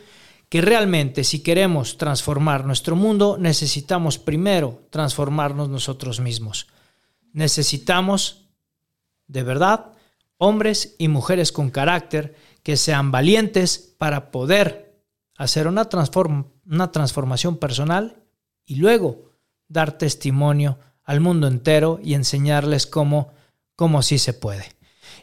que 0.51 0.61
realmente 0.61 1.25
si 1.25 1.43
queremos 1.43 1.97
transformar 1.97 2.66
nuestro 2.66 2.95
mundo, 2.95 3.39
necesitamos 3.41 4.18
primero 4.18 4.83
transformarnos 4.91 5.70
nosotros 5.70 6.20
mismos. 6.20 6.66
Necesitamos 7.33 8.43
de 9.27 9.43
verdad, 9.43 9.93
hombres 10.39 10.95
y 10.99 11.09
mujeres 11.09 11.53
con 11.53 11.70
carácter 11.70 12.35
que 12.62 12.77
sean 12.77 13.11
valientes 13.11 13.95
para 13.99 14.31
poder 14.31 14.85
hacer 15.37 15.66
una, 15.66 15.87
transformación 15.89 17.57
personal 17.59 18.16
y 18.64 18.77
luego 18.77 19.31
dar 19.68 19.99
testimonio 19.99 20.79
al 21.05 21.20
mundo 21.20 21.47
entero 21.47 22.01
y 22.03 22.14
enseñarles 22.14 22.87
cómo, 22.87 23.33
cómo 23.77 24.03
sí 24.03 24.18
se 24.18 24.33
puede. 24.33 24.64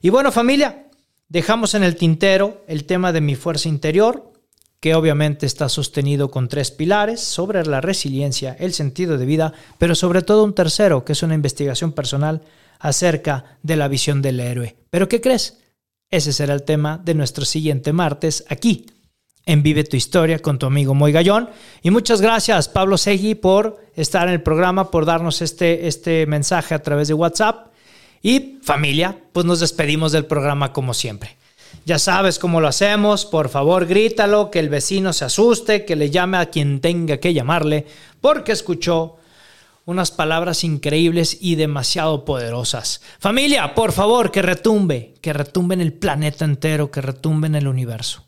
Y 0.01 0.09
bueno 0.09 0.31
familia, 0.31 0.87
dejamos 1.29 1.73
en 1.73 1.83
el 1.83 1.95
tintero 1.95 2.63
el 2.67 2.85
tema 2.85 3.11
de 3.11 3.21
mi 3.21 3.35
fuerza 3.35 3.69
interior, 3.69 4.31
que 4.79 4.95
obviamente 4.95 5.45
está 5.45 5.69
sostenido 5.69 6.31
con 6.31 6.47
tres 6.47 6.71
pilares 6.71 7.21
sobre 7.21 7.63
la 7.65 7.81
resiliencia, 7.81 8.55
el 8.59 8.73
sentido 8.73 9.17
de 9.17 9.25
vida, 9.25 9.53
pero 9.77 9.93
sobre 9.93 10.23
todo 10.23 10.43
un 10.43 10.55
tercero, 10.55 11.05
que 11.05 11.13
es 11.13 11.23
una 11.23 11.35
investigación 11.35 11.91
personal 11.91 12.41
acerca 12.81 13.57
de 13.63 13.75
la 13.75 13.87
visión 13.87 14.21
del 14.21 14.39
héroe. 14.39 14.75
¿Pero 14.89 15.07
qué 15.07 15.21
crees? 15.21 15.57
Ese 16.09 16.33
será 16.33 16.53
el 16.53 16.63
tema 16.63 16.99
de 17.03 17.13
nuestro 17.13 17.45
siguiente 17.45 17.93
martes 17.93 18.43
aquí 18.49 18.85
en 19.45 19.63
Vive 19.63 19.83
tu 19.83 19.95
Historia 19.97 20.39
con 20.39 20.59
tu 20.59 20.65
amigo 20.65 20.93
Moy 20.93 21.11
Gallón. 21.11 21.49
Y 21.81 21.91
muchas 21.91 22.21
gracias, 22.21 22.67
Pablo 22.67 22.97
Segui, 22.97 23.35
por 23.35 23.79
estar 23.95 24.27
en 24.27 24.33
el 24.33 24.43
programa, 24.43 24.91
por 24.91 25.05
darnos 25.05 25.41
este, 25.41 25.87
este 25.87 26.25
mensaje 26.25 26.75
a 26.75 26.81
través 26.83 27.07
de 27.07 27.13
WhatsApp. 27.13 27.67
Y 28.21 28.59
familia, 28.61 29.17
pues 29.31 29.45
nos 29.45 29.59
despedimos 29.61 30.11
del 30.11 30.25
programa 30.25 30.73
como 30.73 30.93
siempre. 30.93 31.37
Ya 31.85 31.97
sabes 31.97 32.37
cómo 32.37 32.61
lo 32.61 32.67
hacemos, 32.67 33.25
por 33.25 33.49
favor 33.49 33.87
grítalo, 33.87 34.51
que 34.51 34.59
el 34.59 34.69
vecino 34.69 35.13
se 35.13 35.25
asuste, 35.25 35.85
que 35.85 35.95
le 35.95 36.11
llame 36.11 36.37
a 36.37 36.47
quien 36.47 36.81
tenga 36.81 37.17
que 37.17 37.33
llamarle, 37.33 37.87
porque 38.19 38.51
escuchó 38.51 39.17
unas 39.85 40.11
palabras 40.11 40.63
increíbles 40.63 41.37
y 41.39 41.55
demasiado 41.55 42.25
poderosas. 42.25 43.01
Familia, 43.19 43.73
por 43.73 43.91
favor, 43.91 44.31
que 44.31 44.41
retumbe, 44.41 45.15
que 45.21 45.33
retumbe 45.33 45.75
en 45.75 45.81
el 45.81 45.93
planeta 45.93 46.45
entero, 46.45 46.91
que 46.91 47.01
retumbe 47.01 47.47
en 47.47 47.55
el 47.55 47.67
universo. 47.67 48.25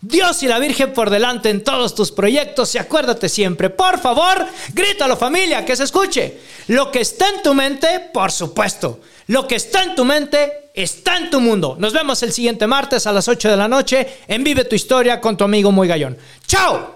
Dios 0.00 0.42
y 0.42 0.46
la 0.46 0.58
Virgen 0.58 0.92
por 0.92 1.10
delante 1.10 1.50
en 1.50 1.64
todos 1.64 1.94
tus 1.94 2.12
proyectos 2.12 2.74
y 2.74 2.78
acuérdate 2.78 3.28
siempre, 3.28 3.70
por 3.70 3.98
favor, 3.98 4.46
grítalo 4.74 5.16
familia, 5.16 5.64
que 5.64 5.74
se 5.74 5.84
escuche. 5.84 6.38
Lo 6.68 6.92
que 6.92 7.00
está 7.00 7.28
en 7.30 7.42
tu 7.42 7.54
mente, 7.54 8.10
por 8.12 8.30
supuesto. 8.30 9.00
Lo 9.28 9.48
que 9.48 9.56
está 9.56 9.82
en 9.82 9.94
tu 9.94 10.04
mente 10.04 10.70
está 10.74 11.16
en 11.16 11.30
tu 11.30 11.40
mundo. 11.40 11.76
Nos 11.78 11.92
vemos 11.92 12.22
el 12.22 12.32
siguiente 12.32 12.66
martes 12.66 13.06
a 13.06 13.12
las 13.12 13.26
8 13.26 13.50
de 13.50 13.56
la 13.56 13.68
noche 13.68 14.06
en 14.28 14.44
Vive 14.44 14.64
tu 14.64 14.76
Historia 14.76 15.20
con 15.20 15.36
tu 15.36 15.44
amigo 15.44 15.72
Muy 15.72 15.88
Gallón. 15.88 16.16
¡Chao! 16.46 16.95